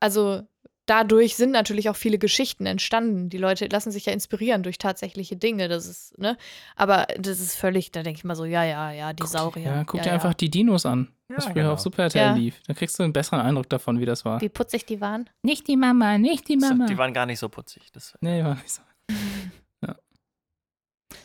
also 0.00 0.42
dadurch 0.86 1.36
sind 1.36 1.50
natürlich 1.50 1.88
auch 1.90 1.96
viele 1.96 2.18
Geschichten 2.18 2.66
entstanden. 2.66 3.28
Die 3.28 3.38
Leute 3.38 3.66
lassen 3.66 3.90
sich 3.90 4.06
ja 4.06 4.12
inspirieren 4.12 4.62
durch 4.62 4.78
tatsächliche 4.78 5.36
Dinge, 5.36 5.68
das 5.68 5.86
ist, 5.86 6.18
ne? 6.18 6.36
Aber 6.76 7.06
das 7.18 7.40
ist 7.40 7.56
völlig, 7.56 7.90
da 7.92 8.02
denke 8.02 8.18
ich 8.18 8.24
mal 8.24 8.36
so, 8.36 8.44
ja, 8.44 8.64
ja, 8.64 8.90
ja, 8.92 9.12
die 9.12 9.26
Saurier. 9.26 9.64
Ja, 9.64 9.84
guck 9.84 9.98
ja, 9.98 10.02
dir 10.04 10.08
ja. 10.08 10.14
einfach 10.14 10.34
die 10.34 10.48
Dinos 10.50 10.86
an, 10.86 11.08
was 11.28 11.44
Ja, 11.44 11.50
früher 11.50 11.62
genau. 11.62 11.72
auf 11.74 11.80
Super 11.80 12.04
RTL 12.04 12.20
Ja. 12.22 12.34
lief. 12.34 12.60
Da 12.66 12.74
kriegst 12.74 12.98
du 12.98 13.02
einen 13.02 13.12
besseren 13.12 13.40
Eindruck 13.40 13.68
davon, 13.68 14.00
wie 14.00 14.06
das 14.06 14.24
war. 14.24 14.40
Wie 14.40 14.48
putzig 14.48 14.86
die 14.86 15.00
waren. 15.00 15.28
Nicht 15.42 15.68
die 15.68 15.76
Mama, 15.76 16.18
nicht 16.18 16.48
die 16.48 16.58
So, 16.58 16.66
Mama. 16.68 16.86
die 16.86 16.96
waren 16.96 17.12
gar 17.12 17.26
nicht 17.26 17.38
so 17.40 17.48
putzig. 17.48 17.90
Das, 17.92 18.16
nee, 18.20 18.42
war 18.42 18.54
nicht 18.54 18.70
so. 18.70 18.82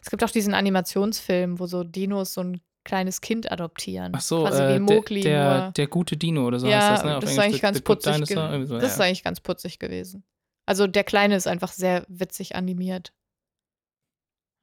Es 0.04 0.10
gibt 0.10 0.24
auch 0.24 0.30
diesen 0.32 0.54
Animationsfilm, 0.56 1.60
wo 1.60 1.68
so 1.68 1.84
Dinos 1.84 2.34
so 2.34 2.42
ein 2.42 2.62
kleines 2.84 3.22
Kind 3.22 3.52
adoptieren. 3.52 4.14
Ach 4.16 4.22
so, 4.22 4.44
Quasi 4.44 4.62
äh, 4.62 4.76
wie 4.76 4.80
Mowgli, 4.80 5.22
der, 5.22 5.62
der, 5.62 5.72
der 5.72 5.88
gute 5.88 6.18
Dino 6.18 6.46
oder 6.46 6.60
so 6.60 6.68
ja, 6.68 6.82
heißt 6.82 6.92
das, 6.92 7.04
ne? 7.04 7.18
Auf 7.18 7.22
das 7.22 7.32
ist 7.32 7.38
Englisch, 7.38 7.46
eigentlich 7.46 7.62
ganz 7.62 7.82
putzig. 7.82 8.16
So, 8.28 8.80
das 8.80 8.92
ist 8.94 9.00
ja. 9.00 9.06
eigentlich 9.06 9.24
ganz 9.24 9.40
putzig 9.40 9.80
gewesen. 9.80 10.24
Also 10.66 10.88
der 10.88 11.04
Kleine 11.04 11.36
ist 11.36 11.48
einfach 11.48 11.72
sehr 11.72 12.06
witzig 12.08 12.56
animiert. 12.56 13.14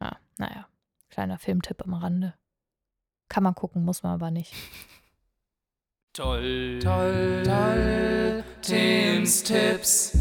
Ja, 0.02 0.16
naja. 0.38 0.68
Kleiner 1.10 1.38
Filmtipp 1.38 1.82
am 1.82 1.94
Rande. 1.94 2.34
Kann 3.28 3.42
man 3.42 3.54
gucken, 3.54 3.84
muss 3.84 4.02
man 4.02 4.14
aber 4.14 4.30
nicht. 4.30 4.52
toll. 6.12 6.78
Toll, 6.82 7.42
toll, 7.44 8.44
Tims 8.62 9.42
Tipps. 9.42 10.18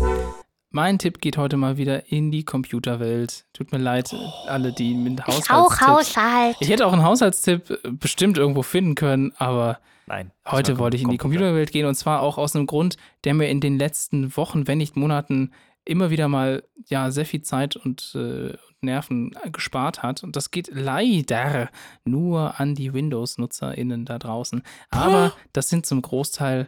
Mein 0.77 0.99
Tipp 0.99 1.21
geht 1.21 1.37
heute 1.37 1.57
mal 1.57 1.77
wieder 1.77 2.11
in 2.11 2.29
die 2.29 2.45
Computerwelt. 2.45 3.45
Tut 3.51 3.71
mir 3.71 3.79
leid, 3.79 4.15
alle, 4.45 4.71
die 4.71 4.93
mit 4.93 5.25
Haushaltstipps. 5.25 5.81
Haushalt. 5.81 6.57
Ich 6.59 6.69
hätte 6.69 6.85
auch 6.85 6.93
einen 6.93 7.01
Haushaltstipp 7.01 7.71
äh, 7.83 7.89
bestimmt 7.89 8.37
irgendwo 8.37 8.61
finden 8.61 8.93
können, 8.93 9.33
aber 9.37 9.79
Nein. 10.05 10.29
heute 10.45 10.77
wollte 10.77 10.95
ich 10.95 11.01
in 11.01 11.09
die 11.09 11.17
Computer. 11.17 11.45
Computerwelt 11.45 11.71
gehen 11.71 11.87
und 11.87 11.95
zwar 11.95 12.21
auch 12.21 12.37
aus 12.37 12.55
einem 12.55 12.67
Grund, 12.67 12.97
der 13.23 13.33
mir 13.33 13.49
in 13.49 13.59
den 13.59 13.79
letzten 13.79 14.37
Wochen, 14.37 14.67
wenn 14.67 14.77
nicht 14.77 14.95
Monaten, 14.95 15.51
immer 15.83 16.11
wieder 16.11 16.27
mal 16.27 16.61
ja 16.85 17.09
sehr 17.09 17.25
viel 17.25 17.41
Zeit 17.41 17.75
und 17.75 18.13
äh, 18.13 18.53
Nerven 18.79 19.35
gespart 19.51 20.03
hat. 20.03 20.23
Und 20.23 20.35
das 20.35 20.51
geht 20.51 20.69
leider 20.71 21.71
nur 22.05 22.59
an 22.59 22.75
die 22.75 22.93
Windows-NutzerInnen 22.93 24.05
da 24.05 24.19
draußen. 24.19 24.61
Aber 24.91 25.33
das 25.53 25.69
sind 25.69 25.87
zum 25.87 26.03
Großteil 26.03 26.67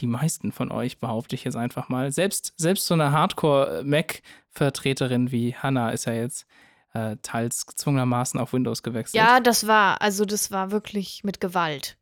die 0.00 0.06
meisten 0.06 0.52
von 0.52 0.70
euch, 0.72 0.98
behaupte 0.98 1.34
ich 1.34 1.44
jetzt 1.44 1.56
einfach 1.56 1.88
mal. 1.88 2.10
Selbst, 2.12 2.52
selbst 2.56 2.86
so 2.86 2.94
eine 2.94 3.12
Hardcore-Mac-Vertreterin 3.12 5.30
wie 5.30 5.54
Hannah 5.54 5.90
ist 5.90 6.06
ja 6.06 6.12
jetzt 6.12 6.46
äh, 6.92 7.16
teils 7.22 7.66
gezwungenermaßen 7.66 8.40
auf 8.40 8.52
Windows 8.52 8.82
gewechselt. 8.82 9.22
Ja, 9.22 9.40
das 9.40 9.66
war, 9.66 10.00
also 10.02 10.24
das 10.24 10.50
war 10.50 10.70
wirklich 10.70 11.22
mit 11.24 11.40
Gewalt. 11.40 11.96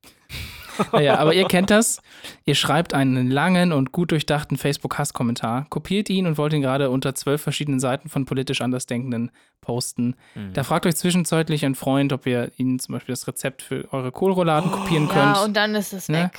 Naja, 0.93 1.19
aber 1.19 1.35
ihr 1.35 1.49
kennt 1.49 1.71
das. 1.71 2.01
Ihr 2.45 2.55
schreibt 2.55 2.95
einen 2.95 3.33
langen 3.33 3.73
und 3.73 3.91
gut 3.91 4.13
durchdachten 4.13 4.57
Facebook-Hasskommentar, 4.57 5.67
kopiert 5.71 6.09
ihn 6.09 6.27
und 6.27 6.39
wollt 6.39 6.53
ihn 6.53 6.63
gerade 6.63 6.91
unter 6.91 7.17
zwölf 7.17 7.43
verschiedenen 7.43 7.81
Seiten 7.81 8.09
von 8.09 8.27
politisch 8.27 8.61
Andersdenkenden 8.61 9.33
posten. 9.61 10.15
Mhm. 10.37 10.53
Da 10.53 10.63
fragt 10.63 10.87
euch 10.87 10.95
zwischenzeitlich 10.95 11.65
ein 11.65 11.75
Freund, 11.75 12.13
ob 12.13 12.27
ihr 12.27 12.53
ihnen 12.59 12.79
zum 12.79 12.93
Beispiel 12.93 13.13
das 13.13 13.27
Rezept 13.27 13.63
für 13.63 13.93
eure 13.93 14.13
Kohlrouladen 14.13 14.71
kopieren 14.71 15.09
könnt. 15.09 15.37
Ja, 15.37 15.45
und 15.45 15.57
dann 15.57 15.75
ist 15.75 15.93
es 15.93 16.09
Ne? 16.09 16.25
weg. 16.25 16.39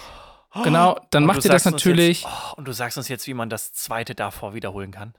Genau, 0.63 0.99
dann 1.11 1.23
Und 1.23 1.27
macht 1.27 1.45
ihr 1.45 1.51
das 1.51 1.65
natürlich. 1.65 2.23
Jetzt, 2.23 2.31
oh, 2.31 2.53
und 2.57 2.67
du 2.67 2.71
sagst 2.73 2.97
uns 2.97 3.07
jetzt, 3.07 3.27
wie 3.27 3.33
man 3.33 3.49
das 3.49 3.73
zweite 3.73 4.15
davor 4.15 4.53
wiederholen 4.53 4.91
kann. 4.91 5.13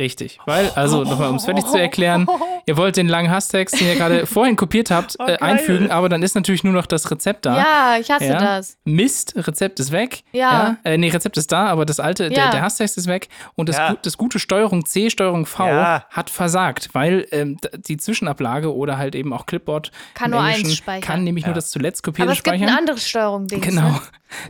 Richtig, 0.00 0.38
weil, 0.46 0.70
also 0.76 1.02
nochmal, 1.02 1.28
um 1.28 1.34
es 1.34 1.44
fertig 1.44 1.66
zu 1.66 1.76
erklären, 1.80 2.28
ihr 2.66 2.76
wollt 2.76 2.96
den 2.96 3.08
langen 3.08 3.32
Hasstext, 3.32 3.80
den 3.80 3.88
ihr 3.88 3.96
gerade 3.96 4.26
vorhin 4.26 4.54
kopiert 4.54 4.92
habt, 4.92 5.16
Oh, 5.18 5.24
äh, 5.26 5.38
einfügen, 5.40 5.90
aber 5.90 6.08
dann 6.08 6.22
ist 6.22 6.36
natürlich 6.36 6.62
nur 6.62 6.72
noch 6.72 6.86
das 6.86 7.10
Rezept 7.10 7.46
da. 7.46 7.56
Ja, 7.58 7.96
ich 8.00 8.08
hasse 8.08 8.26
Ja. 8.26 8.38
das. 8.38 8.78
Mist, 8.84 9.34
Rezept 9.36 9.80
ist 9.80 9.90
weg. 9.90 10.22
Ja. 10.30 10.76
Äh, 10.84 10.98
nee, 10.98 11.08
Rezept 11.08 11.36
ist 11.36 11.50
da, 11.50 11.66
aber 11.66 11.84
das 11.84 11.98
alte, 11.98 12.28
der, 12.28 12.38
Ja. 12.44 12.50
der 12.52 12.62
Hasstext 12.62 12.96
ist 12.96 13.08
weg. 13.08 13.26
Und 13.56 13.68
das, 13.68 13.76
Ja. 13.76 13.96
das 14.00 14.16
gute 14.16 14.38
Steuerung 14.38 14.86
C, 14.86 15.10
Steuerung 15.10 15.46
V 15.46 15.66
Ja. 15.66 16.04
hat 16.10 16.30
versagt, 16.30 16.90
weil 16.92 17.26
ähm, 17.32 17.56
die 17.88 17.96
Zwischenablage 17.96 18.72
oder 18.72 18.98
halt 18.98 19.16
eben 19.16 19.32
auch 19.32 19.46
Clipboard 19.46 19.90
Kann 20.14 20.30
nur 20.30 20.40
eins 20.40 20.76
speichern. 20.76 21.00
kann 21.02 21.24
nämlich 21.24 21.42
Ja. 21.42 21.48
nur 21.48 21.54
das 21.56 21.70
zuletzt 21.70 22.04
Aber 22.04 22.12
kopierte 22.12 22.30
es 22.34 22.38
gibt 22.44 22.54
speichern. 22.54 22.68
ein 22.72 22.78
anderes 22.78 23.08
Steuerung-Ding. 23.08 23.62
Genau. 23.62 23.82
Ne? 23.88 24.00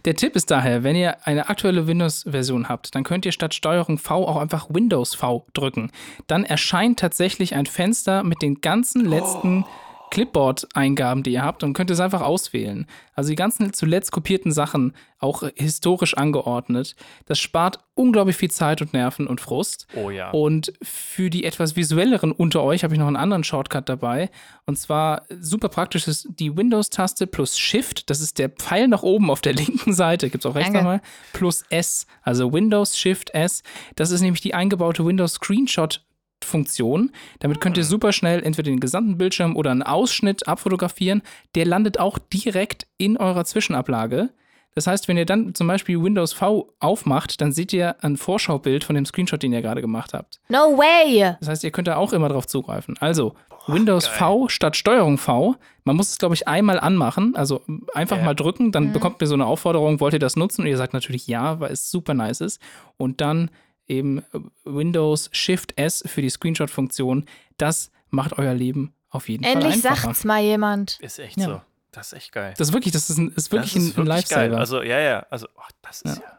Der 0.04 0.14
Tipp 0.14 0.36
ist 0.36 0.50
daher, 0.50 0.82
wenn 0.82 0.96
ihr 0.96 1.26
eine 1.26 1.48
aktuelle 1.48 1.86
Windows-Version 1.86 2.68
habt, 2.68 2.94
dann 2.94 3.04
könnt 3.04 3.26
ihr 3.26 3.32
statt 3.32 3.54
Steuerung 3.54 3.98
V 3.98 4.26
auch 4.26 4.36
einfach 4.36 4.68
Windows 4.70 5.14
V 5.14 5.46
drücken. 5.54 5.90
Dann 6.26 6.44
erscheint 6.44 6.98
tatsächlich 6.98 7.54
ein 7.54 7.66
Fenster 7.66 8.22
mit 8.22 8.42
den 8.42 8.60
ganzen 8.60 9.04
letzten 9.04 9.64
Clipboard-Eingaben, 10.10 11.22
die 11.22 11.32
ihr 11.32 11.42
habt 11.42 11.62
und 11.62 11.72
könnt 11.72 11.90
es 11.90 12.00
einfach 12.00 12.22
auswählen. 12.22 12.86
Also 13.14 13.30
die 13.30 13.36
ganzen 13.36 13.72
zuletzt 13.72 14.12
kopierten 14.12 14.52
Sachen 14.52 14.94
auch 15.18 15.42
historisch 15.56 16.16
angeordnet. 16.16 16.94
Das 17.26 17.38
spart 17.38 17.80
unglaublich 17.94 18.36
viel 18.36 18.50
Zeit 18.50 18.80
und 18.80 18.92
Nerven 18.92 19.26
und 19.26 19.40
Frust. 19.40 19.86
Oh 19.96 20.10
ja. 20.10 20.30
Und 20.30 20.72
für 20.82 21.30
die 21.30 21.44
etwas 21.44 21.74
visuelleren 21.74 22.30
unter 22.30 22.62
euch 22.62 22.84
habe 22.84 22.94
ich 22.94 23.00
noch 23.00 23.08
einen 23.08 23.16
anderen 23.16 23.42
Shortcut 23.42 23.88
dabei. 23.88 24.30
Und 24.66 24.78
zwar 24.78 25.22
super 25.40 25.68
praktisch 25.68 26.06
ist 26.06 26.28
die 26.38 26.56
Windows-Taste 26.56 27.26
plus 27.26 27.58
Shift. 27.58 28.08
Das 28.10 28.20
ist 28.20 28.38
der 28.38 28.48
Pfeil 28.48 28.86
nach 28.86 29.02
oben 29.02 29.30
auf 29.30 29.40
der 29.40 29.52
linken 29.54 29.92
Seite. 29.92 30.30
Gibt 30.30 30.44
es 30.44 30.50
auch 30.50 30.54
rechts 30.54 30.72
Danke. 30.72 30.84
nochmal. 30.84 31.00
Plus 31.32 31.64
S. 31.70 32.06
Also 32.22 32.52
Windows 32.52 32.96
Shift 32.96 33.30
S. 33.30 33.62
Das 33.96 34.10
ist 34.10 34.20
nämlich 34.20 34.40
die 34.40 34.54
eingebaute 34.54 35.04
Windows 35.04 35.34
Screenshot. 35.34 36.02
Funktion. 36.44 37.10
Damit 37.40 37.60
könnt 37.60 37.76
ihr 37.76 37.84
super 37.84 38.12
schnell 38.12 38.42
entweder 38.42 38.70
den 38.70 38.80
gesamten 38.80 39.18
Bildschirm 39.18 39.56
oder 39.56 39.70
einen 39.70 39.82
Ausschnitt 39.82 40.46
abfotografieren. 40.48 41.22
Der 41.54 41.66
landet 41.66 41.98
auch 41.98 42.18
direkt 42.18 42.86
in 42.96 43.16
eurer 43.16 43.44
Zwischenablage. 43.44 44.30
Das 44.74 44.86
heißt, 44.86 45.08
wenn 45.08 45.16
ihr 45.16 45.26
dann 45.26 45.54
zum 45.56 45.66
Beispiel 45.66 46.00
Windows 46.00 46.32
V 46.32 46.72
aufmacht, 46.78 47.40
dann 47.40 47.50
seht 47.52 47.72
ihr 47.72 47.96
ein 48.04 48.16
Vorschaubild 48.16 48.84
von 48.84 48.94
dem 48.94 49.04
Screenshot, 49.06 49.42
den 49.42 49.52
ihr 49.52 49.62
gerade 49.62 49.80
gemacht 49.80 50.14
habt. 50.14 50.38
No 50.48 50.78
way! 50.78 51.34
Das 51.40 51.48
heißt, 51.48 51.64
ihr 51.64 51.72
könnt 51.72 51.88
da 51.88 51.96
auch 51.96 52.12
immer 52.12 52.28
drauf 52.28 52.46
zugreifen. 52.46 52.94
Also 53.00 53.34
Windows 53.66 54.04
geil. 54.06 54.14
V 54.14 54.48
statt 54.48 54.76
Steuerung 54.76 55.18
V. 55.18 55.56
Man 55.84 55.96
muss 55.96 56.10
es, 56.10 56.18
glaube 56.18 56.34
ich, 56.36 56.46
einmal 56.46 56.78
anmachen. 56.78 57.34
Also 57.34 57.62
einfach 57.92 58.18
Ja. 58.18 58.24
mal 58.24 58.34
drücken, 58.34 58.70
dann 58.70 58.92
bekommt 58.92 59.20
ihr 59.20 59.26
so 59.26 59.34
eine 59.34 59.46
Aufforderung, 59.46 59.98
wollt 60.00 60.12
ihr 60.14 60.18
das 60.20 60.36
nutzen? 60.36 60.62
Und 60.62 60.68
ihr 60.68 60.76
sagt 60.76 60.92
natürlich 60.94 61.26
ja, 61.26 61.58
weil 61.58 61.72
es 61.72 61.90
super 61.90 62.14
nice 62.14 62.40
ist. 62.40 62.60
Und 62.96 63.20
dann 63.20 63.50
eben 63.88 64.22
Windows 64.64 65.28
Shift 65.32 65.76
S 65.78 66.02
für 66.06 66.22
die 66.22 66.30
Screenshot-Funktion. 66.30 67.24
Das 67.56 67.90
macht 68.10 68.38
euer 68.38 68.54
Leben 68.54 68.94
auf 69.10 69.28
jeden 69.28 69.44
Endlich 69.44 69.76
Fall 69.80 69.90
einfacher. 69.92 70.06
sagt's 70.08 70.24
mal 70.24 70.42
jemand. 70.42 70.98
Ist 71.00 71.18
echt 71.18 71.36
Ja. 71.38 71.46
so. 71.46 71.60
Das 71.90 72.08
ist 72.08 72.12
echt 72.12 72.32
geil. 72.32 72.54
Das 72.58 72.68
ist 72.68 72.74
wirklich, 72.74 72.92
das 72.92 73.08
ist, 73.08 73.16
ein, 73.16 73.32
ist 73.32 73.50
wirklich 73.50 73.72
das 73.72 73.82
ist 73.82 73.96
ein, 73.96 74.02
ein. 74.02 74.06
Lifesaver. 74.06 74.58
Also, 74.58 74.82
ja, 74.82 75.00
ja. 75.00 75.26
Also, 75.30 75.48
oh, 75.56 75.62
das 75.82 76.02
ist 76.02 76.18
Ja. 76.18 76.22
ja. 76.22 76.38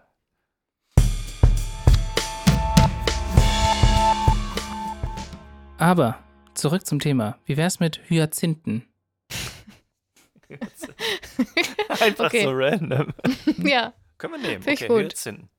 Aber 5.78 6.20
zurück 6.56 6.86
zum 6.86 7.00
Thema. 7.00 7.38
Wie 7.46 7.58
wär's 7.58 7.80
mit 7.80 8.00
Hyazinthen? 8.10 8.86
Einfach 11.90 12.26
Okay. 12.26 12.44
so 12.44 12.52
random. 12.52 13.14
ja. 13.58 13.94
Können 14.18 14.34
wir 14.34 14.40
nehmen. 14.50 14.64
Find 14.64 14.82
ich 14.82 14.90
okay, 14.90 15.04
gut. 15.04 15.12
Hyazinthen. 15.14 15.50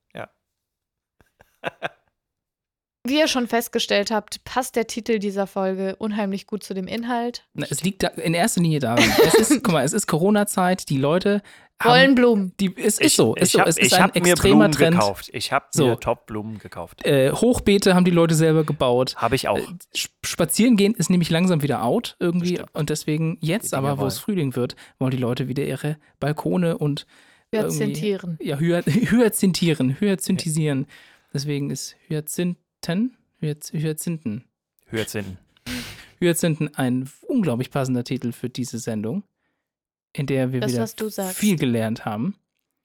Wie 3.07 3.19
ihr 3.19 3.29
schon 3.29 3.49
festgestellt 3.49 4.11
habt, 4.11 4.45
passt 4.45 4.77
der 4.77 4.87
Titel 4.87 5.19
dieser 5.19 5.47
Folge 5.47 5.97
unheimlich 5.97 6.47
gut 6.47 6.63
zu 6.63 6.75
dem 6.75 6.87
Inhalt. 6.87 7.47
Na, 7.55 7.67
es 7.71 7.83
liegt 7.83 8.03
da 8.03 8.09
in 8.09 8.35
erster 8.35 8.61
Linie 8.61 8.79
daran. 8.79 9.03
Es 9.27 9.35
ist, 9.51 9.51
guck 9.65 9.73
mal, 9.73 9.85
es 9.85 9.95
ist 9.95 10.07
Corona-Zeit, 10.07 10.91
die 10.91 10.99
Leute 10.99 11.41
haben, 11.83 11.91
Wollen 11.93 12.15
Blumen. 12.15 12.53
die, 12.61 12.77
es 12.77 13.01
ist 13.01 13.17
so, 13.17 13.35
ist 13.37 13.45
ich 13.47 13.53
so, 13.53 13.61
hab, 13.61 13.69
es 13.69 13.79
ist 13.79 13.87
ich 13.95 13.99
ein 13.99 14.11
extremer 14.15 14.69
Blumen 14.69 14.73
Trend. 14.73 14.97
gekauft. 14.99 15.31
Ich 15.33 15.51
habe 15.51 15.65
So. 15.71 15.87
mir 15.87 15.99
Top-Blumen 15.99 16.59
gekauft. 16.59 17.07
Äh, 17.07 17.33
Hochbeete 17.33 17.95
haben 17.95 18.05
die 18.05 18.11
Leute 18.11 18.35
selber 18.35 18.65
gebaut. 18.65 19.15
Habe 19.17 19.35
ich 19.35 19.49
auch. 19.49 19.57
Äh, 19.57 19.63
Sp- 19.97 20.13
Spazieren 20.23 20.77
gehen 20.77 20.93
ist 20.93 21.09
nämlich 21.09 21.31
langsam 21.31 21.63
wieder 21.63 21.83
out 21.83 22.17
irgendwie 22.21 22.57
Stimmt. 22.57 22.75
und 22.75 22.91
deswegen 22.91 23.39
jetzt 23.41 23.73
aber, 23.73 23.97
wo 23.99 24.05
es. 24.05 24.19
Frühling 24.19 24.57
wird, 24.57 24.77
wollen 24.99 25.11
die 25.11 25.17
Leute 25.17 25.49
wieder 25.49 25.65
ihre 25.65 25.97
Balkone 26.21 26.77
und 26.77 27.07
Hyazinthieren. 27.53 28.37
ja, 28.43 28.57
Hya- 28.59 28.85
hyazinthieren, 28.87 29.99
hyazintisieren. 29.99 30.87
Deswegen 31.33 31.71
ist 31.71 31.97
Hyazinthen, 32.09 33.17
Hyaz 33.41 33.73
Hyazinthen, 33.73 34.45
Hyazinthen. 34.91 35.39
Hyazinthen 36.21 36.75
ein 36.75 37.09
unglaublich 37.29 37.71
passender 37.71 38.05
Titel 38.05 38.33
für 38.33 38.51
diese 38.51 38.79
Sendung, 38.79 39.23
in 40.13 40.27
der 40.27 40.53
wir 40.53 40.61
Das, 40.61 40.73
wieder 40.73 40.83
was 40.83 40.97
du 40.97 41.09
sagst. 41.09 41.39
viel 41.39 41.57
gelernt 41.57 42.05
haben. 42.05 42.37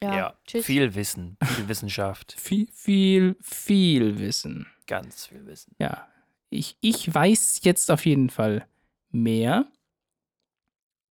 Ja. 0.03 0.15
Ja, 0.15 0.37
Tschüss. 0.45 0.65
viel 0.65 0.93
Wissen, 0.93 1.37
viel 1.43 1.67
Wissenschaft, 1.67 2.33
Viel, 2.37 2.67
viel, 2.71 3.35
viel 3.41 4.19
Wissen. 4.19 4.67
ganz 4.87 5.25
viel 5.27 5.45
Wissen. 5.47 5.73
Ja, 5.79 6.07
ich, 6.51 6.77
ich 6.81 7.11
weiß 7.13 7.61
jetzt 7.63 7.89
auf 7.89 8.05
jeden 8.05 8.29
Fall 8.29 8.67
mehr. 9.11 9.65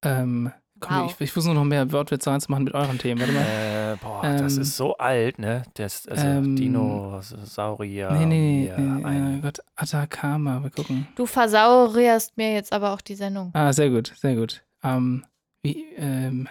Ähm, 0.03 0.53
komm, 0.81 0.97
Wow. 0.97 1.11
ich, 1.15 1.21
ich 1.23 1.33
versuche 1.33 1.55
noch 1.55 1.65
mehr 1.65 1.91
Wortwitze 1.93 2.31
reinzumachen 2.31 2.65
mit 2.65 2.75
euren 2.75 2.99
Themen. 2.99 3.21
Warte 3.21 3.33
mal. 3.33 3.43
Äh, 3.43 3.84
boah, 3.97 4.23
das 4.23 4.57
Ähm, 4.57 4.63
ist 4.63 4.77
so 4.77 4.97
alt, 4.97 5.39
ne? 5.39 5.63
Das, 5.75 6.07
also 6.09 6.27
ähm, 6.27 6.57
Dinosaurier. 6.57 8.11
nee, 8.13 8.27
nee, 8.27 8.67
ja, 8.69 8.79
nee, 8.79 8.99
nee, 9.01 9.05
ein- 9.05 9.39
oh 9.39 9.43
Gott, 9.43 9.59
Atacama, 9.77 10.63
wir 10.63 10.71
gucken. 10.71 11.09
Du 11.17 11.27
versaurierst 11.27 12.37
mir 12.37 12.53
jetzt 12.53 12.73
aber 12.73 12.93
auch 12.93 13.01
die 13.01 13.15
Sendung. 13.15 13.51
Ah, 13.55 13.73
sehr 13.73 13.91
gut, 13.91 14.13
sehr 14.17 14.35
gut. 14.37 14.65
Ähm, 14.83 15.25
wie, 15.63 15.85
ähm, 15.97 16.49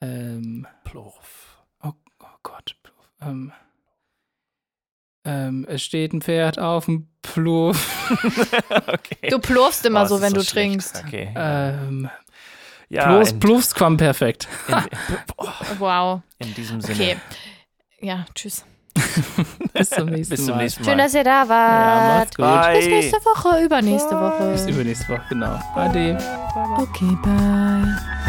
ähm, 0.00 0.66
Plurf. 0.84 1.58
oh, 1.82 1.92
oh 2.20 2.26
Gott, 2.42 2.76
ähm, 3.20 3.52
ähm, 5.24 5.66
es 5.68 5.82
steht 5.82 6.12
ein 6.12 6.22
Pferd 6.22 6.58
auf 6.58 6.84
dem 6.84 7.08
Pluff. 7.22 8.08
okay. 8.86 9.28
Du 9.30 9.38
plurfst 9.40 9.84
immer 9.84 10.00
das 10.00 10.08
so, 10.10 10.20
wenn 10.20 10.32
du 10.32 10.40
schlecht. 10.42 10.52
trinkst. 10.70 11.02
Okay. 11.06 11.32
ähm, 11.34 12.08
ja, 12.88 13.06
Pluffs, 13.06 13.30
in, 13.32 13.40
Pluffsquam 13.40 13.96
perfekt. 13.96 14.48
in, 14.68 14.74
Wow. 15.78 16.20
in 16.38 16.54
diesem 16.54 16.80
Sinne. 16.80 16.94
Okay. 16.94 17.16
Ja, 18.00 18.24
tschüss. 18.34 18.64
Bis 19.74 19.90
zum 19.90 20.06
nächsten 20.08 20.34
Bis 20.36 20.46
zum 20.46 20.54
Mal. 20.56 20.62
nächsten 20.62 20.82
Mal. 20.82 20.88
Schön, 20.90 20.98
dass 20.98 21.14
ihr 21.14 21.24
da 21.24 21.42
Ja, 21.42 21.48
wart. 21.48 22.18
macht's 22.18 22.36
gut. 22.36 22.46
Bye. 22.46 22.76
Bis 22.78 22.86
nächste 22.86 23.16
Woche, 23.26 23.64
übernächste 23.64 24.14
Bis 24.14 24.62
Woche. 24.64 24.70
übernächste 24.70 25.08
Woche, 25.10 25.22
genau. 25.28 25.60
Ade. 25.74 26.18
Okay, 26.78 27.16
bye. 27.22 28.25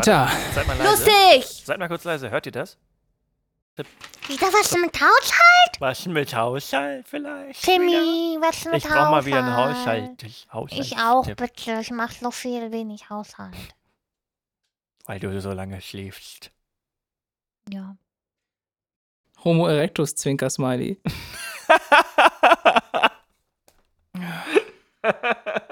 Peter. 0.00 0.28
Seid 0.54 0.66
mal 0.66 0.76
leise. 0.78 0.90
Lustig! 0.90 1.44
Seid 1.64 1.78
mal 1.78 1.88
kurz 1.88 2.04
leise. 2.04 2.30
Hört 2.30 2.46
ihr 2.46 2.52
das? 2.52 2.78
Wieder 3.76 4.46
was 4.48 4.72
mit 4.76 4.94
Haushalt? 5.00 5.80
Was 5.80 6.06
mit 6.06 6.34
Haushalt 6.34 7.08
vielleicht? 7.08 7.62
Timmy, 7.62 8.36
was 8.40 8.64
mit 8.64 8.76
Ich 8.76 8.84
Haushalt? 8.84 9.00
brauch 9.02 9.10
mal 9.10 9.24
wieder 9.24 9.38
einen 9.38 9.56
Haushalt. 9.56 10.24
Haushalt 10.52 10.80
Ich 10.80 10.98
auch, 10.98 11.24
bitte. 11.24 11.78
Ich 11.80 11.90
mach 11.90 12.12
so 12.12 12.30
viel 12.30 12.72
wenig 12.72 13.08
Haushalt. 13.10 13.54
Weil 15.06 15.20
du 15.20 15.40
so 15.40 15.52
lange 15.52 15.80
schläfst. 15.80 16.50
Ja. 17.70 17.96
Homo 19.44 19.66
erectus 19.66 20.14
Zwinker 20.14 20.50
Smiley. 20.50 21.00